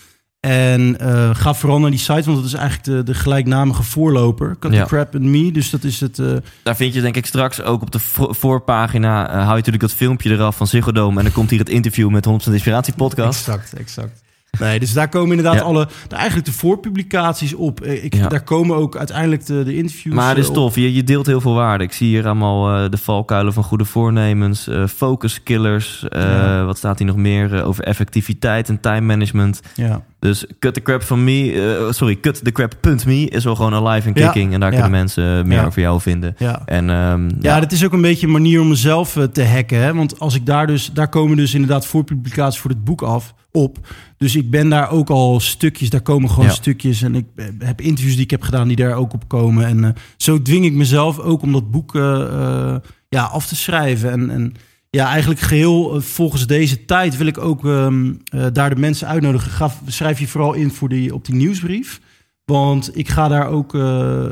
[0.51, 4.57] En eh, ga vooral naar die site, want dat is eigenlijk de, de gelijknamige voorloper.
[4.59, 4.83] Cut Ja.
[4.83, 5.53] the Crap and Me.
[5.53, 6.19] Dus dat is het.
[6.19, 6.27] eh,
[6.63, 9.27] Daar vind je denk ik straks ook op de vo- voorpagina...
[9.27, 11.19] eh, hou je natuurlijk dat filmpje eraf van Ziggo Dome...
[11.19, 13.49] en dan komt hier het interview met 100% Inspiratie podcast.
[13.49, 14.23] Exact, exact.
[14.61, 15.67] Nee, dus daar komen inderdaad Ja.
[15.67, 17.81] alle, de, eigenlijk de voorpublicaties op.
[17.81, 18.29] Eh, Ik, Ja.
[18.29, 20.55] Daar komen ook uiteindelijk de, de interviews Maar het is eh, op.
[20.57, 21.85] tof, je, je deelt heel veel waarde.
[21.85, 26.05] Ik zie hier allemaal eh, de valkuilen van goede voornemens, eh focus killers.
[26.09, 26.65] Ja.
[26.65, 29.61] Wat staat hier nog meer over effectiviteit en time management.
[29.75, 34.09] Ja, Dus cut the crap van me, sorry, cut the crap.me is wel gewoon alive
[34.09, 34.27] en Ja.
[34.31, 34.53] kicking.
[34.53, 36.35] En daar kunnen mensen meer over jou vinden.
[36.39, 36.63] ja.
[36.65, 39.79] En ehm, Ja, dat is ook een beetje een manier om mezelf te hacken.
[39.79, 39.95] Hè?
[39.95, 43.79] Want als ik daar dus, daar komen dus inderdaad voorpublicaties voor het boek af op.
[44.17, 46.53] Dus ik ben daar ook al stukjes, daar komen gewoon Ja.
[46.53, 47.03] stukjes.
[47.03, 47.27] En ik
[47.59, 49.67] heb interviews die ik heb gedaan die daar ook op komen.
[49.67, 52.77] En eh, zo dwing ik mezelf ook om dat boek eh, eh,
[53.09, 54.11] ja, af te schrijven.
[54.11, 54.55] En, en
[54.91, 59.09] ja, eigenlijk geheel eh, volgens deze tijd wil ik ook ehm, eh, daar de mensen
[59.09, 59.51] uitnodigen.
[59.51, 62.01] Ga, schrijf je vooral in voor die, op die nieuwsbrief.
[62.45, 63.73] Want ik ga daar ook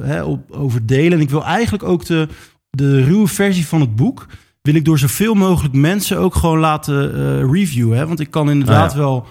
[0.05, 1.13] hè, op, over delen.
[1.13, 2.29] En ik wil eigenlijk ook de,
[2.71, 4.27] de ruwe versie van het boek...
[4.65, 7.99] wil ik door zoveel mogelijk mensen ook gewoon laten eh, reviewen.
[7.99, 8.07] Hè?
[8.07, 9.03] Want ik kan inderdaad Ah, ja.
[9.03, 9.27] wel...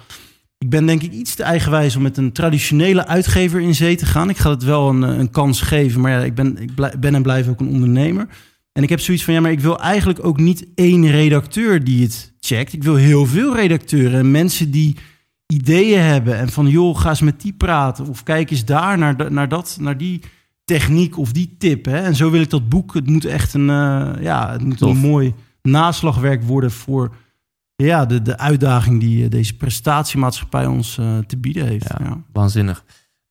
[0.57, 4.05] Ik ben denk ik iets te eigenwijs om met een traditionele uitgever in zee te
[4.05, 4.29] gaan.
[4.29, 6.01] Ik ga het wel een, eh, een kans geven.
[6.01, 8.27] Maar ja, ik ben, ik blij- ben en blijf ook een ondernemer.
[8.71, 12.03] En ik heb zoiets van, ja, maar ik wil eigenlijk ook niet één redacteur die
[12.03, 12.73] het checkt.
[12.73, 14.95] Ik wil heel veel redacteuren en mensen die
[15.47, 16.38] ideeën hebben.
[16.38, 18.07] En van, joh, ga eens met die praten.
[18.07, 20.21] Of kijk eens daar naar, naar, dat, naar die
[20.66, 21.86] techniek of die tip.
[21.86, 21.97] Hè?
[21.97, 22.93] En zo wil ik dat boek.
[22.93, 24.89] Het moet echt een, eh, ja, het moet Tof.
[24.89, 27.16] een mooi naslagwerk worden voor
[27.76, 31.89] ja, de, de uitdaging die eh, deze prestatiemaatschappij ons eh, te bieden heeft.
[31.89, 32.05] Ja.
[32.05, 32.24] Ja.
[32.34, 32.84] waanzinnig.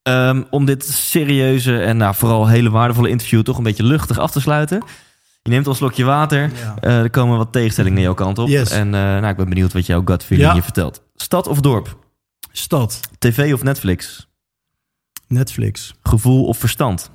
[0.03, 4.31] Ehm, om dit serieuze en nou, vooral hele waardevolle interview toch een beetje luchtig af
[4.31, 4.83] te sluiten.
[5.43, 6.51] Je neemt al een slokje water.
[6.61, 6.81] Ja.
[6.81, 8.49] Er komen wat tegenstellingen naar jouw kant op.
[8.49, 8.71] Yes.
[8.71, 11.03] En nou, ik ben benieuwd wat jouw gut feeling je vertelt.
[11.15, 11.99] Stad of dorp?
[12.53, 13.01] Stad.
[13.19, 14.29] TV of Netflix?
[15.27, 15.95] Netflix.
[16.03, 17.11] Gevoel of verstand?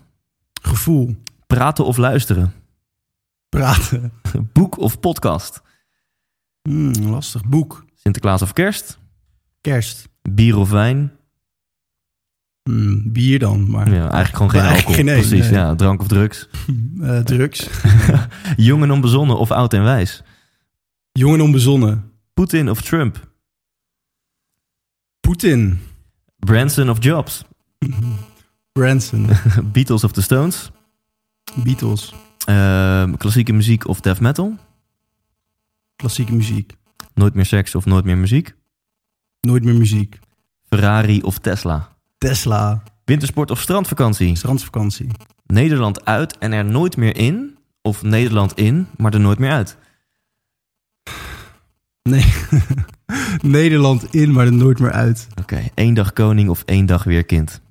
[0.67, 1.15] Gevoel.
[1.47, 2.53] Praten of luisteren?
[3.49, 4.11] Praten.
[4.53, 5.61] Boek of podcast?
[6.61, 7.45] Hmm, lastig.
[7.45, 7.85] Boek.
[7.93, 8.97] Sinterklaas of kerst?
[9.61, 10.09] Kerst.
[10.29, 11.11] Bier of wijn?
[12.63, 14.93] Hmm, bier dan, maar Ja, eigenlijk gewoon geen alcohol.
[14.93, 15.51] geen Precies, nee.
[15.51, 15.75] ja.
[15.75, 16.47] Drank of drugs?
[17.01, 17.67] eh, drugs.
[18.67, 20.23] Jong en onbezonnen of oud en wijs?
[21.11, 22.11] Jong en onbezonnen.
[22.33, 23.31] Poetin of Trump?
[25.19, 25.79] Poetin.
[26.39, 27.43] Branson of Jobs?
[28.77, 29.29] Branson.
[29.73, 30.71] Beatles of the Stones?
[31.63, 32.13] Beatles.
[32.45, 34.57] Ehm, klassieke muziek of death metal?
[35.95, 36.73] Klassieke muziek.
[37.13, 38.55] Nooit meer seks of nooit meer muziek?
[39.41, 40.19] Nooit meer muziek.
[40.69, 41.95] Ferrari of Tesla?
[42.17, 42.83] Tesla.
[43.05, 44.35] Wintersport of strandvakantie?
[44.35, 45.07] Strandvakantie.
[45.45, 47.57] Nederland uit en er nooit meer in?
[47.81, 49.77] Of Nederland in, maar er nooit meer uit?
[52.03, 52.33] Nee.
[53.59, 55.27] Nederland in, maar er nooit meer uit.
[55.39, 57.61] Oké, één dag koning of één dag weer kind?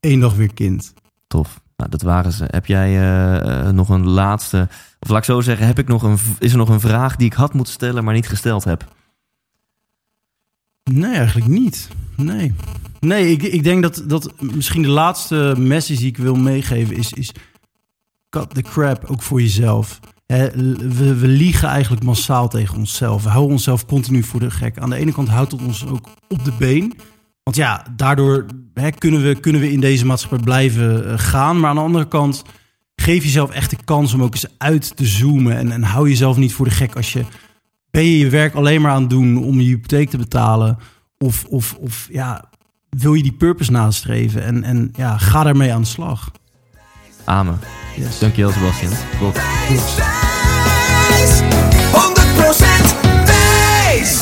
[0.00, 0.92] Eén dag weer kind.
[1.26, 1.60] Tof.
[1.76, 2.44] Nou, dat waren ze.
[2.46, 4.68] Heb jij eh, eh, nog een laatste...
[5.00, 7.26] Of laat ik zo zeggen, heb ik nog een, is er nog een vraag die
[7.26, 8.84] ik had moeten stellen, maar niet gesteld heb?
[10.84, 11.88] Nee, eigenlijk niet.
[12.16, 12.54] Nee.
[13.00, 17.12] Nee, ik, ik denk dat, dat misschien de laatste message die ik wil meegeven is...
[17.12, 17.32] is
[18.30, 20.00] cut the crap, ook voor jezelf.
[20.26, 23.22] We, we liegen eigenlijk massaal tegen onszelf.
[23.22, 24.78] We houden onszelf continu voor de gek.
[24.78, 26.92] Aan de ene kant houdt het ons ook op de been.
[27.46, 31.60] Want ja, daardoor hè, kunnen, we, kunnen we in deze maatschappij blijven eh, gaan.
[31.60, 32.42] Maar aan de andere kant,
[32.96, 35.56] geef jezelf echt de kans om ook eens uit te zoomen.
[35.56, 37.24] En, en hou jezelf niet voor de gek als je...
[37.90, 40.78] Ben je je werk alleen maar aan het doen om je hypotheek te betalen?
[41.18, 42.44] Of, of, of ja,
[42.88, 44.42] wil je die purpose nastreven?
[44.42, 46.30] En, en ja, ga daarmee aan de slag.
[47.24, 47.58] Amen.
[47.96, 48.18] Yes.
[48.18, 48.92] Dankjewel, Sebastian.
[49.18, 49.34] Tot.
[51.08, 52.85] Wijs, 100% wijs.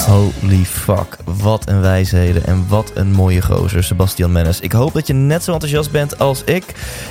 [0.06, 4.60] Holy fuck, wat een wijsheden en wat een mooie gozer, Sebastian Mennis.
[4.60, 6.64] Ik hoop dat je net zo enthousiast bent als ik.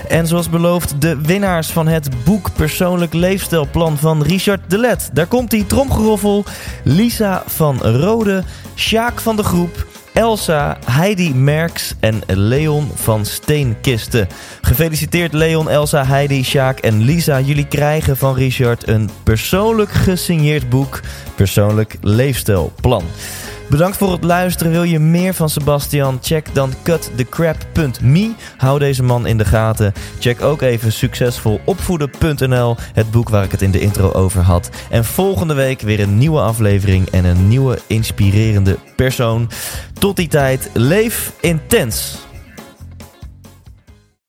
[0.07, 5.09] En zoals beloofd, de winnaars van het boek Persoonlijk Leefstijlplan van Richard Delet.
[5.13, 6.45] Daar komt die tromgeroffel.
[6.83, 8.43] Lisa van Rode,
[8.75, 14.27] Sjaak van de Groep, Elsa, Heidi Merks en Leon van Steenkisten.
[14.61, 17.39] Gefeliciteerd Leon, Elsa, Heidi, Sjaak en Lisa.
[17.39, 20.99] Jullie krijgen van Richard een persoonlijk gesigneerd boek,
[21.35, 23.03] Persoonlijk Leefstijlplan.
[23.69, 24.71] Bedankt voor het luisteren.
[24.71, 26.19] Wil je meer van Sebastian?
[26.21, 28.31] Check dan cutthecrap.me.
[28.57, 29.93] Hou deze man in de gaten.
[30.19, 34.69] Check ook even succesvolopvoeden.nl, het boek waar ik het in de intro over had.
[34.89, 39.49] En volgende week weer een nieuwe aflevering en een nieuwe inspirerende persoon.
[39.99, 42.17] Tot die tijd, leef intens.